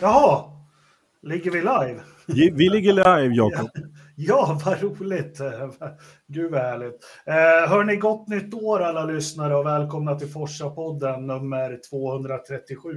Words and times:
Jaha, 0.00 0.44
ligger 1.22 1.50
vi 1.50 1.60
live? 1.60 2.00
Vi 2.56 2.68
ligger 2.68 2.92
live, 2.92 3.34
Jakob. 3.34 3.68
Ja, 4.16 4.60
vad 4.64 4.82
roligt. 4.82 5.40
Gud 6.26 6.50
vad 6.50 6.60
härligt. 6.60 7.04
Eh, 7.26 7.70
hörni, 7.70 7.96
gott 7.96 8.28
nytt 8.28 8.54
år 8.54 8.80
alla 8.80 9.04
lyssnare 9.04 9.56
och 9.56 9.66
välkomna 9.66 10.14
till 10.14 10.28
Forsa-podden 10.28 11.26
nummer 11.26 11.80
237. 11.90 12.90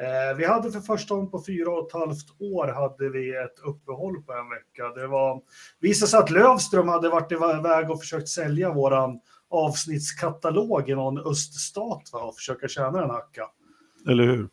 Eh, 0.00 0.36
vi 0.36 0.44
hade 0.44 0.70
för 0.72 0.80
första 0.80 1.14
gången 1.14 1.30
på 1.30 1.44
fyra 1.46 1.70
och 1.70 1.86
ett 1.86 1.92
halvt 1.92 2.40
år 2.40 2.68
hade 2.68 3.10
vi 3.10 3.36
ett 3.36 3.58
uppehåll 3.64 4.22
på 4.22 4.32
en 4.32 4.48
vecka. 4.48 5.00
Det 5.00 5.06
var, 5.06 5.42
visade 5.80 6.10
sig 6.10 6.20
att 6.20 6.30
Lövström 6.30 6.88
hade 6.88 7.08
varit 7.08 7.32
iväg 7.32 7.90
och 7.90 8.00
försökt 8.00 8.28
sälja 8.28 8.72
våran 8.72 9.20
avsnittskatalog 9.50 10.90
i 10.90 10.94
någon 10.94 11.18
öststat 11.18 12.02
va, 12.12 12.20
och 12.20 12.34
försöka 12.34 12.68
tjäna 12.68 13.02
en 13.02 13.10
hacka. 13.10 13.42
Eller 14.08 14.24
hur? 14.24 14.48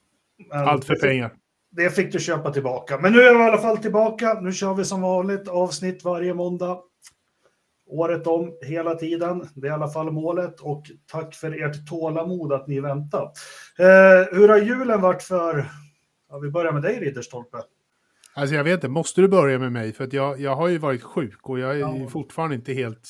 Allt 0.51 0.85
för 0.85 0.95
pengar. 0.95 1.31
Det 1.75 1.89
fick 1.89 2.11
du 2.11 2.19
köpa 2.19 2.51
tillbaka. 2.51 2.97
Men 2.97 3.11
nu 3.11 3.21
är 3.21 3.33
vi 3.33 3.39
i 3.39 3.43
alla 3.43 3.57
fall 3.57 3.77
tillbaka. 3.77 4.39
Nu 4.41 4.51
kör 4.51 4.73
vi 4.73 4.85
som 4.85 5.01
vanligt 5.01 5.47
avsnitt 5.47 6.03
varje 6.03 6.33
måndag. 6.33 6.79
Året 7.87 8.27
om, 8.27 8.57
hela 8.61 8.95
tiden. 8.95 9.49
Det 9.53 9.67
är 9.67 9.71
i 9.71 9.73
alla 9.73 9.89
fall 9.89 10.11
målet. 10.11 10.59
Och 10.59 10.83
tack 11.11 11.35
för 11.35 11.63
ert 11.63 11.89
tålamod 11.89 12.53
att 12.53 12.67
ni 12.67 12.79
väntar. 12.79 13.23
Eh, 13.79 14.37
hur 14.37 14.49
har 14.49 14.57
julen 14.57 15.01
varit 15.01 15.23
för... 15.23 15.65
Ja, 16.29 16.39
vi 16.39 16.49
börjar 16.49 16.71
med 16.71 16.81
dig, 16.81 16.99
Ridderstolpe. 16.99 17.57
Alltså 18.35 18.55
jag 18.55 18.63
vet 18.63 18.73
inte, 18.73 18.87
måste 18.87 19.21
du 19.21 19.27
börja 19.27 19.59
med 19.59 19.71
mig? 19.71 19.93
För 19.93 20.03
att 20.03 20.13
jag, 20.13 20.39
jag 20.39 20.55
har 20.55 20.67
ju 20.67 20.77
varit 20.77 21.03
sjuk 21.03 21.49
och 21.49 21.59
jag 21.59 21.75
är 21.75 21.79
ja. 21.79 22.07
fortfarande 22.09 22.55
inte 22.55 22.73
helt, 22.73 23.09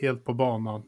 helt 0.00 0.24
på 0.24 0.34
banan. 0.34 0.82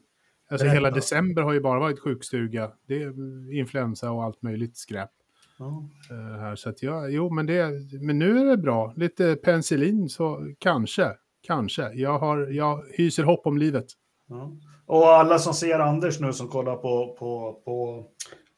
Alltså 0.49 0.67
hela 0.67 0.91
december 0.91 1.41
har 1.41 1.53
ju 1.53 1.59
bara 1.59 1.79
varit 1.79 1.99
sjukstuga. 1.99 2.71
Det 2.87 3.03
är 3.03 3.53
influensa 3.53 4.11
och 4.11 4.23
allt 4.23 4.41
möjligt 4.41 4.77
skräp. 4.77 5.09
Ja. 5.59 5.89
Uh, 6.11 6.39
här, 6.39 6.55
så 6.55 6.69
att 6.69 6.83
jag, 6.83 7.11
jo, 7.11 7.29
men, 7.29 7.45
det, 7.45 7.71
men 8.01 8.19
nu 8.19 8.39
är 8.39 8.45
det 8.45 8.57
bra. 8.57 8.93
Lite 8.95 9.35
penicillin 9.35 10.09
så 10.09 10.53
kanske, 10.59 11.11
kanske. 11.47 11.93
Jag, 11.93 12.19
har, 12.19 12.37
jag 12.37 12.83
hyser 12.97 13.23
hopp 13.23 13.47
om 13.47 13.57
livet. 13.57 13.85
Ja. 14.29 14.51
Och 14.87 15.07
alla 15.07 15.39
som 15.39 15.53
ser 15.53 15.79
Anders 15.79 16.19
nu 16.19 16.33
som 16.33 16.47
kollar 16.47 16.75
på, 16.75 17.15
på, 17.19 17.61
på 17.65 18.05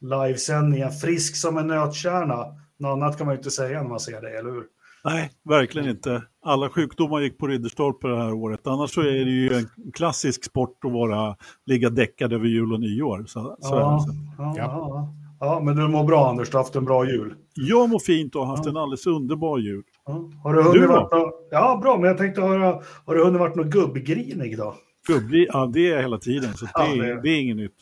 livesändningen, 0.01 0.91
frisk 0.91 1.35
som 1.35 1.57
en 1.57 1.67
nötkärna. 1.67 2.45
Något 2.79 2.93
annat 2.93 3.17
kan 3.17 3.27
man 3.27 3.35
ju 3.35 3.37
inte 3.37 3.51
säga 3.51 3.81
när 3.81 3.89
man 3.89 3.99
ser 3.99 4.21
det, 4.21 4.39
eller 4.39 4.51
hur? 4.51 4.63
Nej, 5.03 5.31
verkligen 5.49 5.89
inte. 5.89 6.23
Alla 6.41 6.69
sjukdomar 6.69 7.19
gick 7.19 7.37
på 7.37 7.47
Ridderstolpe 7.47 8.07
det 8.07 8.17
här 8.17 8.33
året. 8.33 8.67
Annars 8.67 8.93
så 8.93 9.01
är 9.01 9.25
det 9.25 9.31
ju 9.31 9.53
en 9.53 9.91
klassisk 9.93 10.43
sport 10.45 10.85
att 10.85 10.91
vara, 10.91 11.35
ligga 11.65 11.89
däckad 11.89 12.33
över 12.33 12.45
jul 12.45 12.73
och 12.73 12.79
nyår. 12.79 13.23
Så, 13.27 13.57
så 13.59 13.75
ja, 13.75 14.05
ja, 14.37 14.53
ja. 14.57 15.13
Ja, 15.39 15.59
men 15.59 15.75
du 15.75 15.87
mår 15.87 16.03
bra 16.03 16.29
Anders, 16.29 16.49
du 16.49 16.57
har 16.57 16.63
haft 16.63 16.75
en 16.75 16.85
bra 16.85 17.05
jul. 17.05 17.35
Jag 17.53 17.89
mår 17.89 17.99
fint 17.99 18.35
och 18.35 18.47
har 18.47 18.55
haft 18.55 18.67
en 18.67 18.77
alldeles 18.77 19.07
underbar 19.07 19.57
jul. 19.57 19.83
Har 20.43 20.53
du 20.53 20.61
hunnit 20.61 20.81
du 20.81 20.87
varit 20.87 21.11
no 21.11 21.31
Ja, 21.51 21.79
bra, 21.81 21.97
men 21.97 22.07
jag 22.07 22.17
tänkte 22.17 22.41
höra, 22.41 22.81
har 23.05 23.15
du 23.15 23.23
hunnit 23.23 23.39
varit 23.39 23.55
något 23.55 23.67
gubbgrinig 23.67 24.57
då? 24.57 24.75
Gubbgrinig? 25.07 25.47
Ja, 25.53 25.69
det 25.73 25.91
är 25.91 26.01
hela 26.01 26.17
tiden, 26.17 26.53
så 26.53 26.65
det, 26.65 27.01
det... 27.01 27.21
det 27.21 27.29
är 27.29 27.39
inget 27.41 27.57
nytt. 27.57 27.75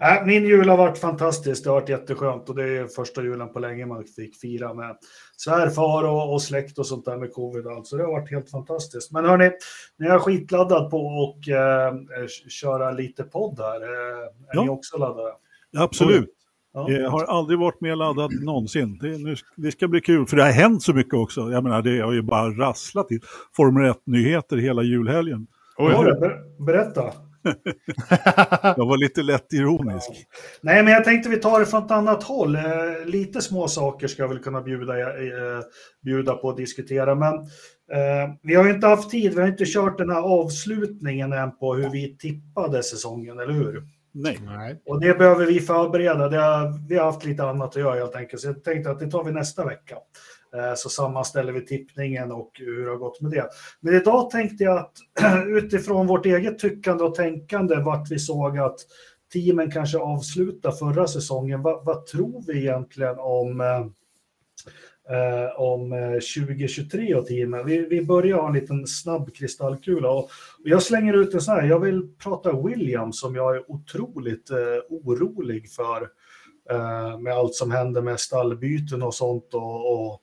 Äh, 0.00 0.26
min 0.26 0.44
jul 0.44 0.68
har 0.68 0.76
varit 0.76 0.98
fantastisk, 0.98 1.64
det 1.64 1.70
har 1.70 1.80
varit 1.80 1.88
jätteskönt 1.88 2.48
och 2.48 2.54
det 2.54 2.64
är 2.64 2.86
första 2.86 3.22
julen 3.22 3.52
på 3.52 3.58
länge 3.58 3.86
man 3.86 4.04
fick 4.04 4.36
fira 4.36 4.74
med 4.74 4.96
svärfar 5.36 6.04
och, 6.04 6.32
och 6.32 6.42
släkt 6.42 6.78
och 6.78 6.86
sånt 6.86 7.04
där 7.04 7.16
med 7.16 7.32
covid 7.32 7.66
och 7.66 7.72
allt. 7.72 7.86
Så 7.86 7.96
det 7.96 8.02
har 8.02 8.12
varit 8.12 8.30
helt 8.30 8.50
fantastiskt. 8.50 9.12
Men 9.12 9.24
hörni, 9.24 9.50
nu 9.96 10.06
är 10.06 10.10
jag 10.10 10.22
skitladdad 10.22 10.90
på 10.90 11.22
att 11.24 11.48
eh, 11.48 12.26
köra 12.48 12.90
lite 12.90 13.22
podd 13.24 13.58
här. 13.58 13.82
Eh, 13.82 14.24
är 14.24 14.30
ja. 14.52 14.62
ni 14.62 14.68
också 14.68 14.98
laddade? 14.98 15.32
Absolut. 15.78 16.35
Ja. 16.76 16.90
Jag 16.90 17.10
har 17.10 17.24
aldrig 17.24 17.58
varit 17.58 17.80
mer 17.80 17.96
laddad 17.96 18.30
någonsin. 18.44 18.98
Det, 18.98 19.18
nu, 19.18 19.36
det 19.56 19.72
ska 19.72 19.88
bli 19.88 20.00
kul, 20.00 20.26
för 20.26 20.36
det 20.36 20.42
har 20.42 20.50
hänt 20.50 20.82
så 20.82 20.92
mycket 20.92 21.14
också. 21.14 21.40
Jag 21.40 21.64
menar, 21.64 21.82
det 21.82 22.00
har 22.00 22.12
ju 22.12 22.22
bara 22.22 22.50
rasslat 22.50 23.12
i 23.12 23.20
Formel 23.56 23.92
1-nyheter 23.92 24.56
hela 24.56 24.82
julhelgen. 24.82 25.46
Oj, 25.78 25.94
berätta. 26.66 27.02
jag 28.76 28.86
var 28.86 28.96
lite 28.96 29.22
lätt 29.22 29.52
ironisk. 29.52 30.10
Ja. 30.10 30.38
Nej, 30.60 30.82
men 30.82 30.92
jag 30.92 31.04
tänkte 31.04 31.28
vi 31.28 31.36
tar 31.36 31.60
det 31.60 31.66
från 31.66 31.84
ett 31.84 31.90
annat 31.90 32.22
håll. 32.22 32.56
Eh, 32.56 32.62
lite 33.06 33.40
små 33.40 33.68
saker 33.68 34.06
ska 34.06 34.22
jag 34.22 34.28
väl 34.28 34.38
kunna 34.38 34.62
bjuda, 34.62 34.98
eh, 34.98 35.62
bjuda 36.04 36.34
på 36.34 36.50
att 36.50 36.56
diskutera. 36.56 37.14
Men 37.14 37.34
eh, 37.92 38.34
vi 38.42 38.54
har 38.54 38.64
ju 38.64 38.70
inte 38.70 38.86
haft 38.86 39.10
tid, 39.10 39.34
vi 39.34 39.40
har 39.40 39.48
inte 39.48 39.64
kört 39.66 39.98
den 39.98 40.10
här 40.10 40.22
avslutningen 40.22 41.32
än 41.32 41.58
på 41.58 41.74
hur 41.74 41.90
vi 41.90 42.16
tippade 42.18 42.82
säsongen, 42.82 43.38
eller 43.38 43.52
hur? 43.52 43.82
Nej. 44.16 44.82
Och 44.86 45.00
det 45.00 45.18
behöver 45.18 45.46
vi 45.46 45.60
förbereda. 45.60 46.28
Det 46.28 46.36
har, 46.36 46.88
vi 46.88 46.96
har 46.96 47.04
haft 47.04 47.24
lite 47.24 47.44
annat 47.44 47.68
att 47.68 47.82
göra 47.82 47.94
helt 47.94 48.16
enkelt. 48.16 48.42
Så 48.42 48.48
jag 48.48 48.64
tänkte 48.64 48.90
att 48.90 48.98
det 48.98 49.10
tar 49.10 49.24
vi 49.24 49.32
nästa 49.32 49.64
vecka. 49.64 49.96
Eh, 50.54 50.74
så 50.76 50.88
sammanställer 50.88 51.52
vi 51.52 51.66
tippningen 51.66 52.32
och 52.32 52.50
hur 52.54 52.84
det 52.84 52.90
har 52.90 52.96
gått 52.96 53.20
med 53.20 53.30
det. 53.30 53.48
Men 53.80 53.94
idag 53.94 54.30
tänkte 54.30 54.64
jag 54.64 54.78
att 54.78 54.92
utifrån 55.46 56.06
vårt 56.06 56.26
eget 56.26 56.58
tyckande 56.58 57.04
och 57.04 57.14
tänkande 57.14 57.76
vart 57.76 58.10
vi 58.10 58.18
såg 58.18 58.58
att 58.58 58.76
teamen 59.32 59.70
kanske 59.70 59.98
avslutar 59.98 60.70
förra 60.70 61.06
säsongen. 61.06 61.62
Vad, 61.62 61.84
vad 61.84 62.06
tror 62.06 62.44
vi 62.46 62.58
egentligen 62.58 63.18
om, 63.18 63.60
eh, 65.10 65.60
om 65.60 65.92
eh, 65.92 66.10
2023 66.10 67.14
och 67.14 67.26
teamen? 67.26 67.66
Vi, 67.66 67.78
vi 67.78 68.04
börjar 68.04 68.36
ha 68.36 68.48
en 68.48 68.54
liten 68.54 68.86
snabb 68.86 69.34
kristallkula 69.34 70.10
och, 70.10 70.24
och 70.24 70.30
jag 70.64 70.82
slänger 70.82 71.14
ut 71.14 71.34
en 71.34 71.40
sån 71.40 71.54
här. 71.54 71.66
Jag 71.66 71.80
vill 71.80 72.08
prata 72.22 72.62
Williams 72.62 73.20
som 73.20 73.34
jag 73.34 73.56
är 73.56 73.70
otroligt 73.70 74.50
eh, 74.50 74.56
orolig 74.90 75.70
för 75.70 76.08
eh, 76.70 77.18
med 77.18 77.32
allt 77.32 77.54
som 77.54 77.70
händer 77.70 78.02
med 78.02 78.20
stallbyten 78.20 79.02
och 79.02 79.14
sånt 79.14 79.54
och, 79.54 79.92
och 79.92 80.20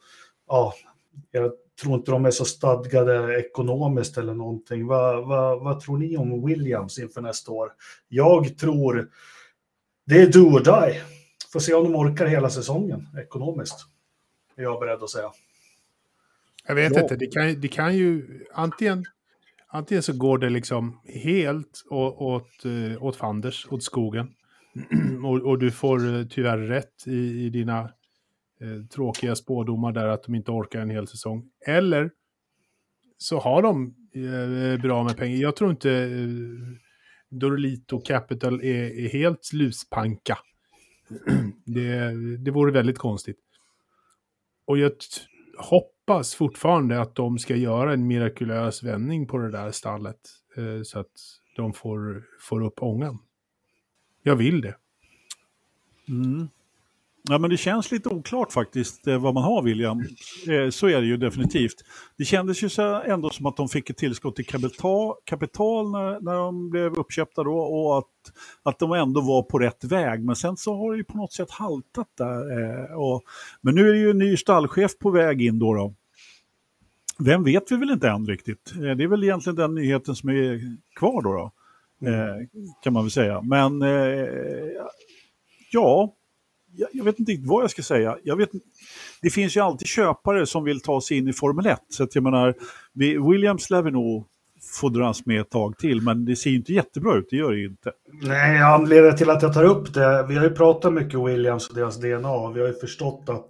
ja, 0.48 0.74
jag 1.32 1.52
tror 1.82 1.96
inte 1.96 2.12
de 2.12 2.26
är 2.26 2.32
så 2.32 2.46
stadgade 2.46 3.40
ekonomiskt 3.40 4.18
eller 4.18 4.34
någonting. 4.34 4.88
Vad, 4.88 5.28
vad, 5.28 5.64
vad 5.64 5.80
tror 5.80 5.98
ni 5.98 6.18
om 6.18 6.46
Williams 6.46 7.00
inför 7.00 7.22
nästa 7.22 7.52
år? 7.52 7.72
Jag 8.08 8.58
tror 8.58 9.10
det 10.06 10.22
är 10.22 10.28
do 10.28 10.40
or 10.40 10.60
die. 10.60 11.02
Får 11.54 11.60
se 11.60 11.74
om 11.74 11.84
de 11.84 11.96
orkar 11.96 12.26
hela 12.26 12.50
säsongen 12.50 13.08
ekonomiskt. 13.22 13.93
Är 14.56 14.64
jag 14.64 14.80
beredd 14.80 15.04
att 15.04 15.10
säga. 15.10 15.32
Jag 16.68 16.76
vet 16.76 16.96
ja. 16.96 17.02
inte, 17.02 17.16
det 17.16 17.28
kan, 17.28 17.62
det 17.62 17.68
kan 17.68 17.98
ju 17.98 18.28
antingen, 18.54 19.06
antingen 19.68 20.04
så 20.04 20.14
går 20.14 20.38
det 20.38 20.50
liksom 20.50 21.00
helt 21.06 21.84
åt, 21.90 22.16
åt, 22.18 22.66
eh, 22.66 23.04
åt 23.04 23.16
fanders, 23.16 23.68
åt 23.70 23.84
skogen. 23.84 24.34
och, 25.26 25.42
och, 25.42 25.60
du 25.60 25.72
får 25.72 26.16
eh, 26.16 26.26
tyvärr 26.26 26.58
rätt 26.58 27.08
i, 27.08 27.46
i 27.46 27.50
dina 27.50 27.80
eh, 28.62 28.86
tråkiga 28.94 29.36
spådomar 29.36 29.92
där 29.92 30.08
att 30.08 30.24
de 30.24 30.36
inte 30.36 30.52
orkar 30.52 30.80
en 30.80 30.90
hel 30.90 31.08
säsong. 31.08 31.50
Eller 31.68 32.12
så 33.18 33.40
har 33.40 33.62
de 33.62 33.96
eh, 34.16 34.82
bra 34.82 35.04
med 35.04 35.18
pengar. 35.18 35.38
Jag 35.38 35.56
tror 35.56 35.72
inte 35.72 35.92
eh, 35.92 36.28
Dorlito 37.30 38.00
Capital 38.00 38.62
är, 38.64 39.06
är 39.06 39.10
helt 39.10 39.54
luspanka. 39.54 40.38
det, 41.66 42.14
det 42.38 42.52
vore 42.52 42.72
väldigt 42.72 42.98
konstigt. 42.98 43.38
Och 44.66 44.78
jag 44.78 44.92
hoppas 45.58 46.36
fortfarande 46.36 47.02
att 47.02 47.16
de 47.16 47.40
ska 47.40 47.56
göra 47.56 47.94
en 47.94 48.08
mirakulös 48.08 48.84
vändning 48.84 49.28
på 49.28 49.38
det 49.38 49.52
där 49.52 49.72
stallet. 49.72 50.20
Eh, 50.58 50.82
så 50.84 51.00
att 51.00 51.12
de 51.56 51.74
får, 51.74 52.24
får 52.40 52.64
upp 52.64 52.84
ångan. 52.84 53.20
Jag 54.24 54.36
vill 54.36 54.62
det. 54.62 54.76
Mm. 56.08 56.50
Ja, 57.30 57.38
men 57.38 57.50
det 57.50 57.58
känns 57.58 57.92
lite 57.92 58.10
oklart 58.10 58.52
faktiskt 58.52 59.08
eh, 59.08 59.18
vad 59.18 59.34
man 59.34 59.44
har 59.44 59.62
William. 59.62 60.00
Eh, 60.48 60.70
så 60.70 60.88
är 60.88 61.02
det 61.02 61.08
ju 61.08 61.18
definitivt. 61.18 61.76
Det 62.18 62.26
kändes 62.26 62.64
ju 62.64 62.70
så 62.70 63.02
ändå 63.02 63.30
som 63.30 63.46
att 63.46 63.58
de 63.58 63.70
fick 63.70 63.90
ett 63.90 63.98
tillskott 63.98 64.36
till 64.36 64.46
kapital, 64.46 65.14
kapital 65.24 65.92
när, 65.92 66.20
när 66.20 66.34
de 66.34 66.70
blev 66.70 66.94
uppköpta 66.94 67.44
då 67.44 67.60
och 67.60 67.98
att, 67.98 68.06
att 68.64 68.80
de 68.80 68.92
ändå 68.92 69.22
var 69.22 69.44
på 69.44 69.60
rätt 69.60 69.84
väg. 69.84 70.26
Men 70.26 70.36
sen 70.36 70.58
så 70.58 70.76
har 70.78 70.92
det 70.92 70.98
ju 70.98 71.04
på 71.04 71.18
något 71.18 71.34
sätt 71.34 71.52
haltat 71.52 72.08
där. 72.18 72.62
Eh, 72.62 72.94
och, 72.94 73.24
men 73.62 73.76
nu 73.76 73.90
är 73.90 73.94
det 73.94 74.00
ju 74.00 74.10
en 74.10 74.18
ny 74.18 74.38
stallchef 74.38 74.98
på 74.98 75.12
väg 75.12 75.42
in 75.42 75.60
då. 75.60 75.74
då. 75.74 75.94
Vem 77.20 77.44
vet 77.44 77.72
vi 77.72 77.76
väl 77.76 77.92
inte 77.92 78.10
än 78.10 78.28
riktigt. 78.28 78.74
Det 78.76 79.04
är 79.04 79.08
väl 79.08 79.24
egentligen 79.24 79.56
den 79.56 79.76
nyheten 79.76 80.16
som 80.16 80.30
är 80.30 80.78
kvar 80.96 81.22
då. 81.22 81.52
då 82.00 82.08
mm. 82.08 82.48
kan 82.84 82.94
man 82.94 83.04
väl 83.04 83.12
säga. 83.12 83.42
Men 83.42 83.82
ja, 85.72 86.14
jag, 86.76 86.90
jag, 86.94 87.04
vet 87.04 87.20
inte 87.20 87.32
riktigt 87.32 87.50
vad 87.50 87.64
jag 87.64 87.72
ska 87.72 87.82
säga. 87.82 88.18
Jag 88.24 88.36
vet, 88.36 88.50
det 89.22 89.30
finns 89.30 89.58
ju 89.58 89.62
alltid 89.62 89.88
köpare 89.88 90.46
som 90.46 90.64
vill 90.64 90.82
ta 90.82 91.02
sig 91.02 91.18
in 91.18 91.28
i 91.28 91.34
Formel 91.34 91.66
1. 91.66 91.80
Så 91.90 92.04
att 92.04 92.16
jag 92.16 92.24
menar, 92.24 92.56
Williams 93.30 93.70
lär 93.70 93.82
vi 93.82 93.92
nog 93.92 94.28
få 94.82 94.90
dras 94.90 95.26
med 95.26 95.42
ett 95.42 95.50
tag 95.50 95.78
till, 95.78 96.02
men 96.02 96.26
det 96.26 96.36
ser 96.36 96.50
ju 96.50 96.56
inte 96.56 96.74
jättebra 96.74 97.16
ut, 97.16 97.28
det 97.30 97.36
gör 97.36 97.52
det 97.52 97.58
ju 97.58 97.66
inte. 97.66 97.92
Nej, 98.22 98.62
anledningen 98.62 99.18
till 99.18 99.30
att 99.30 99.42
jag 99.42 99.54
tar 99.54 99.64
upp 99.64 99.94
det, 99.94 100.26
vi 100.30 100.36
har 100.36 100.44
ju 100.44 100.50
pratat 100.50 100.94
mycket 100.94 101.20
Williams 101.20 101.70
och 101.70 101.76
deras 101.76 101.98
DNA, 101.98 102.52
vi 102.52 102.62
har 102.62 102.68
ju 102.68 102.74
förstått 102.74 103.24
att 103.28 103.48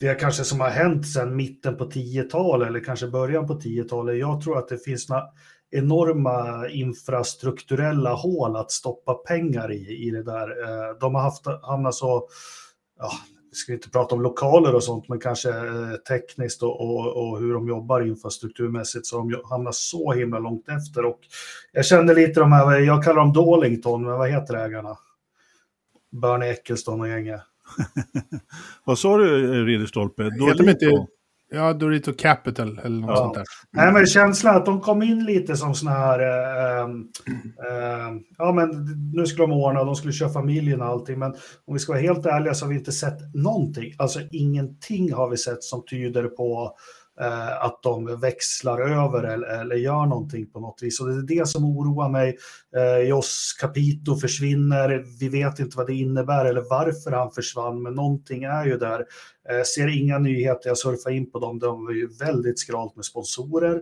det 0.00 0.14
kanske 0.14 0.44
som 0.44 0.60
har 0.60 0.70
hänt 0.70 1.06
sedan 1.06 1.36
mitten 1.36 1.76
på 1.76 1.84
10-talet 1.84 2.68
eller 2.68 2.84
kanske 2.84 3.06
början 3.06 3.46
på 3.46 3.54
10-talet, 3.54 4.18
jag 4.18 4.42
tror 4.42 4.58
att 4.58 4.68
det 4.68 4.84
finns 4.84 5.08
några 5.08 5.22
enorma 5.70 6.68
infrastrukturella 6.68 8.14
hål 8.14 8.56
att 8.56 8.70
stoppa 8.70 9.14
pengar 9.14 9.72
i, 9.72 10.06
i 10.06 10.10
det 10.10 10.22
där. 10.22 10.48
Eh, 10.62 10.98
de 11.00 11.14
har 11.14 11.22
haft, 11.22 11.46
hamnat 11.62 11.94
så, 11.94 12.28
ja, 13.00 13.12
vi 13.50 13.56
ska 13.56 13.72
inte 13.72 13.90
prata 13.90 14.14
om 14.14 14.22
lokaler 14.22 14.74
och 14.74 14.84
sånt, 14.84 15.08
men 15.08 15.20
kanske 15.20 15.48
eh, 15.50 15.92
tekniskt 16.08 16.62
och, 16.62 16.80
och, 16.80 17.16
och, 17.16 17.38
hur 17.38 17.54
de 17.54 17.68
jobbar 17.68 18.00
infrastrukturmässigt 18.00 19.06
så 19.06 19.16
de 19.16 19.42
hamnar 19.50 19.72
så 19.72 20.12
himla 20.12 20.38
långt 20.38 20.68
efter. 20.68 21.04
Och 21.04 21.20
jag 21.72 21.86
känner 21.86 22.14
lite 22.14 22.40
de 22.40 22.52
här, 22.52 22.80
jag 22.80 23.04
kallar 23.04 23.20
dem 23.20 23.32
Dawlington, 23.32 24.04
men 24.04 24.18
vad 24.18 24.30
heter 24.30 24.54
ägarna? 24.54 24.98
Bernie 26.12 26.50
Eccleston 26.50 27.00
och 27.00 27.08
gänget. 27.08 27.40
vad 28.84 28.98
sa 28.98 29.16
du, 29.16 29.64
Ridderstolpe? 29.66 30.24
Heter 30.24 30.64
de 30.64 30.70
inte 30.70 31.06
Ja, 31.52 31.72
Dorito 31.72 32.12
Capital 32.18 32.80
eller 32.84 33.00
något 33.00 33.10
ja. 33.10 33.16
sånt 33.16 33.34
där. 33.34 33.44
Nej, 33.70 33.92
men 33.92 34.06
känslan 34.06 34.56
att 34.56 34.66
de 34.66 34.80
kom 34.80 35.02
in 35.02 35.24
lite 35.24 35.56
som 35.56 35.74
såna 35.74 35.90
här... 35.90 36.20
Äh, 36.20 36.84
äh, 37.68 38.14
ja, 38.38 38.52
men 38.52 38.68
nu 39.14 39.26
skulle 39.26 39.46
de 39.46 39.52
ordna, 39.52 39.84
de 39.84 39.96
skulle 39.96 40.12
köra 40.12 40.28
familjen 40.28 40.80
och 40.80 40.86
allting. 40.86 41.18
Men 41.18 41.34
om 41.66 41.74
vi 41.74 41.78
ska 41.78 41.92
vara 41.92 42.02
helt 42.02 42.26
ärliga 42.26 42.54
så 42.54 42.64
har 42.64 42.70
vi 42.70 42.78
inte 42.78 42.92
sett 42.92 43.34
någonting. 43.34 43.94
Alltså 43.98 44.20
ingenting 44.30 45.12
har 45.12 45.30
vi 45.30 45.36
sett 45.36 45.62
som 45.62 45.84
tyder 45.90 46.24
på 46.24 46.64
eh, 46.64 46.70
Eh, 47.20 47.64
att 47.64 47.82
de 47.82 48.20
växlar 48.20 48.80
över 48.80 49.22
eller, 49.22 49.46
eller, 49.46 49.76
gör 49.76 50.06
någonting 50.06 50.46
på 50.46 50.60
något 50.60 50.82
vis. 50.82 51.00
Och 51.00 51.08
det 51.08 51.34
är 51.34 51.38
det 51.38 51.48
som 51.48 51.64
oroar 51.64 52.08
mig. 52.08 52.36
Eh, 52.76 53.08
Jos 53.08 53.56
Capito 53.60 54.16
försvinner, 54.16 55.04
vi 55.20 55.28
vet 55.28 55.58
inte 55.58 55.76
vad 55.76 55.86
det 55.86 55.94
innebär 55.94 56.44
eller 56.44 56.64
varför 56.70 57.12
han 57.12 57.30
försvann, 57.30 57.82
men 57.82 57.94
någonting 57.94 58.44
är 58.44 58.64
ju 58.64 58.78
där. 58.78 59.04
Eh, 59.50 59.62
ser 59.62 59.98
inga 59.98 60.18
nyheter, 60.18 60.68
jag 60.70 60.78
surfar 60.78 61.10
in 61.10 61.30
på 61.30 61.38
dem, 61.38 61.58
de 61.58 61.88
är 61.88 61.92
ju 61.92 62.08
väldigt 62.20 62.58
skralt 62.58 62.96
med 62.96 63.04
sponsorer. 63.04 63.80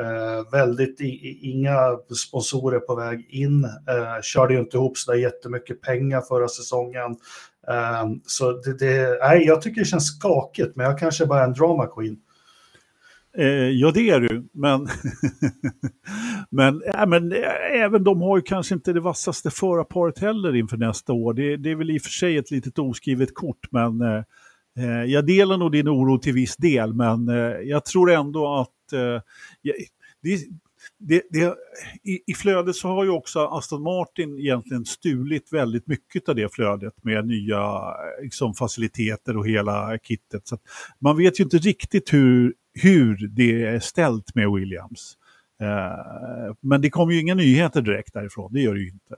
Eh, 0.00 0.50
väldigt 0.52 1.00
i, 1.00 1.38
inga 1.42 1.98
sponsorer 2.26 2.80
på 2.80 2.94
väg 2.94 3.26
in. 3.30 3.64
Eh, 3.64 4.22
körde 4.22 4.54
ju 4.54 4.60
inte 4.60 4.76
ihop 4.76 4.98
så 4.98 5.12
där 5.12 5.18
jättemycket 5.18 5.82
pengar 5.82 6.20
förra 6.20 6.48
säsongen. 6.48 7.16
Eh, 7.68 8.04
så 8.26 8.52
det, 8.52 8.78
det, 8.78 9.18
nej, 9.20 9.46
jag 9.46 9.62
tycker 9.62 9.80
det 9.80 9.86
känns 9.86 10.16
skakigt, 10.16 10.76
men 10.76 10.86
jag 10.86 10.98
kanske 10.98 11.26
bara 11.26 11.40
är 11.40 11.44
en 11.44 11.52
drama 11.52 11.86
queen. 11.86 12.16
Eh, 13.38 13.46
ja, 13.70 13.90
det 13.90 14.10
är 14.10 14.20
du, 14.20 14.48
men, 14.52 14.88
men, 16.50 16.82
äh, 16.82 17.06
men 17.06 17.32
äh, 17.32 17.82
även 17.82 18.04
de 18.04 18.20
har 18.20 18.36
ju 18.36 18.42
kanske 18.42 18.74
inte 18.74 18.92
det 18.92 19.00
vassaste 19.00 19.50
förarparet 19.50 20.18
heller 20.18 20.56
inför 20.56 20.76
nästa 20.76 21.12
år. 21.12 21.34
Det, 21.34 21.56
det, 21.56 21.70
är 21.70 21.76
väl 21.76 21.90
i 21.90 21.98
och 21.98 22.02
för 22.02 22.10
sig 22.10 22.36
ett 22.36 22.50
litet 22.50 22.78
oskrivet 22.78 23.34
kort, 23.34 23.68
men 23.70 24.00
eh, 24.00 24.22
eh 24.78 25.04
jag 25.04 25.26
delar 25.26 25.56
nog 25.56 25.72
din 25.72 25.88
oro 25.88 26.18
till 26.18 26.32
viss 26.32 26.56
del, 26.56 26.94
men 26.94 27.28
eh, 27.28 27.34
jag 27.62 27.84
tror 27.84 28.10
ändå 28.10 28.54
att 28.54 28.92
eh, 28.92 29.22
det, 30.22 30.38
det, 30.98 31.22
det, 31.30 31.54
i, 32.02 32.20
I 32.26 32.34
flödet 32.34 32.76
så 32.76 32.88
har 32.88 33.04
ju 33.04 33.10
också 33.10 33.40
Aston 33.46 33.82
Martin 33.82 34.38
egentligen 34.38 34.84
stulit 34.84 35.52
väldigt 35.52 35.86
mycket 35.86 36.28
av 36.28 36.34
det 36.34 36.54
flödet 36.54 37.04
med 37.04 37.26
nya 37.26 37.60
eh, 37.60 38.22
liksom, 38.22 38.54
faciliteter 38.54 39.36
och 39.36 39.48
hela 39.48 39.98
kittet. 39.98 40.48
Så 40.48 40.58
man 40.98 41.16
vet 41.16 41.40
ju 41.40 41.44
inte 41.44 41.58
riktigt 41.58 42.12
hur 42.12 42.54
hur 42.74 43.28
det 43.28 43.64
är 43.64 43.80
ställt 43.80 44.34
med 44.34 44.50
Williams. 44.50 45.18
Eh, 45.60 46.54
men 46.60 46.80
det 46.80 46.90
kommer 46.90 47.12
ju 47.12 47.20
inga 47.20 47.34
nyheter 47.34 47.82
direkt 47.82 48.12
därifrån, 48.12 48.52
det 48.52 48.60
gör 48.60 48.74
det 48.74 48.80
ju 48.80 48.88
inte. 48.88 49.16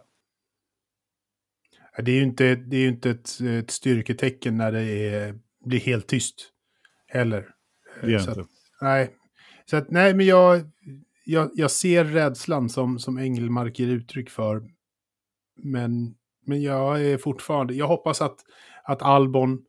Det 1.99 2.11
är 2.11 2.17
ju 2.17 2.23
inte, 2.23 2.55
det 2.55 2.77
är 2.77 2.81
ju 2.81 2.89
inte 2.89 3.11
ett, 3.11 3.41
ett 3.41 3.71
styrketecken 3.71 4.57
när 4.57 4.73
det 4.73 4.83
är, 4.83 5.39
blir 5.65 5.81
helt 5.81 6.07
tyst 6.07 6.53
heller. 7.07 7.49
Det 8.01 8.15
är 8.15 8.19
så 8.19 8.31
inte. 8.31 8.41
Att, 8.41 8.49
nej, 8.81 9.15
så 9.65 9.77
att, 9.77 9.91
nej, 9.91 10.15
men 10.15 10.27
jag, 10.27 10.71
jag, 11.25 11.51
jag 11.55 11.71
ser 11.71 12.05
rädslan 12.05 12.69
som, 12.69 12.99
som 12.99 13.19
Engelmark 13.19 13.79
ger 13.79 13.89
uttryck 13.89 14.31
för. 14.31 14.63
Men, 15.57 16.15
men 16.47 16.63
jag 16.63 17.05
är 17.05 17.19
fortfarande, 17.19 17.75
jag 17.75 17.87
hoppas 17.87 18.23
att, 18.23 18.39
att 18.85 19.03
Albon 19.03 19.65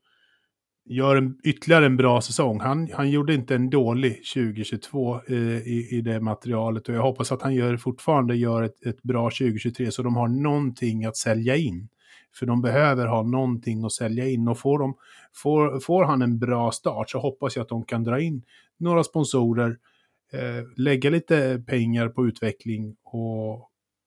gör 0.88 1.16
en, 1.16 1.38
ytterligare 1.44 1.86
en 1.86 1.96
bra 1.96 2.20
säsong. 2.20 2.60
Han, 2.60 2.88
han 2.92 3.10
gjorde 3.10 3.34
inte 3.34 3.54
en 3.54 3.70
dålig 3.70 4.22
2022 4.34 5.20
eh, 5.28 5.36
i, 5.58 5.88
i 5.90 6.00
det 6.00 6.20
materialet 6.20 6.88
och 6.88 6.94
jag 6.94 7.02
hoppas 7.02 7.32
att 7.32 7.42
han 7.42 7.54
gör, 7.54 7.76
fortfarande 7.76 8.36
gör 8.36 8.62
ett, 8.62 8.86
ett 8.86 9.02
bra 9.02 9.30
2023 9.30 9.90
så 9.90 10.02
de 10.02 10.16
har 10.16 10.28
någonting 10.28 11.04
att 11.04 11.16
sälja 11.16 11.56
in. 11.56 11.88
För 12.34 12.46
de 12.46 12.62
behöver 12.62 13.06
ha 13.06 13.22
någonting 13.22 13.84
att 13.84 13.92
sälja 13.92 14.28
in 14.28 14.48
och 14.48 14.58
får, 14.58 14.78
de, 14.78 14.94
får, 15.34 15.80
får 15.80 16.04
han 16.04 16.22
en 16.22 16.38
bra 16.38 16.72
start 16.72 17.10
så 17.10 17.18
hoppas 17.18 17.56
jag 17.56 17.62
att 17.62 17.68
de 17.68 17.84
kan 17.84 18.04
dra 18.04 18.20
in 18.20 18.42
några 18.78 19.04
sponsorer, 19.04 19.76
eh, 20.32 20.64
lägga 20.76 21.10
lite 21.10 21.62
pengar 21.66 22.08
på 22.08 22.26
utveckling 22.26 22.96
och, 23.04 23.52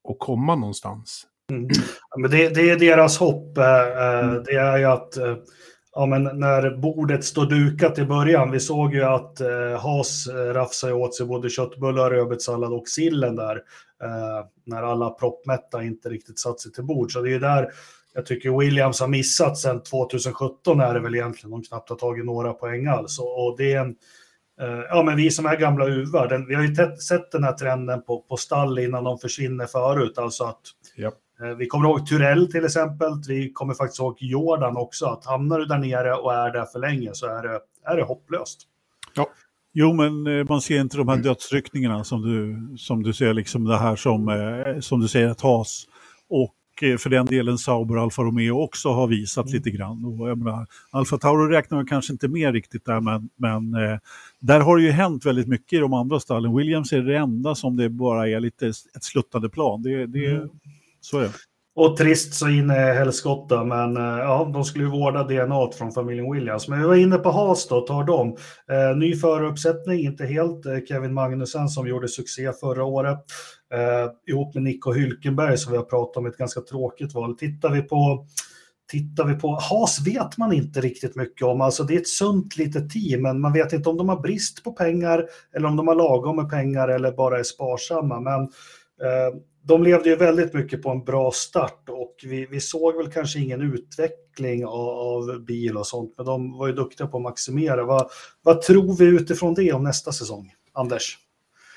och 0.03 0.19
komma 0.19 0.55
någonstans. 0.55 1.27
Mm. 1.51 1.67
Ja, 2.09 2.17
men 2.17 2.31
det, 2.31 2.49
det, 2.49 2.69
är 2.69 2.79
deras 2.79 3.17
hopp. 3.17 3.57
Eh, 3.57 3.63
eh 3.65 4.19
mm. 4.19 4.43
Det 4.43 4.55
är 4.55 4.77
ju 4.77 4.85
att 4.85 5.17
eh, 5.17 5.35
ja, 5.95 6.05
men 6.05 6.23
när 6.23 6.77
bordet 6.77 7.23
står 7.23 7.45
dukat 7.45 7.99
i 7.99 8.05
början, 8.05 8.51
vi 8.51 8.59
såg 8.59 8.93
ju 8.93 9.03
att 9.03 9.41
eh, 9.41 9.81
Haas 9.81 10.27
eh, 10.27 10.53
rafsade 10.53 10.93
åt 10.93 11.15
sig 11.15 11.25
både 11.25 11.49
köttbullar, 11.49 12.09
rödbetssallad 12.09 12.73
och 12.73 12.87
sillen 12.87 13.35
där, 13.35 13.55
eh, 14.03 14.45
när 14.65 14.83
alla 14.83 15.09
proppmätta 15.09 15.83
inte 15.83 16.09
riktigt 16.09 16.39
satt 16.39 16.59
sig 16.59 16.71
till 16.71 16.83
bord. 16.83 17.11
Så 17.11 17.21
det 17.21 17.29
är 17.29 17.33
ju 17.33 17.39
där 17.39 17.71
jag 18.13 18.25
tycker 18.25 18.59
Williams 18.59 18.99
har 18.99 19.07
missat 19.07 19.57
sedan 19.57 19.83
2017 19.83 20.79
är 20.79 20.93
det 20.93 20.99
väl 20.99 21.15
egentligen, 21.15 21.51
de 21.51 21.63
knappt 21.63 21.89
har 21.89 21.95
tagit 21.95 22.25
några 22.25 22.53
poäng 22.53 22.87
alls. 22.87 23.19
Och, 23.19 23.55
det 23.57 23.73
är 23.73 23.79
en, 23.79 23.95
eh, 24.61 24.85
ja 24.89 25.03
men 25.03 25.15
vi 25.15 25.31
som 25.31 25.45
är 25.45 25.57
gamla 25.57 25.85
uvar, 25.85 26.45
vi 26.47 26.55
har 26.55 26.63
ju 26.63 26.75
sett 26.97 27.31
den 27.31 27.43
här 27.43 27.53
trenden 27.53 28.01
på, 28.01 28.21
på 28.21 28.37
stall 28.37 28.79
innan 28.79 29.03
de 29.03 29.19
försvinner 29.19 29.65
förut, 29.65 30.17
alltså 30.17 30.43
att 30.43 30.61
yep 30.97 31.13
vi 31.57 31.67
kommer 31.67 31.89
ihåg 31.89 32.07
Turell 32.07 32.51
till 32.51 32.65
exempel. 32.65 33.11
Vi 33.27 33.51
kommer 33.51 33.73
faktiskt 33.73 33.99
ihåg 33.99 34.17
Jordan 34.19 34.77
också. 34.77 35.05
Att 35.05 35.25
hamnar 35.25 35.59
du 35.59 35.65
där 35.65 35.77
nere 35.77 36.13
och 36.13 36.33
är 36.33 36.53
där 36.53 36.65
för 36.65 36.79
länge 36.79 37.09
så 37.13 37.25
är 37.25 37.43
det, 37.43 37.59
är 37.85 37.97
det 37.97 38.03
hopplöst. 38.03 38.61
Ja. 39.15 39.29
Jo, 39.73 39.93
men 39.93 40.27
eh, 40.27 40.45
man 40.49 40.61
ser 40.61 40.81
inte 40.81 40.97
de 40.97 41.07
här 41.07 41.17
dödsryckningarna 41.17 42.03
som 42.03 42.21
du, 42.21 42.67
som 42.77 43.03
du 43.03 43.13
ser, 43.13 43.33
liksom 43.33 43.65
det 43.65 43.77
här 43.77 43.95
som, 43.95 44.29
eh, 44.29 44.79
som 44.79 44.99
du 44.99 45.07
säger 45.07 45.29
att 45.29 45.41
Haas 45.41 45.85
och 46.29 46.55
för 46.99 47.09
den 47.09 47.25
delen 47.25 47.57
Sauber 47.57 47.97
och 47.97 48.03
Alfa 48.03 48.21
Romeo 48.21 48.59
också 48.59 48.89
har 48.89 49.07
visat 49.07 49.45
mm. 49.45 49.53
lite 49.53 49.71
grann. 49.71 50.05
Och 50.05 50.29
jag 50.29 50.37
menar, 50.37 50.67
Alfa 50.91 51.17
Tauro 51.17 51.47
räknar 51.47 51.77
man 51.77 51.85
kanske 51.85 52.13
inte 52.13 52.27
med 52.27 52.53
riktigt 52.53 52.85
där, 52.85 53.01
men, 53.01 53.29
men 53.35 53.73
eh, 53.73 53.99
där 54.39 54.59
har 54.59 54.77
det 54.77 54.83
ju 54.83 54.91
hänt 54.91 55.25
väldigt 55.25 55.47
mycket 55.47 55.73
i 55.73 55.77
de 55.77 55.93
andra 55.93 56.19
stallen. 56.19 56.55
Williams 56.55 56.93
är 56.93 57.01
det 57.01 57.17
enda 57.17 57.55
som 57.55 57.77
det 57.77 57.89
bara 57.89 58.29
är 58.29 58.39
lite 58.39 58.67
ett 58.67 59.03
sluttande 59.03 59.49
plan. 59.49 59.81
Det, 59.81 60.05
det, 60.05 60.31
mm. 60.31 60.49
Så 61.01 61.17
är 61.17 61.23
det. 61.23 61.31
Och 61.75 61.97
trist 61.97 62.33
så 62.33 62.49
in 62.49 62.71
i 62.71 62.73
helskotta, 62.73 63.63
men 63.63 63.97
eh, 63.97 64.03
ja, 64.03 64.49
de 64.53 64.63
skulle 64.63 64.83
ju 64.83 64.89
vårda 64.89 65.23
DNA 65.23 65.71
från 65.71 65.91
familjen 65.91 66.31
Williams. 66.31 66.67
Men 66.67 66.79
vi 66.79 66.85
var 66.85 66.95
inne 66.95 67.17
på 67.17 67.31
Haas 67.31 67.67
då, 67.67 67.81
tar 67.81 68.03
de. 68.03 68.37
Eh, 68.71 68.97
ny 68.97 69.15
föruppsättning, 69.15 69.99
inte 69.99 70.25
helt. 70.25 70.65
Eh, 70.65 70.77
Kevin 70.87 71.13
Magnussen 71.13 71.69
som 71.69 71.87
gjorde 71.87 72.07
succé 72.07 72.51
förra 72.59 72.83
året. 72.83 73.19
Eh, 73.73 74.33
ihop 74.33 74.53
med 74.53 74.63
Nico 74.63 74.91
Hylkenberg 74.91 75.57
som 75.57 75.71
vi 75.71 75.77
har 75.77 75.85
pratat 75.85 76.17
om, 76.17 76.25
ett 76.25 76.37
ganska 76.37 76.61
tråkigt 76.61 77.13
val. 77.13 77.37
Tittar 77.37 77.69
vi 77.69 77.81
på 77.81 78.25
Tittar 78.91 79.25
vi 79.25 79.33
på 79.33 79.59
Haas 79.69 80.07
vet 80.07 80.37
man 80.37 80.53
inte 80.53 80.81
riktigt 80.81 81.15
mycket 81.15 81.47
om. 81.47 81.61
Alltså 81.61 81.83
det 81.83 81.95
är 81.95 81.99
ett 81.99 82.07
sunt 82.07 82.57
litet 82.57 82.89
team, 82.89 83.21
men 83.21 83.41
man 83.41 83.53
vet 83.53 83.73
inte 83.73 83.89
om 83.89 83.97
de 83.97 84.09
har 84.09 84.19
brist 84.19 84.63
på 84.63 84.71
pengar 84.71 85.25
eller 85.55 85.67
om 85.67 85.75
de 85.75 85.87
har 85.87 85.95
lagom 85.95 86.35
med 86.35 86.49
pengar 86.49 86.87
eller 86.87 87.11
bara 87.11 87.39
är 87.39 87.43
sparsamma. 87.43 88.19
Men 88.19 88.49
Eh, 89.03 89.39
de 89.63 89.83
levde 89.83 90.09
ju 90.09 90.15
väldigt 90.15 90.53
mycket 90.53 90.81
på 90.81 90.89
en 90.89 91.03
bra 91.03 91.31
start 91.31 91.89
och 91.89 92.15
vi, 92.23 92.45
vi 92.45 92.59
såg 92.59 92.97
väl 92.97 93.11
kanske 93.11 93.39
ingen 93.39 93.61
utveckling 93.61 94.65
av, 94.65 94.89
av, 94.89 95.45
bil 95.45 95.77
och 95.77 95.87
sånt, 95.87 96.13
men 96.17 96.25
de 96.25 96.57
var 96.57 96.67
ju 96.67 96.73
duktiga 96.73 97.07
på 97.07 97.17
att 97.17 97.23
maximera. 97.23 97.85
Vad, 97.85 98.09
vad 98.41 98.61
tror 98.61 98.97
vi 98.97 99.05
utifrån 99.05 99.53
det 99.53 99.73
om 99.73 99.83
nästa 99.83 100.11
säsong, 100.11 100.51
Anders? 100.73 101.17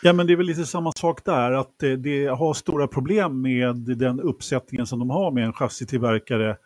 Ja, 0.03 0.13
men 0.13 0.27
det 0.27 0.33
är 0.33 0.37
väl 0.37 0.47
lite 0.47 0.67
samma 0.67 0.93
sak 0.93 1.25
där, 1.25 1.53
att 1.53 1.75
det, 1.81 1.97
det 1.97 2.27
har 2.27 2.55
stora 2.55 2.87
problem 2.87 3.43
med 3.43 3.77
den 3.77 4.21
uppsättningen 4.21 4.87
som 4.87 4.99
de 4.99 5.11
har 5.11 5.31
med 5.31 5.45
en 5.45 5.53
chassitillverkare 5.53 6.57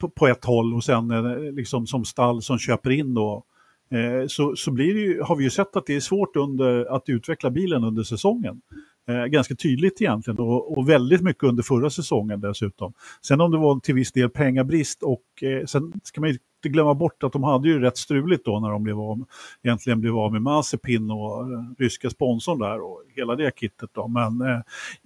på, 0.00 0.08
på 0.08 0.26
ett 0.26 0.44
håll 0.44 0.74
och 0.74 0.84
sen 0.84 1.10
eh, 1.10 1.52
liksom 1.52 1.86
som 1.86 2.04
stall 2.04 2.42
som 2.42 2.58
köper 2.58 2.90
in 2.90 3.14
då. 3.14 3.44
Eh, 3.90 4.26
så, 4.26 4.56
så 4.56 4.70
blir 4.70 4.94
det 4.94 5.00
ju, 5.00 5.22
har 5.22 5.36
vi 5.36 5.44
ju 5.44 5.50
sett 5.50 5.76
att 5.76 5.86
det 5.86 5.94
är 5.94 6.00
svårt 6.00 6.36
under, 6.36 6.94
att 6.96 7.08
utveckla 7.08 7.50
bilen 7.50 7.84
under 7.84 8.02
säsongen. 8.02 8.60
Eh, 9.08 9.24
ganska 9.24 9.54
tydligt 9.54 10.02
egentligen 10.02 10.38
och, 10.38 10.78
och, 10.78 10.88
väldigt 10.88 11.20
mycket 11.20 11.42
under 11.42 11.62
förra 11.62 11.90
säsongen 11.90 12.40
dessutom. 12.40 12.92
Sen 13.26 13.40
om 13.40 13.50
det 13.50 13.58
var 13.58 13.80
till 13.80 13.94
viss 13.94 14.12
del 14.12 14.30
pengabrist 14.30 15.02
och 15.02 15.42
eh, 15.42 15.66
sen 15.66 15.92
ska 16.04 16.20
man 16.20 16.30
inte 16.30 16.68
glömma 16.68 16.94
bort 16.94 17.22
att 17.22 17.32
de 17.32 17.42
hade 17.42 17.68
ju 17.68 17.80
rätt 17.80 17.96
struligt 17.96 18.44
då 18.44 18.60
när 18.60 18.70
de 18.70 18.82
blev 18.82 19.00
av, 19.00 19.24
egentligen 19.62 20.00
blev 20.00 20.16
av 20.16 20.32
med 20.32 20.42
Mazepin 20.42 21.10
och 21.10 21.52
eh, 21.52 21.60
ryska 21.78 22.10
sponsorn 22.10 22.58
där 22.58 22.80
och 22.80 23.02
hela 23.16 23.36
det 23.36 23.52
kittet 23.56 23.90
då. 23.92 24.08
Men 24.08 24.40
eh, 24.40 24.60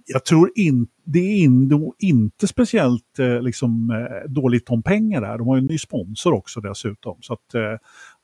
jag 0.05 0.25
tror 0.25 0.51
inte 0.55 0.91
det 1.09 1.19
är 1.19 1.43
in, 1.43 1.91
inte 1.99 2.47
speciellt 2.47 3.19
eh, 3.19 3.41
liksom, 3.41 3.89
eh, 3.89 4.29
dåligt 4.31 4.69
om 4.69 4.83
pengar 4.83 5.21
där. 5.21 5.37
De 5.37 5.47
har 5.47 5.55
ju 5.55 5.59
en 5.59 5.65
ny 5.65 5.77
sponsor 5.77 6.33
också 6.33 6.61
dessutom. 6.61 7.17
Så 7.21 7.33
att, 7.33 7.53
eh, 7.53 7.61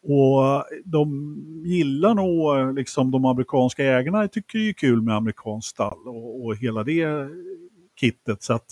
och 0.03 0.65
de 0.85 1.35
gillar 1.65 2.13
nog, 2.13 2.75
liksom 2.75 3.11
de 3.11 3.25
amerikanska 3.25 3.83
ägarna 3.83 4.27
tycker 4.27 4.59
det 4.59 4.69
är 4.69 4.73
kul 4.73 5.01
med 5.01 5.15
amerikanskt 5.15 5.69
stall 5.69 6.07
och, 6.07 6.45
och 6.45 6.55
hela 6.55 6.83
det 6.83 7.29
kittet. 7.99 8.43
Så 8.43 8.53
att, 8.53 8.65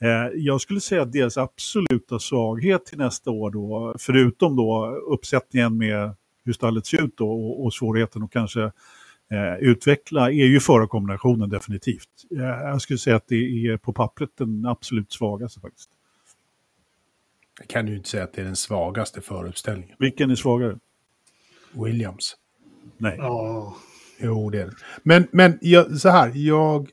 eh, 0.00 0.32
jag 0.34 0.60
skulle 0.60 0.80
säga 0.80 1.02
att 1.02 1.12
deras 1.12 1.38
absoluta 1.38 2.18
svaghet 2.18 2.86
till 2.86 2.98
nästa 2.98 3.30
år 3.30 3.50
då, 3.50 3.94
förutom 3.98 4.56
då 4.56 4.86
uppsättningen 5.12 5.78
med 5.78 6.14
hur 6.44 6.52
stallet 6.52 6.86
ser 6.86 7.04
ut 7.04 7.16
då, 7.16 7.30
och, 7.30 7.64
och 7.64 7.74
svårigheten 7.74 8.22
att 8.22 8.30
kanske 8.30 8.62
eh, 9.30 9.54
utveckla, 9.60 10.30
är 10.30 10.46
ju 10.46 10.60
förarkombinationen 10.60 11.50
definitivt. 11.50 12.08
Eh, 12.36 12.44
jag 12.44 12.80
skulle 12.80 12.98
säga 12.98 13.16
att 13.16 13.28
det 13.28 13.66
är 13.66 13.76
på 13.76 13.92
pappret 13.92 14.30
den 14.38 14.66
absolut 14.66 15.12
svagaste 15.12 15.60
faktiskt. 15.60 15.90
Kan 17.66 17.86
du 17.86 17.96
inte 17.96 18.08
säga 18.08 18.24
att 18.24 18.32
det 18.32 18.40
är 18.40 18.44
den 18.44 18.56
svagaste 18.56 19.20
föruppställningen? 19.20 19.96
Vilken 19.98 20.30
är 20.30 20.34
svagare? 20.34 20.78
Williams. 21.72 22.36
Nej. 22.96 23.16
Ja. 23.18 23.76
Jo, 24.18 24.50
det 24.50 24.60
är 24.60 24.66
det. 24.66 24.76
Men, 25.02 25.26
men 25.30 25.58
jag, 25.60 25.98
så 25.98 26.08
här, 26.08 26.32
jag... 26.34 26.90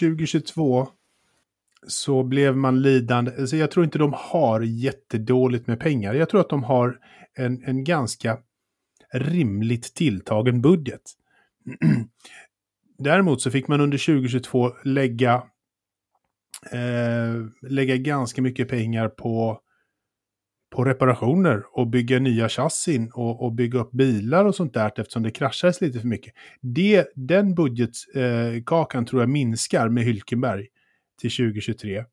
2022 0.00 0.88
så 1.86 2.22
blev 2.22 2.56
man 2.56 2.82
lidande. 2.82 3.32
Alltså 3.38 3.56
jag 3.56 3.70
tror 3.70 3.84
inte 3.84 3.98
de 3.98 4.14
har 4.16 4.60
jättedåligt 4.60 5.66
med 5.66 5.80
pengar. 5.80 6.14
Jag 6.14 6.28
tror 6.28 6.40
att 6.40 6.48
de 6.48 6.64
har 6.64 6.98
en, 7.34 7.64
en 7.64 7.84
ganska 7.84 8.38
rimligt 9.12 9.94
tilltagen 9.94 10.62
budget. 10.62 11.02
Däremot 12.98 13.42
så 13.42 13.50
fick 13.50 13.68
man 13.68 13.80
under 13.80 13.98
2022 13.98 14.72
lägga, 14.84 15.42
eh, 16.70 17.68
lägga 17.70 17.96
ganska 17.96 18.42
mycket 18.42 18.68
pengar 18.68 19.08
på 19.08 19.60
på 20.72 20.84
reparationer 20.84 21.64
och 21.72 21.86
bygga 21.86 22.18
nya 22.18 22.48
chassin 22.48 23.10
och, 23.14 23.44
och, 23.44 23.52
bygga 23.52 23.78
upp 23.78 23.92
bilar 23.92 24.44
och 24.44 24.54
sånt 24.54 24.74
där 24.74 24.92
eftersom 25.00 25.22
det 25.22 25.30
kraschades 25.30 25.80
lite 25.80 26.00
för 26.00 26.08
mycket. 26.08 26.34
Det, 26.60 27.12
den 27.14 27.54
budgetkakan 27.54 29.02
eh, 29.02 29.08
tror 29.08 29.22
jag 29.22 29.28
minskar 29.28 29.88
med 29.88 30.04
Hylkenberg 30.04 30.66
till 31.20 31.30
2023. 31.30 32.04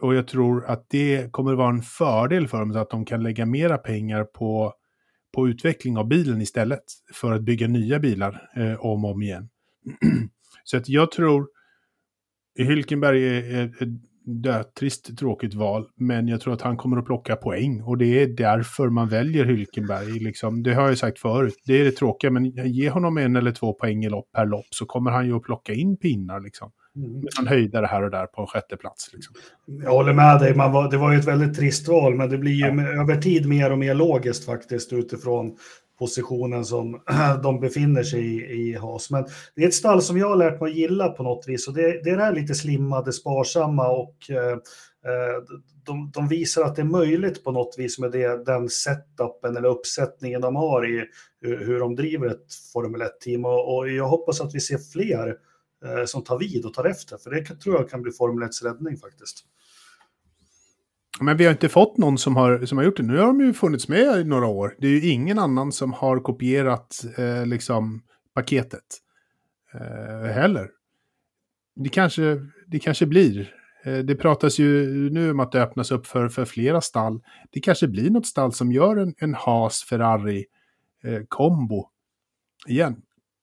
Och 0.00 0.14
jag 0.14 0.26
tror 0.26 0.64
att 0.66 0.86
det 0.88 1.32
kommer 1.32 1.54
vara 1.54 1.70
en 1.70 1.82
fördel 1.82 2.48
för 2.48 2.60
dem 2.60 2.72
så 2.72 2.78
att 2.78 2.90
de 2.90 3.04
kan 3.04 3.22
lägga 3.22 3.46
mera 3.46 3.78
pengar 3.78 4.24
på, 4.24 4.74
på 5.34 5.48
utveckling 5.48 5.96
av 5.96 6.08
bilen 6.08 6.40
istället 6.40 6.84
för 7.14 7.32
att 7.32 7.42
bygga 7.42 7.68
nya 7.68 7.98
bilar 7.98 8.50
eh, 8.56 8.84
om 8.84 9.04
och 9.04 9.10
om 9.10 9.22
igen. 9.22 9.48
så 10.64 10.76
att 10.76 10.88
jag 10.88 11.10
tror 11.10 11.48
Hylkenberg 12.62 13.24
är, 13.24 13.60
är 13.60 13.70
dötrist 14.26 15.18
tråkigt 15.18 15.54
val, 15.54 15.86
men 15.96 16.28
jag 16.28 16.40
tror 16.40 16.54
att 16.54 16.62
han 16.62 16.76
kommer 16.76 16.96
att 16.96 17.04
plocka 17.04 17.36
poäng 17.36 17.82
och 17.82 17.98
det 17.98 18.22
är 18.22 18.26
därför 18.26 18.88
man 18.88 19.08
väljer 19.08 19.44
Hylkenberg. 19.44 20.18
Liksom. 20.20 20.62
Det 20.62 20.74
har 20.74 20.88
jag 20.88 20.98
sagt 20.98 21.18
förut, 21.18 21.54
det 21.66 21.80
är 21.80 21.84
det 21.84 21.90
tråkiga, 21.90 22.30
men 22.30 22.44
ge 22.44 22.90
honom 22.90 23.18
en 23.18 23.36
eller 23.36 23.52
två 23.52 23.72
poäng 23.72 24.08
per 24.34 24.46
lopp 24.46 24.66
så 24.70 24.86
kommer 24.86 25.10
han 25.10 25.26
ju 25.26 25.36
att 25.36 25.42
plocka 25.42 25.72
in 25.72 25.96
pinnar. 25.96 26.40
Liksom. 26.40 26.70
Han 27.36 27.46
höjde 27.46 27.80
det 27.80 27.86
här 27.86 28.02
och 28.02 28.10
där 28.10 28.26
på 28.26 28.40
en 28.40 28.46
sjätte 28.46 28.76
plats. 28.76 29.10
Liksom. 29.12 29.34
Jag 29.66 29.90
håller 29.90 30.12
med 30.12 30.40
dig, 30.40 30.54
man 30.54 30.72
var, 30.72 30.90
det 30.90 30.96
var 30.96 31.12
ju 31.12 31.18
ett 31.18 31.28
väldigt 31.28 31.56
trist 31.56 31.88
val, 31.88 32.14
men 32.14 32.30
det 32.30 32.38
blir 32.38 32.52
ju 32.52 32.82
ja. 32.82 33.02
över 33.02 33.16
tid 33.16 33.48
mer 33.48 33.72
och 33.72 33.78
mer 33.78 33.94
logiskt 33.94 34.46
faktiskt 34.46 34.92
utifrån 34.92 35.56
positionen 36.04 36.64
som 36.64 37.00
de 37.42 37.60
befinner 37.60 38.02
sig 38.02 38.20
i, 38.20 38.52
i 38.52 38.74
Haas. 38.74 39.10
Men 39.10 39.24
det 39.56 39.62
är 39.62 39.68
ett 39.68 39.74
stall 39.74 40.02
som 40.02 40.18
jag 40.18 40.28
har 40.28 40.36
lärt 40.36 40.60
mig 40.60 40.70
att 40.70 40.76
gilla 40.76 41.08
på 41.08 41.22
något 41.22 41.48
vis 41.48 41.68
och 41.68 41.74
det, 41.74 42.04
det 42.04 42.10
är 42.10 42.16
det 42.16 42.22
här 42.22 42.34
lite 42.34 42.54
slimmade, 42.54 43.12
sparsamma 43.12 43.88
och 43.88 44.16
eh, 44.30 44.52
eh 44.52 45.42
de, 45.86 46.10
de, 46.14 46.28
visar 46.28 46.62
att 46.62 46.76
det 46.76 46.82
är 46.82 46.86
möjligt 46.86 47.44
på 47.44 47.52
något 47.52 47.74
vis 47.78 47.98
med 47.98 48.12
det, 48.12 48.44
den 48.44 48.68
setupen 48.68 49.56
eller 49.56 49.68
uppsättningen 49.68 50.40
de 50.40 50.56
har 50.56 50.90
i 50.90 51.04
hur, 51.40 51.80
de 51.80 51.96
driver 51.96 52.26
ett 52.26 52.54
Formel 52.72 53.02
1-team 53.02 53.44
och, 53.44 53.76
och, 53.76 53.90
jag 53.90 54.08
hoppas 54.08 54.40
att 54.40 54.54
vi 54.54 54.60
ser 54.60 54.78
fler 54.78 55.36
eh, 55.84 56.04
som 56.04 56.24
tar 56.24 56.38
vid 56.38 56.64
och 56.64 56.74
tar 56.74 56.84
efter 56.84 57.16
för 57.16 57.30
det 57.30 57.44
tror 57.44 57.76
jag 57.76 57.90
kan 57.90 58.02
bli 58.02 58.12
Formel 58.12 58.48
1s 58.48 58.64
räddning 58.64 58.96
faktiskt. 58.96 59.44
Men 61.20 61.36
vi 61.36 61.44
har 61.44 61.52
inte 61.52 61.68
fått 61.68 61.98
någon 61.98 62.18
som 62.18 62.36
har, 62.36 62.66
som 62.66 62.78
har 62.78 62.84
gjort 62.84 62.96
det. 62.96 63.02
Nu 63.02 63.18
har 63.18 63.26
de 63.26 63.40
ju 63.40 63.52
funnits 63.52 63.88
med 63.88 64.20
i 64.20 64.24
några 64.24 64.46
år. 64.46 64.76
Det 64.78 64.86
är 64.86 64.90
ju 64.90 65.10
ingen 65.10 65.38
annan 65.38 65.72
som 65.72 65.92
har 65.92 66.20
kopierat 66.20 67.04
eh, 67.18 67.46
liksom 67.46 68.02
paketet 68.34 68.84
eh, 69.74 70.30
heller. 70.32 70.70
Det 71.76 71.88
kanske, 71.88 72.46
det 72.66 72.78
kanske 72.78 73.06
blir. 73.06 73.54
Eh, 73.84 73.98
det 73.98 74.14
pratas 74.14 74.58
ju 74.58 75.10
nu 75.10 75.30
om 75.30 75.40
att 75.40 75.52
det 75.52 75.62
öppnas 75.62 75.90
upp 75.90 76.06
för, 76.06 76.28
för 76.28 76.44
flera 76.44 76.80
stall. 76.80 77.22
Det 77.50 77.60
kanske 77.60 77.88
blir 77.88 78.10
något 78.10 78.26
stall 78.26 78.52
som 78.52 78.72
gör 78.72 78.96
en, 78.96 79.14
en 79.18 79.34
Haas 79.34 79.82
Ferrari 79.82 80.44
eh, 81.04 81.22
kombo 81.28 81.88
igen. 82.66 83.02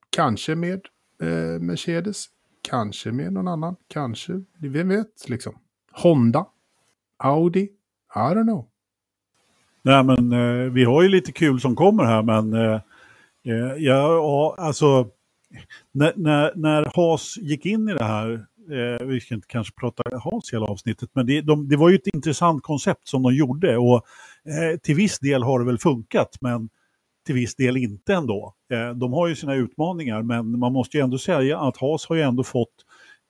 Kanske 0.10 0.56
med 0.56 0.82
eh, 1.22 1.60
Mercedes, 1.62 2.26
kanske 2.62 3.12
med 3.12 3.34
någon 3.34 3.48
annan, 3.48 3.76
kanske, 3.88 4.44
vem 4.60 4.90
vet 4.90 5.30
liksom. 5.30 5.58
Honda 5.92 6.46
Audi? 7.24 7.70
I 8.16 8.34
don't 8.34 8.44
know. 8.44 8.68
Nej, 9.84 10.04
men 10.04 10.32
eh, 10.32 10.72
vi 10.72 10.84
har 10.84 11.02
ju 11.02 11.10
lite 11.10 11.32
kul 11.32 11.60
som 11.60 11.76
kommer 11.76 12.04
här, 12.04 12.24
men 12.24 12.54
eh, 12.54 12.82
eh 13.46 13.76
ja, 13.78 14.56
alltså 14.58 15.08
när, 15.92 16.14
när, 16.16 16.52
när 16.56 16.92
Haas 16.96 17.38
gick 17.38 17.66
in 17.66 17.90
i 17.90 17.94
det 17.94 18.04
här, 18.04 18.46
eh, 18.72 19.08
vi 19.08 19.20
ska 19.20 19.36
inte 19.36 19.48
kanske 19.48 19.74
prata 19.74 20.04
Haas 20.18 20.54
hela 20.54 20.66
avsnittet, 20.66 21.10
men 21.14 21.26
det, 21.26 21.42
de, 21.42 21.68
det 21.68 21.78
var 21.78 21.90
ju 21.90 21.96
ett 21.96 22.08
intressant 22.14 22.64
koncept 22.64 23.08
som 23.08 23.24
de 23.24 23.36
gjorde 23.36 23.78
och 23.78 24.06
eh, 24.46 24.78
till 24.80 24.96
viss 24.96 25.20
del 25.20 25.44
har 25.44 25.60
det 25.60 25.66
väl 25.66 25.78
funkat, 25.78 26.38
men 26.42 26.70
till 27.26 27.36
viss 27.36 27.56
del 27.56 27.78
inte 27.78 28.14
ändå. 28.14 28.56
Eh, 28.74 28.90
de 28.90 29.14
har 29.14 29.28
ju 29.28 29.36
sina 29.36 29.56
utmaningar, 29.56 30.22
men 30.22 30.60
man 30.60 30.74
måste 30.74 30.98
ju 30.98 31.04
ändå 31.04 31.18
säga 31.18 31.60
att 31.60 31.78
Haas 31.78 32.06
har 32.06 32.16
ju 32.16 32.22
ändå 32.22 32.44
fått 32.44 32.86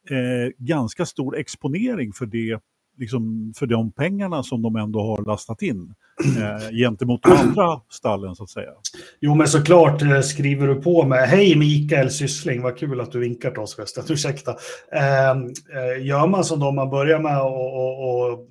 eh, 0.09 0.53
ganska 0.57 1.05
stor 1.05 1.37
exponering 1.37 2.13
för 2.13 2.25
det 2.25 2.59
liksom 3.01 3.53
för 3.57 3.65
de 3.65 3.91
pengarna 3.91 4.43
som 4.43 4.61
de 4.61 4.75
ändå 4.75 5.01
har 5.01 5.25
lastat 5.25 5.61
in 5.61 5.93
eh, 6.37 6.69
gentemot 6.71 7.23
de 7.23 7.31
andra 7.31 7.81
stallen 7.89 8.35
så 8.35 8.43
att 8.43 8.49
säga. 8.49 8.71
Jo 9.19 9.35
men 9.35 9.47
såklart 9.47 10.01
eh, 10.01 10.21
skriver 10.21 10.67
du 10.67 10.75
på 10.75 11.05
med 11.05 11.29
Hej 11.29 11.55
Mikael 11.55 12.11
Syssling, 12.11 12.61
vad 12.61 12.77
kul 12.77 13.01
att 13.01 13.11
du 13.11 13.19
vinkar 13.19 13.51
till 13.51 13.59
oss 13.59 13.75
förresten, 13.75 14.03
ursäkta. 14.09 14.51
Ehm, 14.91 15.43
eh, 15.47 16.05
gör 16.05 16.27
man 16.27 16.43
som 16.43 16.59
de 16.59 16.75
man 16.75 16.89
börjar 16.89 17.19
med 17.19 17.41
och, 17.41 17.73
och, 17.75 18.31
och 18.31 18.47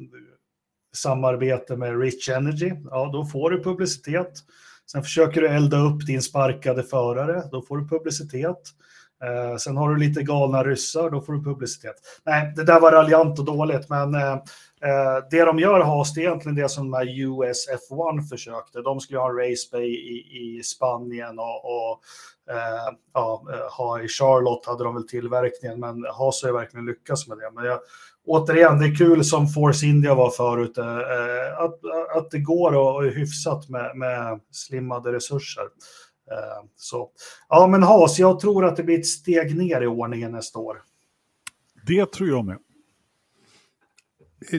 samarbete 0.95 1.77
med 1.77 2.01
Rich 2.01 2.29
Energy, 2.29 2.73
ja 2.91 3.11
då 3.13 3.25
får 3.25 3.51
du 3.51 3.63
publicitet. 3.63 4.33
Sen 4.93 5.03
försöker 5.03 5.41
du 5.41 5.49
elda 5.49 5.79
upp 5.79 6.07
din 6.07 6.23
sparkade 6.23 6.83
förare, 6.83 7.43
då 7.53 7.63
får 7.63 7.79
du 7.79 7.89
publicitet. 7.89 8.61
Eh, 9.25 9.57
sen 9.57 9.77
har 9.77 9.91
du 9.91 10.01
lite 10.01 10.23
galna 10.23 10.65
ryssar, 10.65 11.11
då 11.11 11.21
får 11.21 11.33
du 11.33 11.45
publicitet. 11.45 11.95
Nej, 12.25 12.53
det 12.57 12.65
där 12.65 12.81
var 12.81 12.93
raljant 12.93 13.39
och 13.39 13.45
dåligt, 13.45 13.89
men 13.89 14.15
eh, 14.15 14.33
eh 14.33 15.25
det 15.31 15.45
de 15.45 15.59
gör 15.59 15.81
Haas, 15.81 16.15
det 16.15 16.21
är 16.21 16.27
egentligen 16.27 16.57
det 16.57 16.69
som 16.69 16.91
de 16.91 17.09
US 17.09 17.69
F1 17.69 18.29
försökte. 18.29 18.83
De 18.83 19.01
skulle 19.01 19.19
ha 19.19 19.31
en 19.31 19.37
race 19.37 19.69
bay 19.73 19.87
i, 19.87 20.59
i 20.59 20.63
Spanien 20.63 21.39
och, 21.39 21.65
och 21.65 22.01
eh, 22.51 22.95
ja, 23.15 23.45
eh, 23.53 23.73
ha 23.77 24.01
i 24.01 24.09
Charlotte 24.09 24.67
hade 24.67 24.85
de 24.85 24.95
väl 24.95 25.09
tillverkningen, 25.09 25.81
men 25.81 26.05
Haas 26.05 26.43
har 26.43 26.49
ju 26.49 26.55
verkligen 26.55 26.87
lyckats 26.87 27.29
med 27.29 27.39
det. 27.39 27.51
Men 27.55 27.65
jag, 27.65 27.81
återigen, 28.27 28.79
det 28.79 28.87
är 28.87 28.97
kul 28.97 29.25
som 29.25 29.49
Force 29.49 29.87
India 29.87 30.15
var 30.15 30.31
förut, 30.31 30.79
eh, 30.79 30.97
eh 30.97 31.59
att, 31.59 31.79
att 32.17 32.31
det 32.31 32.39
går 32.39 32.73
och, 32.73 32.95
och 32.95 33.07
är 33.07 33.11
hyfsat 33.11 33.69
med, 33.69 33.97
med 33.97 34.41
slimmade 34.51 35.13
resurser. 35.13 35.65
Eh, 36.31 36.65
så 36.77 37.11
ja, 37.49 37.67
men 37.67 37.83
Haas, 37.83 38.19
jag 38.19 38.41
tror 38.41 38.65
att 38.65 38.77
det 38.77 38.83
blir 38.83 38.99
ett 38.99 39.07
steg 39.07 39.57
ner 39.57 39.81
i 39.81 39.87
ordningen 39.87 40.33
nästa 40.33 40.59
år. 40.59 40.83
Det 41.87 42.13
tror 42.13 42.29
jag 42.29 42.45
med. 42.45 42.59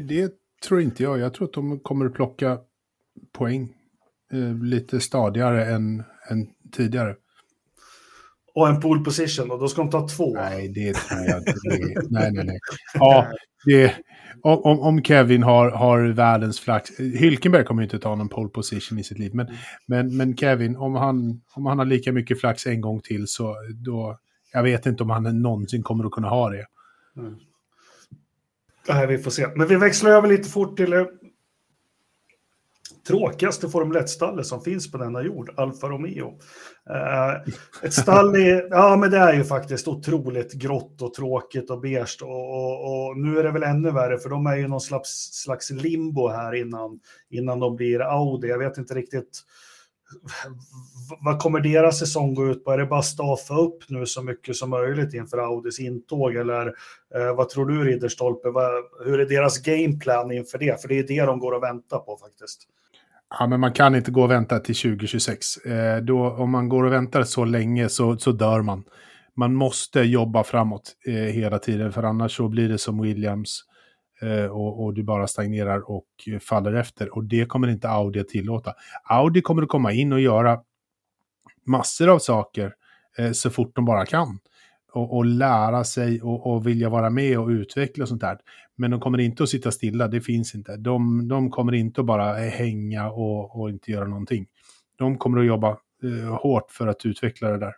Det 0.07 0.33
tror 0.63 0.81
inte 0.81 1.03
jag. 1.03 1.19
Jag 1.19 1.33
tror 1.33 1.47
att 1.47 1.53
de 1.53 1.79
kommer 1.79 2.05
att 2.05 2.13
plocka 2.13 2.59
poäng 3.31 3.73
eh, 4.31 4.63
lite 4.63 4.99
stadigare 4.99 5.65
än, 5.65 6.03
än 6.29 6.47
tidigare. 6.71 7.15
Och 8.55 8.67
en 8.67 8.79
pole 8.79 9.03
position, 9.03 9.51
och 9.51 9.59
då 9.59 9.67
ska 9.67 9.81
de 9.81 9.89
ta 9.89 10.07
två. 10.07 10.33
Nej, 10.33 10.67
det 10.67 10.93
tror 10.93 11.21
jag 11.21 11.37
inte. 11.37 11.53
nej, 12.09 12.31
nej, 12.31 12.45
nej. 12.45 12.59
Ja, 12.93 13.27
det, 13.65 13.95
om, 14.43 14.79
om 14.79 15.03
Kevin 15.03 15.43
har, 15.43 15.71
har 15.71 16.01
världens 16.01 16.59
flax. 16.59 16.99
Hylkenberg 16.99 17.65
kommer 17.65 17.83
inte 17.83 17.99
ta 17.99 18.15
någon 18.15 18.29
pole 18.29 18.49
position 18.49 18.99
i 18.99 19.03
sitt 19.03 19.19
liv. 19.19 19.31
Men, 19.35 19.47
men, 19.87 20.17
men 20.17 20.37
Kevin, 20.37 20.75
om 20.75 20.95
han, 20.95 21.41
om 21.55 21.65
han 21.65 21.79
har 21.79 21.85
lika 21.85 22.11
mycket 22.11 22.39
flax 22.39 22.67
en 22.67 22.81
gång 22.81 23.01
till 23.01 23.27
så 23.27 23.55
då... 23.85 24.19
Jag 24.53 24.63
vet 24.63 24.85
inte 24.85 25.03
om 25.03 25.09
han 25.09 25.41
någonsin 25.41 25.83
kommer 25.83 26.05
att 26.05 26.11
kunna 26.11 26.29
ha 26.29 26.49
det. 26.49 26.65
Mm. 27.17 27.35
Nej, 28.87 29.07
vi 29.07 29.17
får 29.17 29.31
se. 29.31 29.47
Men 29.55 29.67
vi 29.67 29.75
växlar 29.75 30.11
över 30.11 30.27
lite 30.27 30.49
fort 30.49 30.77
till 30.77 30.93
tråkigaste 33.11 33.69
Formel 33.69 33.97
1-stallet 33.97 34.45
som 34.45 34.61
finns 34.61 34.91
på 34.91 34.97
denna 34.97 35.21
jord, 35.21 35.53
Alfa 35.57 35.87
Romeo. 35.87 36.39
Eh, 36.89 37.53
ett 37.83 37.93
stall 37.93 38.35
i, 38.35 38.67
ja 38.69 38.95
men 38.95 39.11
det 39.11 39.17
är 39.17 39.33
ju 39.33 39.43
faktiskt 39.43 39.87
otroligt 39.87 40.53
grått 40.53 41.01
och 41.01 41.13
tråkigt 41.13 41.69
och 41.69 41.79
beige 41.79 42.17
och, 42.21 42.29
och, 42.29 43.07
och, 43.07 43.17
nu 43.17 43.39
är 43.39 43.43
det 43.43 43.51
väl 43.51 43.63
ännu 43.63 43.91
värre 43.91 44.17
för 44.17 44.29
de 44.29 44.47
är 44.47 44.55
ju 44.55 44.67
någon 44.67 44.81
slags, 44.81 45.09
slags 45.33 45.69
limbo 45.69 46.27
här 46.27 46.55
innan, 46.55 46.99
innan 47.29 47.59
de 47.59 47.75
blir 47.75 47.99
Audi. 47.99 48.47
Jag 48.47 48.59
vet 48.59 48.77
inte 48.77 48.93
riktigt 48.93 49.43
vad 51.21 51.39
kommer 51.39 51.59
deras 51.59 51.99
säsong 51.99 52.33
gå 52.33 52.47
ut 52.47 52.65
på? 52.65 52.71
Är 52.71 52.77
det 52.77 52.85
bara 52.85 53.01
staffa 53.01 53.55
upp 53.55 53.89
nu 53.89 54.05
så 54.05 54.23
mycket 54.23 54.55
som 54.55 54.69
möjligt 54.69 55.13
inför 55.13 55.37
Audis 55.37 55.79
intåg? 55.79 56.35
Eller 56.35 56.67
eh, 57.15 57.35
vad 57.35 57.49
tror 57.49 57.65
du 57.65 57.83
Ridderstolpe? 57.83 58.49
Vad, 58.49 58.71
hur 59.05 59.19
är 59.19 59.25
deras 59.25 59.57
gameplan 59.57 60.31
inför 60.31 60.57
det? 60.57 60.81
För 60.81 60.87
det 60.87 60.99
är 60.99 61.03
det 61.03 61.25
de 61.25 61.39
går 61.39 61.51
och 61.51 61.63
väntar 61.63 61.99
på 61.99 62.17
faktiskt. 62.17 62.67
Ja, 63.39 63.47
men 63.47 63.59
man 63.59 63.73
kan 63.73 63.95
inte 63.95 64.11
gå 64.11 64.23
och 64.23 64.31
vänta 64.31 64.59
till 64.59 64.75
2026. 64.75 65.57
Eh, 65.57 65.97
då, 65.97 66.29
om 66.29 66.51
man 66.51 66.69
går 66.69 66.83
och 66.83 66.93
väntar 66.93 67.23
så 67.23 67.45
länge 67.45 67.89
så, 67.89 68.17
så 68.17 68.31
dör 68.31 68.61
man. 68.61 68.83
Man 69.35 69.55
måste 69.55 69.99
jobba 69.99 70.43
framåt 70.43 70.95
eh, 71.07 71.13
hela 71.13 71.59
tiden, 71.59 71.91
för 71.91 72.03
annars 72.03 72.37
så 72.37 72.47
blir 72.47 72.69
det 72.69 72.77
som 72.77 73.01
Williams 73.01 73.63
eh, 74.21 74.45
och, 74.45 74.83
och, 74.83 74.93
du 74.93 75.03
bara 75.03 75.27
stagnerar 75.27 75.91
och 75.91 76.05
faller 76.41 76.73
efter. 76.73 77.15
Och 77.15 77.23
det 77.23 77.45
kommer 77.45 77.67
inte 77.67 77.89
Audi 77.89 78.19
att 78.19 78.27
tillåta. 78.27 78.73
Audi 79.03 79.41
kommer 79.41 79.61
att 79.63 79.69
komma 79.69 79.91
in 79.91 80.13
och 80.13 80.21
göra 80.21 80.59
massor 81.65 82.09
av 82.09 82.19
saker 82.19 82.73
eh, 83.17 83.31
så 83.31 83.49
fort 83.49 83.75
de 83.75 83.85
bara 83.85 84.05
kan. 84.05 84.39
Och, 84.93 85.17
och 85.17 85.25
lära 85.25 85.83
sig 85.83 86.21
och, 86.21 86.47
och, 86.47 86.67
vilja 86.67 86.89
vara 86.89 87.09
med 87.09 87.39
och 87.39 87.47
utveckla 87.47 88.03
och 88.03 88.07
sånt 88.07 88.21
där. 88.21 88.37
Men 88.81 88.91
de 88.91 88.99
kommer 88.99 89.19
inte 89.19 89.43
att 89.43 89.49
sitta 89.49 89.71
stilla, 89.71 90.07
det 90.07 90.21
finns 90.21 90.55
inte. 90.55 90.77
De, 90.77 91.27
de 91.27 91.49
kommer 91.49 91.73
inte 91.73 92.01
att 92.01 92.07
bara 92.07 92.33
hänga 92.33 93.09
och, 93.09 93.61
och 93.61 93.69
inte 93.69 93.91
göra 93.91 94.07
någonting. 94.07 94.47
De 94.97 95.17
kommer 95.17 95.39
att 95.39 95.45
jobba 95.45 95.69
eh, 96.03 96.35
hårt 96.35 96.71
för 96.71 96.87
att 96.87 97.05
utveckla 97.05 97.49
det 97.49 97.57
där. 97.57 97.73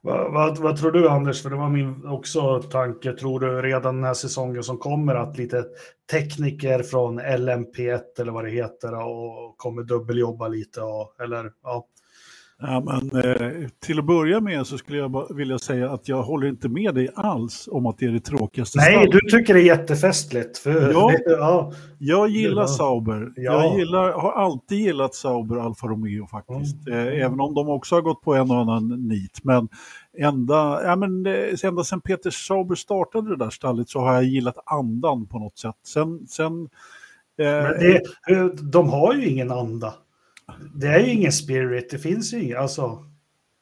Vad, 0.00 0.32
vad, 0.32 0.58
vad, 0.58 0.76
tror 0.76 0.92
du 0.92 1.08
Anders, 1.08 1.42
för 1.42 1.50
det 1.50 1.56
var 1.56 1.68
min 1.68 2.06
också 2.06 2.62
tanke, 2.62 3.12
tror 3.12 3.40
du 3.40 3.62
redan 3.62 3.94
den 3.94 4.04
här 4.04 4.14
säsongen 4.14 4.62
som 4.62 4.78
kommer 4.78 5.14
att 5.14 5.38
lite 5.38 5.64
tekniker 6.10 6.82
från 6.82 7.20
LMP1 7.20 8.00
eller 8.20 8.32
vad 8.32 8.44
det 8.44 8.50
heter 8.50 8.94
och 8.94 9.56
kommer 9.56 9.82
dubbeljobba 9.82 10.48
lite 10.48 10.80
och, 10.80 11.20
eller 11.20 11.52
ja, 11.62 11.86
Ja, 12.60 12.80
men, 12.80 13.24
eh, 13.24 13.68
till 13.80 13.98
att 13.98 14.04
börja 14.04 14.40
med 14.40 14.66
så 14.66 14.78
skulle 14.78 14.98
jag 14.98 15.34
vilja 15.34 15.58
säga 15.58 15.90
att 15.90 16.08
jag 16.08 16.22
håller 16.22 16.46
inte 16.46 16.68
med 16.68 16.94
dig 16.94 17.08
alls 17.14 17.68
om 17.72 17.86
att 17.86 17.98
det 17.98 18.06
är 18.06 18.10
det 18.10 18.20
tråkigaste 18.20 18.78
Nej, 18.78 18.92
stallet. 18.92 19.10
du 19.12 19.38
tycker 19.38 19.54
det 19.54 19.60
är 19.60 19.64
jättefestligt. 19.64 20.58
För, 20.58 20.92
ja, 20.92 21.12
ja, 21.26 21.72
jag 21.98 22.28
gillar. 22.28 22.66
Sauber. 22.66 23.32
Ja. 23.36 23.42
Jag 23.52 23.78
gillar, 23.78 24.12
har 24.12 24.32
alltid 24.32 24.78
gillat 24.78 25.14
Sauber 25.14 25.56
Alfa 25.56 25.86
Romeo 25.86 26.26
faktiskt. 26.26 26.86
Mm. 26.88 27.08
Eh, 27.08 27.24
även 27.24 27.40
om 27.40 27.54
de 27.54 27.68
också 27.68 27.94
har 27.94 28.02
gått 28.02 28.22
på 28.22 28.34
en 28.34 28.50
och 28.50 28.56
annan 28.56 29.08
nit. 29.08 29.40
Men 29.42 29.68
ända, 30.18 30.80
ja, 30.84 30.96
men, 30.96 31.26
eh, 31.26 31.64
ända 31.64 31.84
sedan 31.84 32.00
Peter 32.00 32.30
Sauber 32.30 32.74
startade 32.74 33.30
det 33.30 33.36
där 33.44 33.50
stallet 33.50 33.88
så 33.88 34.00
har 34.00 34.14
jag 34.14 34.24
gillat 34.24 34.58
andan 34.66 35.26
på 35.26 35.38
något 35.38 35.58
sätt. 35.58 35.76
Sen, 35.86 36.26
sen, 36.28 36.68
eh, 37.38 37.46
men 37.46 37.78
det, 37.78 38.02
de 38.62 38.88
har 38.88 39.14
ju 39.14 39.28
ingen 39.28 39.50
anda. 39.50 39.94
Det 40.74 40.88
är 40.88 40.98
ju 40.98 41.12
ingen 41.12 41.32
spirit, 41.32 41.90
det 41.90 41.98
finns 41.98 42.34
ju 42.34 42.42
inget, 42.42 42.58
alltså. 42.58 43.04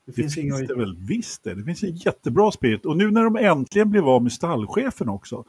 Det, 0.06 0.12
finns, 0.12 0.34
det 0.34 0.40
finns 0.40 0.60
inga... 0.60 0.68
det 0.68 0.74
väl 0.74 0.96
visst 0.96 1.44
det, 1.44 1.54
det 1.54 1.64
finns 1.64 1.82
en 1.82 1.96
jättebra 1.96 2.50
spirit. 2.50 2.86
Och 2.86 2.96
nu 2.96 3.10
när 3.10 3.24
de 3.24 3.36
äntligen 3.36 3.90
blev 3.90 4.08
av 4.08 4.22
med 4.22 4.32
stallchefen 4.32 5.08
också 5.08 5.44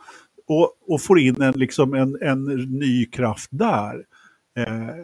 och, 0.48 0.72
och 0.88 1.01
får 1.01 1.20
in 1.20 1.42
en, 1.42 1.54
liksom 1.54 1.94
en, 1.94 2.18
en 2.22 2.44
ny 2.80 3.06
kraft 3.06 3.50
där. 3.51 4.06
Eh, 4.58 4.96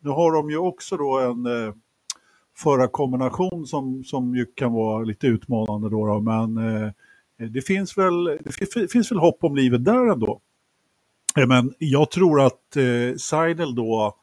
nu 0.00 0.10
har 0.10 0.32
de 0.32 0.50
ju 0.50 0.56
också 0.56 0.96
då 0.96 1.18
en 1.18 1.46
eh, 1.46 1.74
förarkombination 2.56 3.66
som, 3.66 4.04
som 4.04 4.36
ju 4.36 4.46
kan 4.46 4.72
vara 4.72 5.04
lite 5.04 5.26
utmanande 5.26 5.90
då, 5.90 6.06
då 6.06 6.20
men 6.20 6.56
eh, 6.56 6.90
det, 7.36 7.62
finns 7.62 7.98
väl, 7.98 8.24
det 8.74 8.92
finns 8.92 9.12
väl 9.12 9.18
hopp 9.18 9.44
om 9.44 9.56
livet 9.56 9.84
där 9.84 10.12
ändå. 10.12 10.40
Men 11.48 11.74
jag 11.78 12.10
tror 12.10 12.40
att 12.40 12.76
eh, 12.76 13.16
Seidel 13.16 13.74
då 13.74 14.16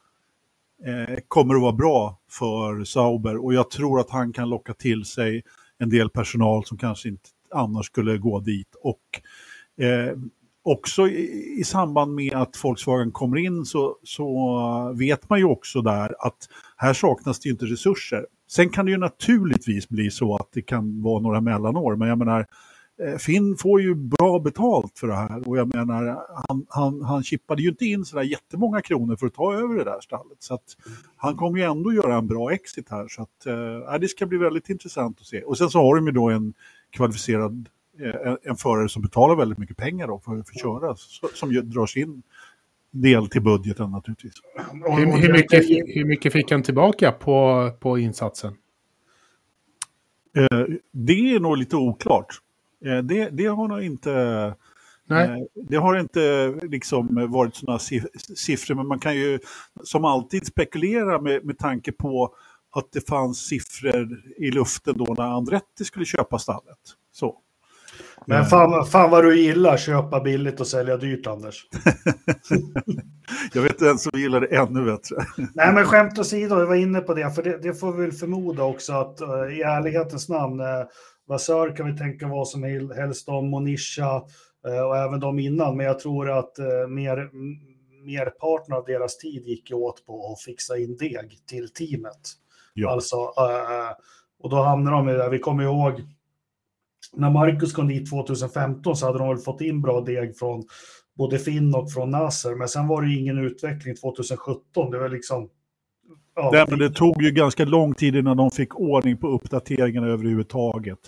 eh, 0.86 1.18
kommer 1.28 1.54
att 1.54 1.62
vara 1.62 1.72
bra 1.72 2.18
för 2.30 2.84
Sauber 2.84 3.44
och 3.44 3.54
jag 3.54 3.70
tror 3.70 4.00
att 4.00 4.10
han 4.10 4.32
kan 4.32 4.48
locka 4.48 4.74
till 4.74 5.04
sig 5.04 5.42
en 5.78 5.90
del 5.90 6.10
personal 6.10 6.64
som 6.64 6.78
kanske 6.78 7.08
inte 7.08 7.28
annars 7.54 7.86
skulle 7.86 8.18
gå 8.18 8.40
dit. 8.40 8.74
Och 8.82 9.20
eh, 9.84 10.16
också 10.64 11.08
i, 11.08 11.56
i, 11.60 11.64
samband 11.64 12.14
med 12.14 12.34
att 12.34 12.64
Volkswagen 12.64 13.12
kommer 13.12 13.36
in 13.36 13.64
så, 13.64 13.96
så 14.02 14.94
vet 14.98 15.28
man 15.30 15.38
ju 15.38 15.44
också 15.44 15.82
där 15.82 16.14
att 16.26 16.48
här 16.76 16.92
saknas 16.92 17.40
det 17.40 17.46
ju 17.46 17.52
inte 17.52 17.66
resurser. 17.66 18.26
Sen 18.48 18.68
kan 18.68 18.84
det 18.84 18.92
ju 18.92 18.98
naturligtvis 18.98 19.88
bli 19.88 20.10
så 20.10 20.36
att 20.36 20.48
det 20.52 20.62
kan 20.62 21.02
vara 21.02 21.20
några 21.20 21.40
mellanår, 21.40 21.96
men 21.96 22.08
jag 22.08 22.18
menar 22.18 22.40
Eh, 22.40 22.46
Finn 23.18 23.56
får 23.56 23.80
ju 23.80 23.94
bra 23.94 24.38
betalt 24.38 24.98
för 24.98 25.06
det 25.06 25.14
här 25.14 25.48
och 25.48 25.58
jag 25.58 25.74
menar, 25.74 26.26
han, 26.48 26.66
han, 26.68 27.02
han 27.02 27.22
chippade 27.22 27.62
ju 27.62 27.68
inte 27.68 27.84
in 27.84 28.04
sådär 28.04 28.22
jättemånga 28.22 28.80
kronor 28.80 29.16
för 29.16 29.26
att 29.26 29.34
ta 29.34 29.54
över 29.54 29.74
det 29.74 29.84
där 29.84 30.00
stallet. 30.00 30.36
Så 30.38 30.54
att 30.54 30.76
han 31.16 31.36
kommer 31.36 31.58
ju 31.58 31.64
ändå 31.64 31.92
göra 31.92 32.16
en 32.16 32.26
bra 32.26 32.52
exit 32.52 32.90
här. 32.90 33.08
Så 33.08 33.22
att, 33.22 33.46
eh, 33.46 33.98
det 34.00 34.08
ska 34.08 34.26
bli 34.26 34.38
väldigt 34.38 34.68
intressant 34.68 35.20
att 35.20 35.26
se. 35.26 35.42
Och 35.42 35.58
sen 35.58 35.70
så 35.70 35.78
har 35.78 35.96
de 35.96 36.06
ju 36.06 36.12
då 36.12 36.30
en 36.30 36.54
kvalificerad, 36.90 37.68
eh, 38.00 38.34
en, 38.42 38.56
förare 38.56 38.88
som 38.88 39.02
betalar 39.02 39.36
väldigt 39.36 39.58
mycket 39.58 39.76
pengar 39.76 40.06
då 40.06 40.18
för, 40.18 40.30
för 40.30 40.38
att 40.38 40.60
köra, 40.60 40.96
så, 40.96 41.28
som 41.34 41.70
drar 41.70 41.86
sin 41.86 42.22
del 42.90 43.28
till 43.28 43.42
budgeten 43.42 43.90
naturligtvis. 43.90 44.32
Hur, 44.82 45.22
hur, 45.22 45.32
mycket, 45.32 45.64
hur 45.96 46.04
mycket 46.04 46.32
fick 46.32 46.50
han 46.50 46.62
tillbaka 46.62 47.12
på, 47.12 47.70
på 47.80 47.98
insatsen? 47.98 48.54
Eh, 50.36 50.64
det 50.92 51.34
är 51.34 51.40
nog 51.40 51.56
lite 51.56 51.76
oklart. 51.76 52.41
Eh, 52.84 52.98
det, 52.98 53.28
det 53.28 53.46
har 53.46 53.68
nog 53.68 53.82
inte... 53.82 54.54
Nej. 55.06 55.28
Eh, 55.28 55.36
det 55.68 55.76
har 55.76 55.98
inte 55.98 56.54
liksom 56.62 57.28
varit 57.30 57.56
sådana 57.56 57.78
siffror, 58.36 58.74
men 58.74 58.86
man 58.86 58.98
kan 58.98 59.16
ju 59.16 59.38
som 59.84 60.04
alltid 60.04 60.46
spekulera 60.46 61.20
med, 61.20 61.44
med 61.44 61.58
tanke 61.58 61.92
på 61.92 62.34
att 62.74 62.92
det 62.92 63.08
fanns 63.08 63.38
siffror 63.38 64.08
i 64.38 64.50
luften 64.50 64.94
då 64.96 65.14
när 65.18 65.24
Andretti 65.24 65.84
skulle 65.84 66.04
köpa 66.04 66.38
stallet. 66.38 66.78
Så. 67.12 67.38
Men 68.26 68.40
eh. 68.40 68.46
fan, 68.46 68.86
fan 68.86 69.10
vad 69.10 69.24
du 69.24 69.40
gillar 69.40 69.76
köpa 69.76 70.20
billigt 70.20 70.60
och 70.60 70.66
sälja 70.66 70.96
dyrt, 70.96 71.26
Anders. 71.26 71.66
jag 73.52 73.62
vet 73.62 73.82
en 73.82 73.98
som 73.98 74.20
gillar 74.20 74.40
det 74.40 74.56
ännu 74.56 74.84
bättre. 74.84 75.16
Nej, 75.54 75.72
men 75.74 75.84
skämt 75.84 76.18
åsido, 76.18 76.58
jag 76.58 76.66
var 76.66 76.74
inne 76.74 77.00
på 77.00 77.14
det, 77.14 77.30
för 77.30 77.42
det, 77.42 77.58
det 77.62 77.74
får 77.74 77.92
vi 77.92 78.02
väl 78.02 78.12
förmoda 78.12 78.62
också 78.62 78.92
att 78.92 79.22
uh, 79.22 79.58
i 79.58 79.62
ärlighetens 79.62 80.28
namn, 80.28 80.60
uh, 80.60 80.66
Vasör 81.32 81.76
kan 81.76 81.92
vi 81.92 81.98
tänka 81.98 82.28
vad 82.28 82.48
som 82.48 82.62
helst 82.96 83.28
om, 83.28 83.50
Monisha 83.50 84.24
eh, 84.66 84.80
och 84.80 84.96
även 84.96 85.20
de 85.20 85.38
innan, 85.38 85.76
men 85.76 85.86
jag 85.86 85.98
tror 85.98 86.30
att 86.30 86.58
eh, 86.58 86.88
mer, 86.88 87.30
merparten 88.04 88.74
av 88.74 88.84
deras 88.84 89.18
tid 89.18 89.46
gick 89.46 89.72
åt 89.74 90.06
på 90.06 90.32
att 90.32 90.42
fixa 90.42 90.78
in 90.78 90.96
deg 90.96 91.46
till 91.46 91.72
teamet. 91.72 92.20
Ja. 92.74 92.90
Alltså, 92.90 93.16
eh, 93.16 93.92
och 94.42 94.50
då 94.50 94.56
hamnar 94.56 94.92
de 94.92 95.08
i 95.08 95.12
det, 95.12 95.28
vi 95.28 95.38
kommer 95.38 95.64
ihåg 95.64 96.02
när 97.12 97.30
Marcus 97.30 97.72
kom 97.72 97.88
dit 97.88 98.10
2015 98.10 98.96
så 98.96 99.06
hade 99.06 99.18
de 99.18 99.28
väl 99.28 99.38
fått 99.38 99.60
in 99.60 99.82
bra 99.82 100.00
deg 100.00 100.36
från 100.36 100.62
både 101.14 101.38
Finn 101.38 101.74
och 101.74 101.92
från 101.92 102.10
Nasser, 102.10 102.54
men 102.54 102.68
sen 102.68 102.88
var 102.88 103.02
det 103.02 103.14
ingen 103.14 103.38
utveckling 103.38 103.94
2017. 103.96 104.90
Det 104.90 104.98
var 104.98 105.08
liksom 105.08 105.50
Ja. 106.34 106.50
Det, 106.50 106.66
men 106.70 106.78
det 106.78 106.90
tog 106.90 107.22
ju 107.22 107.30
ganska 107.30 107.64
lång 107.64 107.94
tid 107.94 108.16
innan 108.16 108.36
de 108.36 108.50
fick 108.50 108.80
ordning 108.80 109.16
på 109.16 109.28
uppdateringarna 109.28 110.06
överhuvudtaget. 110.06 110.98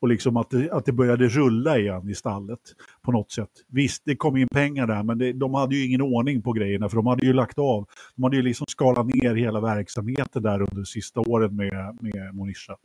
Och 0.00 0.08
liksom 0.08 0.36
att 0.36 0.50
det, 0.50 0.70
att 0.70 0.84
det 0.84 0.92
började 0.92 1.28
rulla 1.28 1.78
igen 1.78 2.08
i 2.08 2.14
stallet 2.14 2.58
på 3.02 3.12
något 3.12 3.32
sätt. 3.32 3.50
Visst, 3.68 4.02
det 4.06 4.16
kom 4.16 4.36
in 4.36 4.48
pengar 4.48 4.86
där, 4.86 5.02
men 5.02 5.18
det, 5.18 5.32
de 5.32 5.54
hade 5.54 5.76
ju 5.76 5.86
ingen 5.86 6.02
ordning 6.02 6.42
på 6.42 6.52
grejerna 6.52 6.88
för 6.88 6.96
de 6.96 7.06
hade 7.06 7.26
ju 7.26 7.32
lagt 7.32 7.58
av. 7.58 7.86
De 8.16 8.22
hade 8.22 8.36
ju 8.36 8.42
liksom 8.42 8.66
skalat 8.68 9.06
ner 9.06 9.34
hela 9.34 9.60
verksamheten 9.60 10.42
där 10.42 10.60
under 10.60 10.84
sista 10.84 11.20
åren 11.20 11.56
med, 11.56 11.98
med 12.00 12.34
Monisha. 12.34 12.76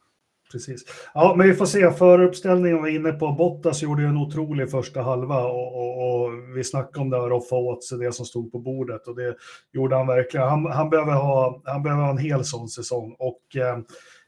Precis. 0.51 0.85
Ja, 1.13 1.33
men 1.37 1.47
vi 1.47 1.53
får 1.53 1.65
se. 1.65 1.91
Föruppställningen 1.91 2.81
var 2.81 2.87
inne 2.87 3.11
på. 3.11 3.31
Bottas 3.31 3.81
gjorde 3.81 4.01
ju 4.01 4.07
en 4.07 4.17
otrolig 4.17 4.71
första 4.71 5.01
halva 5.01 5.43
och, 5.43 5.75
och, 5.75 6.23
och 6.23 6.31
vi 6.55 6.63
snackade 6.63 6.99
om 6.99 7.09
det 7.09 7.21
här 7.21 7.29
roffa 7.29 7.55
åt 7.55 7.83
sig 7.83 7.97
det 7.97 8.11
som 8.11 8.25
stod 8.25 8.51
på 8.51 8.59
bordet 8.59 9.07
och 9.07 9.15
det 9.15 9.35
gjorde 9.73 9.95
han 9.95 10.07
verkligen. 10.07 10.47
Han, 10.47 10.65
han, 10.65 10.89
behöver, 10.89 11.13
ha, 11.13 11.61
han 11.65 11.83
behöver 11.83 12.03
ha 12.03 12.09
en 12.11 12.17
hel 12.17 12.45
sån 12.45 12.69
säsong 12.69 13.15
och 13.19 13.55
eh, 13.55 13.79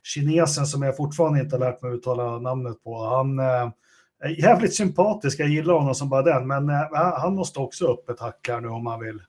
kinesen 0.03 0.65
som 0.65 0.81
jag 0.81 0.97
fortfarande 0.97 1.39
inte 1.39 1.55
har 1.55 1.59
lärt 1.59 1.81
mig 1.81 1.91
uttala 1.91 2.39
namnet 2.39 2.83
på, 2.83 3.03
han 3.03 3.39
eh, 3.39 3.69
är 4.19 4.29
jävligt 4.29 4.75
sympatisk. 4.75 5.39
Jag 5.39 5.49
gillar 5.49 5.73
honom 5.73 5.95
som 5.95 6.09
bara 6.09 6.21
den, 6.21 6.47
men 6.47 6.69
eh, 6.69 6.87
han 6.93 7.35
måste 7.35 7.59
också 7.59 7.85
upp 7.85 8.09
ett 8.09 8.19
hack 8.19 8.47
här 8.49 8.61
nu 8.61 8.67
om 8.67 8.85
han 8.85 8.99
vill. 8.99 9.21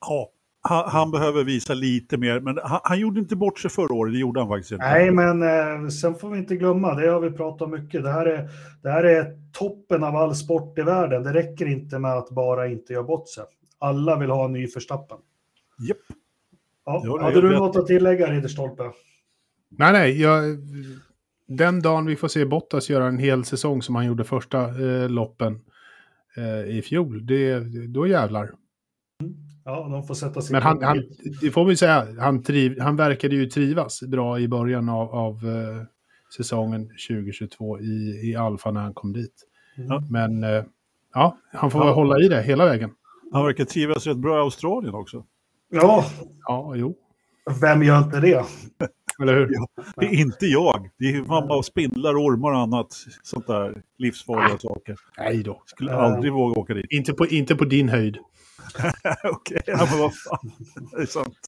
Ja, 0.00 0.30
han, 0.64 0.90
han, 0.90 1.10
behöver 1.10 1.44
visa 1.44 1.74
lite 1.74 2.16
mer, 2.16 2.40
men 2.40 2.58
han, 2.62 2.80
han, 2.84 2.98
gjorde 2.98 3.20
inte 3.20 3.36
bort 3.36 3.58
sig 3.58 3.70
förra 3.70 3.94
året, 3.94 4.12
det 4.12 4.18
gjorde 4.18 4.40
han 4.40 4.48
faktiskt 4.48 4.72
inte. 4.72 4.84
Nej, 4.84 5.10
men 5.10 5.42
eh, 5.42 5.88
sen 5.88 6.14
får 6.14 6.30
vi 6.30 6.38
inte 6.38 6.56
glömma, 6.56 6.94
det 6.94 7.08
har 7.08 7.20
vi 7.20 7.30
pratat 7.30 7.62
om 7.62 7.70
mycket, 7.70 8.02
det 8.02 8.10
här, 8.10 8.26
är, 8.26 8.48
det 8.82 8.90
här 8.90 9.04
är 9.04 9.36
toppen 9.52 10.04
av 10.04 10.16
all 10.16 10.34
sport 10.34 10.78
i 10.78 10.82
världen. 10.82 11.22
Det 11.22 11.32
räcker 11.32 11.66
inte 11.66 11.98
med 11.98 12.12
att 12.12 12.30
bara 12.30 12.68
inte 12.68 12.92
göra 12.92 13.02
bort 13.02 13.28
sig. 13.28 13.44
Alla 13.78 14.18
vill 14.18 14.30
ha 14.30 14.44
en 14.44 14.52
ny 14.52 14.66
förstappen. 14.66 15.18
Japp. 15.88 15.98
Ja, 16.84 17.02
ja, 17.04 17.22
hade 17.22 17.40
du 17.40 17.48
vet. 17.48 17.58
något 17.58 17.76
att 17.76 17.86
tillägga, 17.86 18.30
Ridderstolpe? 18.30 18.82
Nej, 19.70 19.92
nej, 19.92 20.20
jag, 20.20 20.44
den 21.46 21.82
dagen 21.82 22.06
vi 22.06 22.16
får 22.16 22.28
se 22.28 22.44
Bottas 22.44 22.90
göra 22.90 23.06
en 23.06 23.18
hel 23.18 23.44
säsong 23.44 23.82
som 23.82 23.94
han 23.94 24.06
gjorde 24.06 24.24
första 24.24 24.64
eh, 24.64 25.08
loppen 25.08 25.60
eh, 26.36 26.76
i 26.76 26.82
fjol, 26.82 27.26
det, 27.26 27.60
då 27.88 28.06
jävlar. 28.06 28.50
Ja, 29.64 29.88
de 29.90 30.06
får 30.06 30.14
sätta 30.14 30.40
sig 30.40 30.52
Men 30.52 30.62
han, 30.62 30.82
han, 30.82 31.02
det 31.40 31.50
får 31.50 31.64
vi 31.64 31.76
säga, 31.76 32.06
han, 32.18 32.42
triv, 32.42 32.80
han 32.80 32.96
verkade 32.96 33.34
ju 33.34 33.46
trivas 33.46 34.02
bra 34.02 34.38
i 34.38 34.48
början 34.48 34.88
av, 34.88 35.14
av 35.14 35.44
uh, 35.44 35.82
säsongen 36.36 36.88
2022 37.08 37.80
i, 37.80 38.20
i 38.30 38.36
Alfa 38.36 38.70
när 38.70 38.80
han 38.80 38.94
kom 38.94 39.12
dit. 39.12 39.34
Mm. 39.78 40.02
Men 40.10 40.44
uh, 40.44 40.64
ja, 41.14 41.38
han 41.52 41.70
får 41.70 41.86
ja. 41.86 41.92
hålla 41.92 42.18
i 42.18 42.28
det 42.28 42.42
hela 42.42 42.64
vägen. 42.64 42.90
Han 43.32 43.44
verkar 43.44 43.64
trivas 43.64 44.06
rätt 44.06 44.16
bra 44.16 44.36
i 44.36 44.40
Australien 44.40 44.94
också. 44.94 45.24
Ja. 45.70 46.04
Ja, 46.46 46.72
jo. 46.76 46.96
Vem 47.60 47.82
gör 47.82 47.98
inte 47.98 48.20
det? 48.20 48.44
Eller 49.22 49.34
hur? 49.34 49.48
Ja, 49.50 49.66
det 49.96 50.06
är 50.06 50.20
inte 50.20 50.46
jag. 50.46 50.90
Det 50.98 51.04
är 51.04 51.22
man 51.22 51.48
bara 51.48 51.62
spindlar, 51.62 52.14
ormar 52.14 52.52
och 52.52 52.58
annat. 52.58 52.92
Sånt 53.22 53.46
där 53.46 53.82
livsfarliga 53.98 54.58
saker. 54.58 54.96
Nej 55.18 55.42
då. 55.42 55.62
Skulle 55.66 55.92
aldrig 55.92 56.32
uh, 56.32 56.38
våga 56.38 56.60
åka 56.60 56.74
dit. 56.74 56.86
Inte 56.90 57.12
på, 57.12 57.26
inte 57.26 57.56
på 57.56 57.64
din 57.64 57.88
höjd. 57.88 58.18
Okej, 59.24 59.56
okay, 59.60 59.62
ja, 59.66 59.86
men 59.90 59.98
vad 59.98 60.14
fan. 60.14 60.52
Det 60.92 61.02
är 61.02 61.06
sant. 61.06 61.38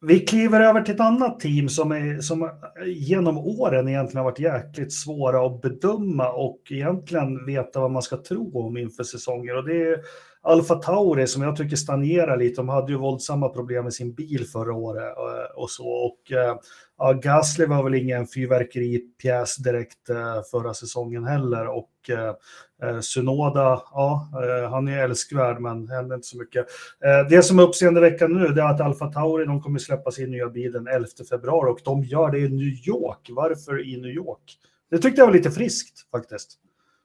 Vi 0.00 0.20
kliver 0.20 0.60
över 0.60 0.82
till 0.82 0.94
ett 0.94 1.00
annat 1.00 1.40
team 1.40 1.68
som, 1.68 1.92
är, 1.92 2.20
som 2.20 2.50
genom 2.86 3.38
åren 3.38 3.88
egentligen 3.88 4.24
har 4.24 4.30
varit 4.30 4.38
jäkligt 4.38 4.92
svåra 4.92 5.46
att 5.46 5.62
bedöma 5.62 6.28
och 6.28 6.58
egentligen 6.70 7.46
veta 7.46 7.80
vad 7.80 7.90
man 7.90 8.02
ska 8.02 8.16
tro 8.16 8.66
om 8.66 8.76
inför 8.76 9.04
säsonger. 9.04 9.56
Och 9.56 9.64
det 9.64 9.82
är 9.82 9.98
Alfa 10.42 10.74
Tauri 10.74 11.26
som 11.26 11.42
jag 11.42 11.56
tycker 11.56 11.76
stagnerar 11.76 12.36
lite. 12.36 12.56
De 12.56 12.68
hade 12.68 12.92
ju 12.92 12.98
våldsamma 12.98 13.48
problem 13.48 13.84
med 13.84 13.94
sin 13.94 14.14
bil 14.14 14.46
förra 14.52 14.74
året 14.74 15.16
eh, 15.16 15.56
och 15.56 15.70
så. 15.70 15.88
Och 15.88 16.32
eh, 16.32 16.56
ja, 16.98 17.12
Gasly 17.12 17.66
var 17.66 17.82
väl 17.82 17.94
ingen 17.94 18.26
fyrverkeripjäs 18.26 19.56
direkt 19.56 20.10
eh, 20.10 20.42
förra 20.50 20.74
säsongen 20.74 21.24
heller. 21.24 21.66
Och 21.66 21.90
eh, 22.10 23.00
Sunoda, 23.00 23.82
ja, 23.92 24.28
han 24.70 24.88
är 24.88 25.04
älskvärd 25.04 25.60
men 25.60 25.88
händer 25.88 26.14
inte 26.14 26.28
så 26.28 26.38
mycket. 26.38 26.66
Eh, 27.04 27.28
det 27.30 27.42
som 27.42 27.58
är 27.58 27.62
uppseendeväckande 27.62 28.40
nu 28.40 28.48
det 28.48 28.62
är 28.62 28.66
att 28.66 28.80
Alfa 28.80 29.06
Tauri 29.06 29.44
de 29.44 29.62
kommer 29.62 29.78
släppa 29.78 30.10
sin 30.10 30.30
nya 30.30 30.48
bil 30.48 30.72
den 30.72 30.86
11 30.86 31.06
februari 31.30 31.70
och 31.72 31.80
de 31.84 32.04
gör 32.04 32.30
det 32.30 32.38
i 32.38 32.48
New 32.48 32.88
York. 32.88 33.28
Varför 33.30 33.88
i 33.88 34.00
New 34.00 34.10
York? 34.10 34.58
Det 34.90 34.98
tyckte 34.98 35.20
jag 35.20 35.26
var 35.26 35.34
lite 35.34 35.50
friskt 35.50 36.10
faktiskt. 36.10 36.58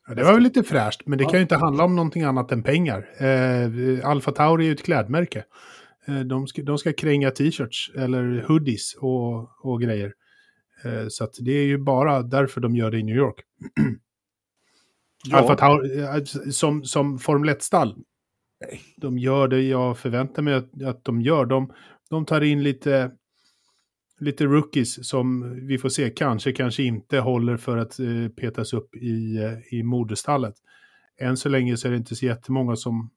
Ja, 0.07 0.13
det 0.13 0.23
var 0.23 0.33
väl 0.33 0.43
lite 0.43 0.63
fräscht, 0.63 1.01
men 1.05 1.17
det 1.17 1.23
kan 1.23 1.33
ju 1.33 1.41
inte 1.41 1.55
handla 1.55 1.83
om 1.83 1.95
någonting 1.95 2.23
annat 2.23 2.51
än 2.51 2.63
pengar. 2.63 3.09
Eh, 3.17 4.09
Alfa 4.09 4.31
Tauri 4.31 4.63
är 4.63 4.67
ju 4.67 4.73
ett 4.73 4.83
klädmärke. 4.83 5.43
Eh, 6.07 6.19
de, 6.19 6.47
ska, 6.47 6.61
de 6.61 6.77
ska 6.77 6.93
kränga 6.93 7.31
t-shirts 7.31 7.91
eller 7.95 8.45
hoodies 8.47 8.95
och, 8.95 9.65
och 9.65 9.81
grejer. 9.81 10.13
Eh, 10.83 11.05
så 11.09 11.27
det 11.39 11.51
är 11.51 11.65
ju 11.65 11.77
bara 11.77 12.21
därför 12.21 12.61
de 12.61 12.75
gör 12.75 12.91
det 12.91 12.97
i 12.97 13.03
New 13.03 13.15
York. 13.15 13.35
ja. 15.29 15.37
Alfa 15.37 15.55
Tauri, 15.55 15.99
eh, 15.99 16.23
som, 16.51 16.83
som 16.83 17.19
Formel 17.19 17.49
1-stall. 17.49 17.95
De 18.97 19.17
gör 19.17 19.47
det 19.47 19.61
jag 19.61 19.97
förväntar 19.97 20.41
mig 20.41 20.53
att, 20.53 20.83
att 20.83 21.05
de 21.05 21.21
gör. 21.21 21.45
De, 21.45 21.73
de 22.09 22.25
tar 22.25 22.41
in 22.41 22.63
lite 22.63 23.11
lite 24.19 24.45
rookies 24.45 25.07
som 25.07 25.55
vi 25.67 25.77
får 25.77 25.89
se 25.89 26.09
kanske, 26.09 26.51
kanske 26.51 26.83
inte 26.83 27.19
håller 27.19 27.57
för 27.57 27.77
att 27.77 27.99
eh, 27.99 28.27
petas 28.35 28.73
upp 28.73 28.95
i, 28.95 29.37
eh, 29.37 29.77
i 29.79 29.83
moderstallet. 29.83 30.55
Än 31.19 31.37
så 31.37 31.49
länge 31.49 31.77
så 31.77 31.87
är 31.87 31.91
det 31.91 31.97
inte 31.97 32.15
så 32.15 32.25
jättemånga 32.25 32.75
som 32.75 33.09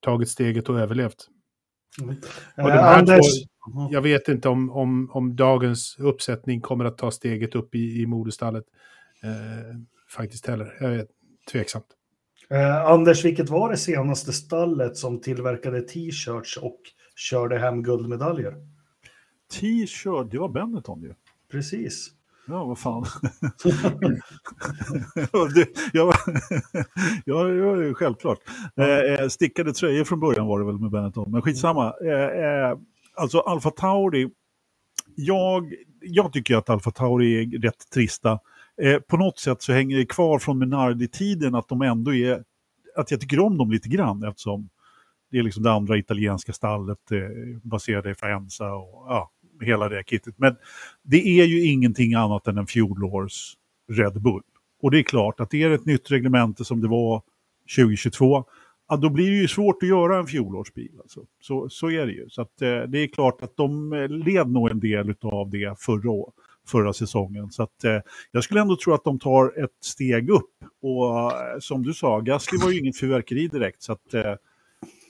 tagit 0.00 0.28
steget 0.28 0.68
och 0.68 0.80
överlevt. 0.80 1.28
Mm. 2.02 2.16
Och 2.56 2.68
uh, 2.68 2.98
Anders... 2.98 3.18
Två, 3.18 3.88
jag 3.90 4.02
vet 4.02 4.28
inte 4.28 4.48
om, 4.48 4.70
om, 4.70 5.10
om 5.10 5.36
dagens 5.36 5.96
uppsättning 5.98 6.60
kommer 6.60 6.84
att 6.84 6.98
ta 6.98 7.10
steget 7.10 7.54
upp 7.54 7.74
i, 7.74 8.02
i 8.02 8.06
moderstallet. 8.06 8.64
Eh, 9.22 9.76
faktiskt 10.16 10.46
heller. 10.46 10.76
Jag 10.80 10.94
är 10.94 11.06
tveksamt. 11.52 11.86
Uh, 12.52 12.86
Anders, 12.86 13.24
vilket 13.24 13.50
var 13.50 13.70
det 13.70 13.76
senaste 13.76 14.32
stallet 14.32 14.96
som 14.96 15.20
tillverkade 15.20 15.80
t-shirts 15.80 16.56
och 16.56 16.80
körde 17.16 17.58
hem 17.58 17.82
guldmedaljer? 17.82 18.54
T-shirt, 19.52 20.30
det 20.30 20.38
var 20.38 20.48
Benetton 20.48 21.02
ju. 21.02 21.14
Precis. 21.50 22.10
Ja, 22.48 22.64
vad 22.64 22.78
fan. 22.78 23.02
det, 25.54 25.68
jag, 25.92 26.14
ja, 27.24 27.48
ja, 27.48 27.94
självklart. 27.94 28.38
Eh, 28.76 28.88
eh, 28.88 29.28
stickade 29.28 29.72
tröjor 29.72 30.04
från 30.04 30.20
början 30.20 30.46
var 30.46 30.58
det 30.58 30.66
väl 30.66 30.78
med 30.78 30.90
Benetton, 30.90 31.32
men 31.32 31.42
skitsamma. 31.42 31.94
Eh, 32.04 32.44
eh, 32.44 32.78
alltså 33.14 33.38
Alfa 33.38 33.70
Tauri, 33.70 34.28
jag, 35.14 35.74
jag 36.00 36.32
tycker 36.32 36.56
att 36.56 36.70
Alfa 36.70 36.90
Tauri 36.90 37.42
är 37.42 37.60
rätt 37.60 37.90
trista. 37.94 38.38
Eh, 38.82 38.98
på 38.98 39.16
något 39.16 39.38
sätt 39.38 39.62
så 39.62 39.72
hänger 39.72 39.96
det 39.96 40.06
kvar 40.06 40.38
från 40.38 40.58
Minardi-tiden 40.58 41.54
att 41.54 41.68
de 41.68 41.82
ändå 41.82 42.14
är, 42.14 42.44
att 42.96 43.10
jag 43.10 43.20
tycker 43.20 43.40
om 43.40 43.58
dem 43.58 43.70
lite 43.70 43.88
grann 43.88 44.24
eftersom 44.24 44.68
det 45.30 45.38
är 45.38 45.42
liksom 45.42 45.62
det 45.62 45.72
andra 45.72 45.98
italienska 45.98 46.52
stallet 46.52 47.12
eh, 47.12 47.58
baserade 47.62 48.10
i 48.10 48.14
Faenza 48.14 48.72
och 48.72 49.06
ja, 49.08 49.30
hela 49.60 49.88
det 49.88 50.04
kittet. 50.06 50.34
Men 50.38 50.56
det 51.02 51.40
är 51.40 51.44
ju 51.44 51.66
ingenting 51.66 52.14
annat 52.14 52.46
än 52.46 52.58
en 52.58 52.66
fjolårs 52.66 53.54
Red 53.92 54.22
Bull. 54.22 54.42
Och 54.82 54.90
det 54.90 54.98
är 54.98 55.02
klart 55.02 55.40
att 55.40 55.50
det 55.50 55.62
är 55.62 55.70
ett 55.70 55.86
nytt 55.86 56.10
reglemente 56.10 56.64
som 56.64 56.80
det 56.80 56.88
var 56.88 57.22
2022, 57.76 58.44
ja, 58.88 58.96
då 58.96 59.10
blir 59.10 59.30
det 59.30 59.36
ju 59.36 59.48
svårt 59.48 59.82
att 59.82 59.88
göra 59.88 60.18
en 60.18 60.26
fjolårsbil. 60.26 60.92
Alltså. 61.00 61.20
Så, 61.40 61.68
så 61.68 61.90
är 61.90 62.06
det 62.06 62.12
ju. 62.12 62.28
Så 62.28 62.42
att, 62.42 62.62
eh, 62.62 62.82
det 62.82 62.98
är 62.98 63.06
klart 63.08 63.42
att 63.42 63.56
de 63.56 63.92
eh, 63.92 64.08
led 64.08 64.48
nog 64.48 64.70
en 64.70 64.80
del 64.80 65.14
av 65.22 65.50
det 65.50 65.80
förra, 65.80 66.10
året 66.10 66.34
förra 66.66 66.92
säsongen. 66.92 67.50
Så 67.50 67.62
att, 67.62 67.84
eh, 67.84 68.00
jag 68.30 68.44
skulle 68.44 68.60
ändå 68.60 68.76
tro 68.76 68.94
att 68.94 69.04
de 69.04 69.18
tar 69.18 69.64
ett 69.64 69.84
steg 69.84 70.30
upp. 70.30 70.50
Och 70.82 71.32
eh, 71.32 71.58
som 71.60 71.82
du 71.82 71.94
sa, 71.94 72.20
Gasly 72.20 72.58
var 72.58 72.70
ju 72.70 72.78
inget 72.78 73.00
fyrverkeri 73.00 73.48
direkt. 73.48 73.82
Så 73.82 73.92
att, 73.92 74.14
eh, 74.14 74.34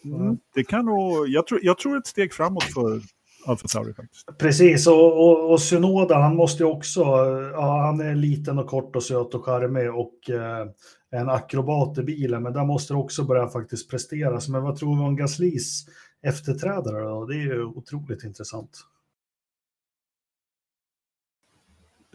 mm. 0.05 0.38
det 0.55 0.64
kan 0.64 0.85
nog, 0.85 1.29
jag, 1.29 1.47
tror, 1.47 1.61
jag 1.62 1.79
tror 1.79 1.97
ett 1.97 2.07
steg 2.07 2.33
framåt 2.33 2.64
för, 2.64 3.01
Alfa 3.47 3.69
Tauri 3.69 3.95
faktiskt. 3.95 4.38
Precis, 4.38 4.87
och, 4.87 5.29
och, 5.29 5.53
och 5.53 5.61
Synoda 5.61 6.19
han 6.19 6.37
måste 6.37 6.62
ju 6.62 6.69
också, 6.69 7.01
ja, 7.53 7.81
han 7.87 8.01
är 8.01 8.14
liten 8.14 8.59
och 8.59 8.66
kort 8.66 8.97
och 8.97 9.03
söt 9.03 9.35
och 9.35 9.45
charmig 9.45 9.95
och 9.95 10.31
eh, 10.31 10.66
en 11.11 11.29
akrobat 11.29 11.99
i 11.99 12.03
bilen, 12.03 12.42
men 12.42 12.53
där 12.53 12.64
måste 12.64 12.95
det 12.95 12.99
också 12.99 13.25
börja 13.25 13.49
faktiskt 13.49 13.90
prestera. 13.90 14.40
Men 14.49 14.62
vad 14.62 14.77
tror 14.77 14.97
vi 14.97 15.03
om 15.03 15.16
Gaslys 15.16 15.87
efterträdare 16.23 17.05
då? 17.05 17.27
Det 17.27 17.35
är 17.35 17.45
ju 17.55 17.64
otroligt 17.64 18.25
intressant. 18.25 18.71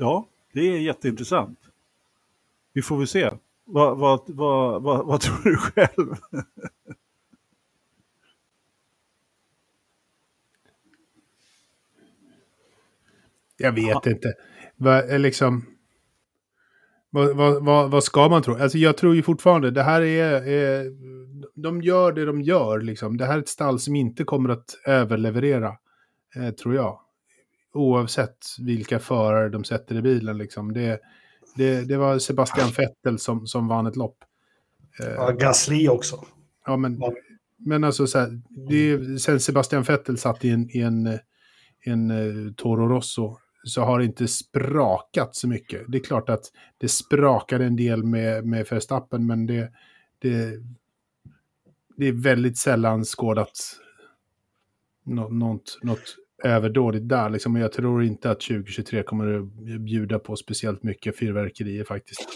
Ja, 0.01 0.27
det 0.53 0.59
är 0.59 0.79
jätteintressant. 0.79 1.59
Vi 2.73 2.81
får 2.81 2.97
väl 2.97 3.07
se. 3.07 3.29
Vad, 3.65 3.97
vad, 3.97 4.21
vad, 4.27 4.83
vad, 4.83 5.05
vad 5.05 5.21
tror 5.21 5.43
du 5.43 5.57
själv? 5.57 6.15
Jag 13.57 13.71
vet 13.71 13.87
ja. 13.87 14.01
inte. 14.05 14.33
Va, 14.75 15.01
liksom, 15.01 15.65
vad, 17.09 17.35
vad, 17.35 17.63
vad, 17.65 17.91
vad, 17.91 18.03
ska 18.03 18.29
man 18.29 18.41
tro? 18.43 18.55
Alltså 18.55 18.77
jag 18.77 18.97
tror 18.97 19.15
ju 19.15 19.23
fortfarande, 19.23 19.71
det 19.71 19.83
här 19.83 20.01
är, 20.01 20.47
är... 20.47 20.85
De 21.55 21.81
gör 21.81 22.11
det 22.11 22.25
de 22.25 22.41
gör, 22.41 22.79
liksom. 22.79 23.17
Det 23.17 23.25
här 23.25 23.35
är 23.35 23.41
ett 23.41 23.49
stall 23.49 23.79
som 23.79 23.95
inte 23.95 24.23
kommer 24.23 24.49
att 24.49 24.77
överleverera, 24.85 25.77
eh, 26.35 26.49
tror 26.49 26.75
jag. 26.75 26.99
Oavsett 27.73 28.38
vilka 28.60 28.99
förare 28.99 29.49
de 29.49 29.63
sätter 29.63 29.95
i 29.95 30.01
bilen, 30.01 30.38
liksom. 30.38 30.73
Det, 30.73 31.01
det, 31.55 31.81
det 31.81 31.97
var 31.97 32.19
Sebastian 32.19 32.69
Vettel 32.77 33.19
som, 33.19 33.47
som 33.47 33.67
vann 33.67 33.88
ett 33.88 33.95
lopp. 33.95 34.17
Eh, 34.99 35.07
ja, 35.07 35.31
Gasly 35.31 35.88
också. 35.88 36.25
Ja, 36.65 36.77
men, 36.77 37.01
men 37.57 37.84
alltså 37.84 38.07
så 38.07 38.19
här, 38.19 38.41
det, 38.69 39.19
sen 39.19 39.39
Sebastian 39.39 39.84
Vettel 39.84 40.17
satt 40.17 40.45
i 40.45 40.49
en, 40.49 40.69
i 40.77 40.79
en, 40.79 41.19
en 41.86 42.12
uh, 42.12 42.53
Toro 42.53 42.88
Rosso 42.88 43.38
så 43.63 43.81
har 43.81 43.99
det 43.99 44.05
inte 44.05 44.27
sprakat 44.27 45.36
så 45.36 45.47
mycket. 45.47 45.81
Det 45.88 45.97
är 45.97 46.03
klart 46.03 46.29
att 46.29 46.43
det 46.77 46.88
sprakade 46.88 47.65
en 47.65 47.75
del 47.75 48.03
med, 48.03 48.45
med 48.45 48.67
Verstappen, 48.69 49.25
men 49.25 49.45
det, 49.45 49.71
det, 50.19 50.60
det 51.97 52.05
är 52.05 52.23
väldigt 52.23 52.57
sällan 52.57 53.03
skådat 53.03 53.51
något, 55.03 55.79
något 55.84 56.15
överdådigt 56.43 57.10
där. 57.10 57.30
Liksom. 57.30 57.56
Jag 57.56 57.71
tror 57.71 58.04
inte 58.04 58.32
att 58.32 58.39
2023 58.39 59.04
kommer 59.04 59.39
att 59.39 59.45
bjuda 59.82 60.19
på 60.19 60.36
speciellt 60.36 60.84
mycket 60.84 61.17
fyrverkerier 61.17 61.84
faktiskt. 61.84 62.27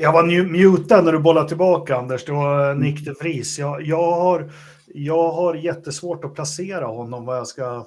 Jag 0.00 0.12
var 0.12 0.52
mutad 0.52 1.02
när 1.02 1.12
du 1.12 1.18
bollade 1.18 1.48
tillbaka, 1.48 1.96
Anders. 1.96 2.24
Det 2.24 2.32
var 2.32 2.70
mm. 2.70 2.82
Nick 2.82 3.04
de 3.04 3.14
Vries. 3.20 3.58
Jag, 3.58 3.82
jag, 3.82 4.12
har, 4.12 4.50
jag 4.86 5.32
har 5.32 5.54
jättesvårt 5.54 6.24
att 6.24 6.34
placera 6.34 6.86
honom, 6.86 7.24
vad 7.24 7.36
jag 7.36 7.46
ska... 7.46 7.86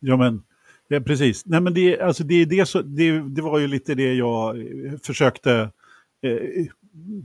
Ja, 0.00 0.16
men 0.16 0.42
Ja, 0.88 1.00
precis. 1.00 1.46
Nej, 1.46 1.60
men 1.60 1.74
det, 1.74 2.00
alltså 2.00 2.24
det, 2.24 2.44
det, 2.44 2.66
så, 2.66 2.82
det, 2.82 3.20
det 3.20 3.42
var 3.42 3.58
ju 3.58 3.66
lite 3.66 3.94
det 3.94 4.14
jag 4.14 4.58
eh, 4.58 4.92
försökte 5.02 5.70
eh, 6.22 6.66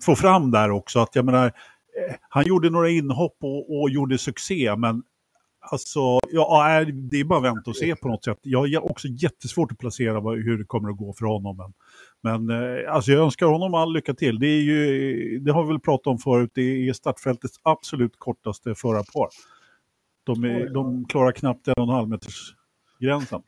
få 0.01 0.15
fram 0.15 0.51
där 0.51 0.71
också. 0.71 0.99
Att 0.99 1.15
jag 1.15 1.25
menar, 1.25 1.45
eh, 1.45 2.15
han 2.29 2.45
gjorde 2.45 2.69
några 2.69 2.89
inhopp 2.89 3.37
och, 3.41 3.81
och 3.81 3.89
gjorde 3.89 4.17
succé, 4.17 4.75
men 4.75 5.03
alltså, 5.71 5.99
ja, 6.31 6.85
det 6.85 7.19
är 7.19 7.23
bara 7.23 7.39
att 7.39 7.55
vänta 7.55 7.69
och 7.69 7.77
se 7.77 7.95
på 7.95 8.07
något 8.07 8.23
sätt. 8.23 8.37
Jag 8.41 8.59
har 8.59 8.91
också 8.91 9.07
jättesvårt 9.07 9.71
att 9.71 9.77
placera 9.77 10.19
hur 10.19 10.57
det 10.57 10.65
kommer 10.65 10.89
att 10.89 10.97
gå 10.97 11.13
för 11.13 11.25
honom. 11.25 11.57
Men, 11.57 12.47
men 12.47 12.63
eh, 12.63 12.93
alltså 12.93 13.11
jag 13.11 13.23
önskar 13.23 13.45
honom 13.45 13.73
all 13.73 13.93
lycka 13.93 14.13
till. 14.13 14.39
Det, 14.39 14.47
är 14.47 14.61
ju, 14.61 15.39
det 15.39 15.51
har 15.51 15.63
vi 15.63 15.67
väl 15.67 15.79
pratat 15.79 16.07
om 16.07 16.17
förut, 16.17 16.51
det 16.53 16.87
är 16.89 16.93
startfältets 16.93 17.59
absolut 17.63 18.13
kortaste 18.17 18.75
förarpar. 18.75 19.29
De, 20.23 20.43
är, 20.43 20.73
de 20.73 21.05
klarar 21.05 21.31
knappt 21.31 21.67
en 21.67 21.73
och 21.77 21.83
en 21.83 21.89
halv 21.89 22.09
meters 22.09 22.55
gränsen. 22.99 23.41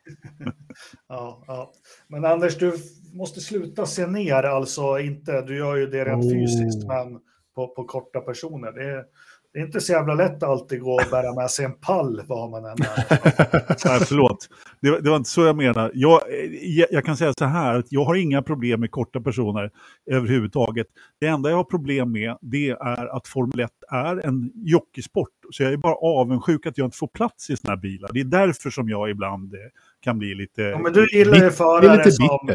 ja, 1.08 1.44
ja. 1.48 1.72
Men 2.08 2.26
Anders, 2.26 2.58
du 2.58 2.74
måste 3.14 3.42
sluta 3.42 3.86
se 3.86 4.08
ner, 4.08 4.44
alltså 4.44 5.00
inte, 5.00 5.42
du 5.42 5.58
gör 5.58 5.76
ju 5.76 5.88
det 5.88 6.06
rent 6.06 6.26
oh. 6.26 6.32
fysiskt, 6.32 6.88
men 6.88 7.20
på, 7.56 7.68
på 7.68 7.84
korta 7.84 8.20
personer. 8.22 8.72
Det 8.72 8.84
är, 8.84 9.06
det 9.56 9.62
är 9.62 9.66
inte 9.66 9.82
så 9.82 9.92
jävla 9.92 10.14
lätt 10.14 10.36
att 10.36 10.44
alltid 10.44 10.82
gå 10.82 10.94
och 10.94 11.10
bära 11.12 11.34
med 11.34 11.52
sig 11.52 11.66
en 11.66 11.74
pall 11.74 12.22
vad 12.28 12.50
man 12.50 12.66
än 12.66 12.72
är. 12.72 13.88
Nej, 13.90 14.00
förlåt. 14.08 14.50
Det, 14.82 15.02
det, 15.02 15.10
var 15.10 15.18
inte 15.18 15.30
så 15.30 15.46
jag 15.46 15.56
menar. 15.56 15.92
Jag, 15.94 16.22
jag, 16.62 16.88
jag, 16.92 17.06
kan 17.06 17.18
säga 17.18 17.34
så 17.40 17.46
här, 17.46 17.80
att 17.80 17.86
jag 17.90 18.04
har 18.04 18.16
inga 18.16 18.42
problem 18.42 18.80
med 18.80 18.92
korta 18.92 19.22
personer 19.22 19.72
överhuvudtaget. 20.12 20.88
Det 21.20 21.28
enda 21.28 21.50
jag 21.50 21.58
har 21.58 21.64
problem 21.64 22.12
med 22.12 22.38
det 22.42 22.70
är 22.70 23.18
att 23.18 23.28
Formel 23.28 23.60
1 23.60 23.72
är 23.92 24.26
en 24.26 24.52
jockeysport. 24.56 25.30
Så 25.52 25.64
jag 25.64 25.74
är 25.74 25.78
bara 25.78 25.96
avundsjuk 25.96 26.66
att 26.66 26.78
jag 26.78 26.88
inte 26.88 26.98
får 26.98 27.08
plats 27.08 27.50
i 27.50 27.58
sådana 27.58 27.76
här 27.76 27.82
bilar. 27.82 28.10
Det 28.14 28.20
är 28.20 28.26
därför 28.26 28.70
som 28.70 28.90
jag 28.90 29.10
ibland 29.10 29.54
eh, 29.54 29.60
kan 30.02 30.20
bli 30.20 30.36
lite... 30.36 30.62
Ja, 30.62 30.80
men 30.80 30.94
du 30.94 31.08
gillar 31.12 31.38
ju 31.38 31.52
förare 31.52 32.12
som 32.12 32.50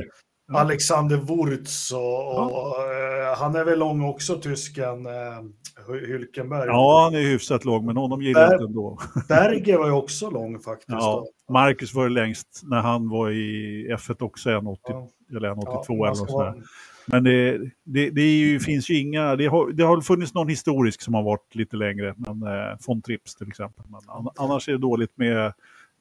Alexander 0.55 1.17
Wurz 1.17 1.93
och, 1.93 2.01
och 2.01 2.51
ja. 2.51 3.33
uh, 3.33 3.39
han 3.39 3.57
är 3.57 3.65
väl 3.65 3.79
lång 3.79 4.05
också, 4.05 4.41
tysken. 4.41 5.07
Uh, 5.07 5.13
Hylkenberg. 6.07 6.67
Ja, 6.67 7.03
han 7.05 7.15
är 7.15 7.23
hyfsat 7.23 7.65
lång, 7.65 7.87
men 7.87 7.97
honom 7.97 8.23
gillar 8.23 8.41
jag 8.41 8.53
inte 8.53 8.65
ändå. 8.65 8.99
Berger 9.29 9.79
var 9.79 9.87
ju 9.87 9.93
också 9.93 10.31
lång 10.31 10.59
faktiskt. 10.59 10.89
Ja, 10.89 11.27
Marcus 11.49 11.95
var 11.95 12.05
ju 12.05 12.11
längst 12.11 12.61
när 12.63 12.81
han 12.81 13.09
var 13.09 13.31
i 13.31 13.87
F1 13.93 14.23
också, 14.23 14.51
1,80 14.51 14.79
ja. 14.87 15.09
eller 15.37 15.49
1,82 15.49 15.85
ja, 15.89 16.07
eller 16.07 16.15
sådär. 16.15 16.55
Men 17.07 17.25
det, 17.25 17.59
det, 17.85 18.11
det 18.11 18.23
ju, 18.23 18.61
finns 18.61 18.91
ju 18.91 18.99
inga, 18.99 19.37
det 19.37 19.47
har, 19.47 19.71
det 19.73 19.83
har 19.83 20.01
funnits 20.01 20.35
någon 20.35 20.49
historisk 20.49 21.03
som 21.03 21.15
har 21.15 21.23
varit 21.23 21.55
lite 21.55 21.77
längre, 21.77 22.15
men 22.17 22.43
eh, 22.43 22.79
von 22.87 23.03
Trips 23.03 23.35
till 23.35 23.49
exempel. 23.49 23.85
Men 23.89 24.29
annars 24.39 24.69
är 24.69 24.73
det 24.73 24.79
dåligt 24.79 25.13
med 25.19 25.53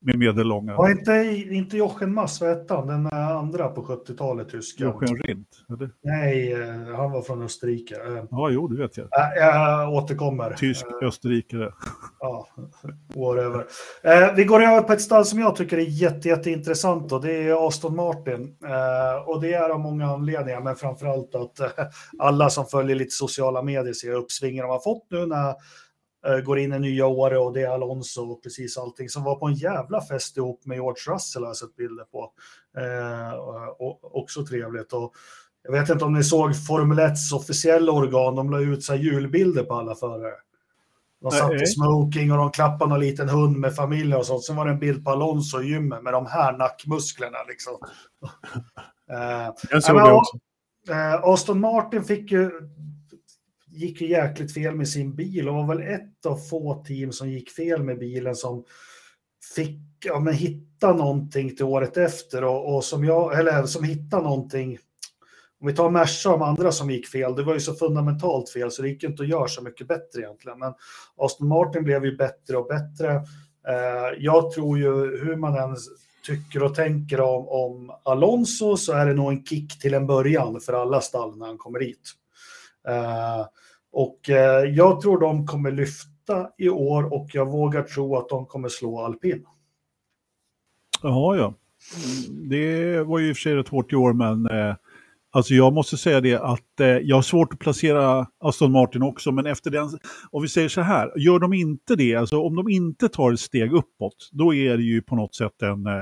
med 0.01 0.19
medellånga. 0.19 0.75
Var 0.75 0.89
inte, 0.91 1.12
inte 1.51 1.77
Jochen 1.77 2.13
Mass, 2.13 2.41
vad 2.41 2.49
hette 2.49 2.73
han, 2.73 2.88
den 2.88 3.07
andra 3.13 3.67
på 3.67 3.83
70-talet, 3.83 4.49
tysken? 4.49 4.88
Jochen 4.88 5.17
Rindt? 5.17 5.47
Eller? 5.69 5.89
Nej, 6.03 6.53
eh, 6.53 6.95
han 6.95 7.12
var 7.12 7.21
från 7.21 7.41
Österrike. 7.41 7.95
Eh, 7.95 8.23
ja, 8.31 8.49
jo, 8.49 8.67
det 8.67 8.81
vet 8.81 8.97
jag. 8.97 9.07
Jag 9.35 9.93
återkommer. 9.93 10.53
Tysk 10.53 10.85
eh, 11.01 11.07
österrikare. 11.07 11.73
Ja, 12.21 12.47
whatever. 13.15 13.65
Vi 14.35 14.43
går 14.43 14.63
över 14.63 14.81
på 14.81 14.93
ett 14.93 15.01
stall 15.01 15.25
som 15.25 15.39
jag 15.39 15.55
tycker 15.55 15.77
är 15.77 15.81
jätte, 15.81 16.27
jätteintressant 16.27 17.12
och 17.12 17.21
det 17.21 17.31
är 17.31 17.67
Aston 17.67 17.95
Martin. 17.95 18.55
Och 19.25 19.41
det 19.41 19.53
är 19.53 19.69
av 19.69 19.79
många 19.79 20.05
anledningar, 20.05 20.62
men 20.62 20.75
framförallt 20.75 21.35
att 21.35 21.59
alla 22.19 22.49
som 22.49 22.65
följer 22.65 22.95
lite 22.95 23.12
sociala 23.12 23.62
medier 23.62 23.93
ser 23.93 24.12
uppsvingen 24.12 24.63
de 24.63 24.71
har 24.71 24.79
fått 24.79 25.07
nu 25.12 25.25
när 25.25 25.49
Eh, 25.49 25.55
går 26.45 26.60
in 26.60 26.73
i 26.73 26.79
nya 26.79 27.05
året 27.05 27.39
och 27.39 27.53
det 27.53 27.62
är 27.62 27.69
Alonso 27.69 28.21
och 28.21 28.43
precis 28.43 28.77
allting 28.77 29.10
som 29.10 29.23
var 29.23 29.36
på 29.36 29.45
en 29.45 29.53
jävla 29.53 30.01
fest 30.01 30.38
ihop 30.38 30.65
med 30.65 30.75
George 30.75 31.13
Russell 31.13 31.43
har 31.43 31.49
jag 31.49 31.58
sett 31.58 31.75
bilder 31.75 32.03
på. 32.03 32.32
Eh, 32.77 33.34
och, 33.79 34.17
också 34.19 34.45
trevligt. 34.45 34.93
Och 34.93 35.13
jag 35.63 35.71
vet 35.71 35.89
inte 35.89 36.05
om 36.05 36.13
ni 36.13 36.23
såg 36.23 36.65
Formel 36.67 36.99
1s 36.99 37.36
officiella 37.36 37.91
organ, 37.91 38.36
de 38.36 38.51
la 38.51 38.60
ut 38.60 38.84
så 38.84 38.95
julbilder 38.95 39.63
på 39.63 39.73
alla 39.73 39.95
förare. 39.95 40.34
De 41.21 41.32
satt 41.32 41.62
i 41.62 41.65
smoking 41.65 42.32
och 42.32 42.38
de 42.38 42.51
klappade 42.51 42.89
någon 42.89 42.99
liten 42.99 43.29
hund 43.29 43.58
med 43.58 43.75
familj 43.75 44.15
och 44.15 44.25
sånt. 44.25 44.43
Sen 44.43 44.55
var 44.55 44.65
det 44.65 44.71
en 44.71 44.79
bild 44.79 45.05
på 45.05 45.12
Alonso 45.12 45.62
i 45.62 45.67
gymmet 45.67 46.03
med 46.03 46.13
de 46.13 46.25
här 46.25 46.58
nackmusklerna. 46.58 47.38
Liksom. 47.47 47.73
eh, 49.12 49.53
jag 49.69 49.84
såg 49.84 49.95
det 49.95 50.12
också. 50.12 50.38
Eh, 50.89 51.23
Aston 51.23 51.60
Martin 51.60 52.03
fick 52.03 52.32
ju 52.32 52.51
gick 53.79 54.01
ju 54.01 54.09
jäkligt 54.09 54.53
fel 54.53 54.75
med 54.75 54.89
sin 54.89 55.15
bil 55.15 55.49
och 55.49 55.55
var 55.55 55.67
väl 55.67 55.87
ett 55.87 56.25
av 56.25 56.37
få 56.37 56.83
team 56.83 57.11
som 57.11 57.29
gick 57.29 57.49
fel 57.49 57.83
med 57.83 57.99
bilen 57.99 58.35
som 58.35 58.65
fick 59.55 59.79
ja, 60.05 60.19
men 60.19 60.33
hitta 60.33 60.93
någonting 60.93 61.55
till 61.55 61.65
året 61.65 61.97
efter 61.97 62.43
och, 62.43 62.75
och 62.75 62.83
som 62.83 63.05
jag, 63.05 63.39
eller 63.39 63.63
som 63.63 63.83
hittade 63.83 64.23
någonting. 64.23 64.77
Om 65.61 65.67
vi 65.67 65.73
tar 65.73 65.89
Merca 65.89 66.29
och 66.29 66.39
de 66.39 66.45
andra 66.45 66.71
som 66.71 66.91
gick 66.91 67.07
fel, 67.07 67.35
det 67.35 67.43
var 67.43 67.53
ju 67.53 67.59
så 67.59 67.73
fundamentalt 67.73 68.49
fel 68.49 68.71
så 68.71 68.81
det 68.81 68.89
gick 68.89 69.03
inte 69.03 69.23
att 69.23 69.29
göra 69.29 69.47
så 69.47 69.61
mycket 69.61 69.87
bättre 69.87 70.21
egentligen. 70.21 70.59
Men 70.59 70.73
Aston 71.17 71.47
Martin 71.47 71.83
blev 71.83 72.05
ju 72.05 72.17
bättre 72.17 72.57
och 72.57 72.67
bättre. 72.67 73.15
Eh, 73.67 74.17
jag 74.17 74.51
tror 74.51 74.77
ju 74.77 74.91
hur 75.25 75.35
man 75.35 75.55
än 75.55 75.75
tycker 76.25 76.63
och 76.63 76.75
tänker 76.75 77.21
om, 77.21 77.47
om 77.47 77.91
Alonso 78.03 78.77
så 78.77 78.93
är 78.93 79.05
det 79.05 79.13
nog 79.13 79.31
en 79.31 79.45
kick 79.45 79.79
till 79.79 79.93
en 79.93 80.07
början 80.07 80.59
för 80.61 80.73
alla 80.73 81.01
stall 81.01 81.37
när 81.37 81.45
han 81.45 81.57
kommer 81.57 81.79
hit. 81.79 82.11
Eh, 82.87 83.45
och 83.91 84.30
eh, 84.30 84.63
jag 84.63 85.02
tror 85.02 85.19
de 85.19 85.47
kommer 85.47 85.71
lyfta 85.71 86.49
i 86.58 86.69
år 86.69 87.13
och 87.13 87.28
jag 87.34 87.45
vågar 87.45 87.84
tro 87.84 88.15
att 88.15 88.30
de 88.30 88.45
kommer 88.45 88.69
slå 88.69 88.99
alpin. 88.99 89.45
Jaha, 91.02 91.38
ja. 91.38 91.54
Det 92.49 93.04
var 93.04 93.19
ju 93.19 93.30
i 93.30 93.32
och 93.32 93.36
för 93.36 93.41
sig 93.41 93.56
rätt 93.56 93.67
hårt 93.67 93.93
i 93.93 93.95
år, 93.95 94.13
men 94.13 94.45
eh, 94.45 94.75
alltså 95.32 95.54
jag 95.54 95.73
måste 95.73 95.97
säga 95.97 96.21
det 96.21 96.36
att 96.36 96.80
eh, 96.80 96.88
jag 96.88 97.17
har 97.17 97.21
svårt 97.21 97.54
att 97.54 97.60
placera 97.60 98.28
Aston 98.39 98.71
Martin 98.71 99.04
också, 99.04 99.32
men 99.32 99.45
efter 99.45 99.71
den, 99.71 99.89
om 100.32 100.41
vi 100.41 100.47
säger 100.47 100.69
så 100.69 100.82
här, 100.82 101.19
gör 101.19 101.39
de 101.39 101.54
inte 101.54 101.95
det, 101.95 102.15
alltså 102.15 102.41
om 102.41 102.56
de 102.56 102.69
inte 102.69 103.10
tar 103.10 103.34
ett 103.34 103.39
steg 103.39 103.73
uppåt, 103.73 104.30
då 104.32 104.54
är 104.54 104.78
det 104.78 104.84
ju 104.84 105.02
på 105.02 105.15
något 105.15 105.36
sätt 105.36 105.62
en 105.62 105.86
eh, 105.86 105.93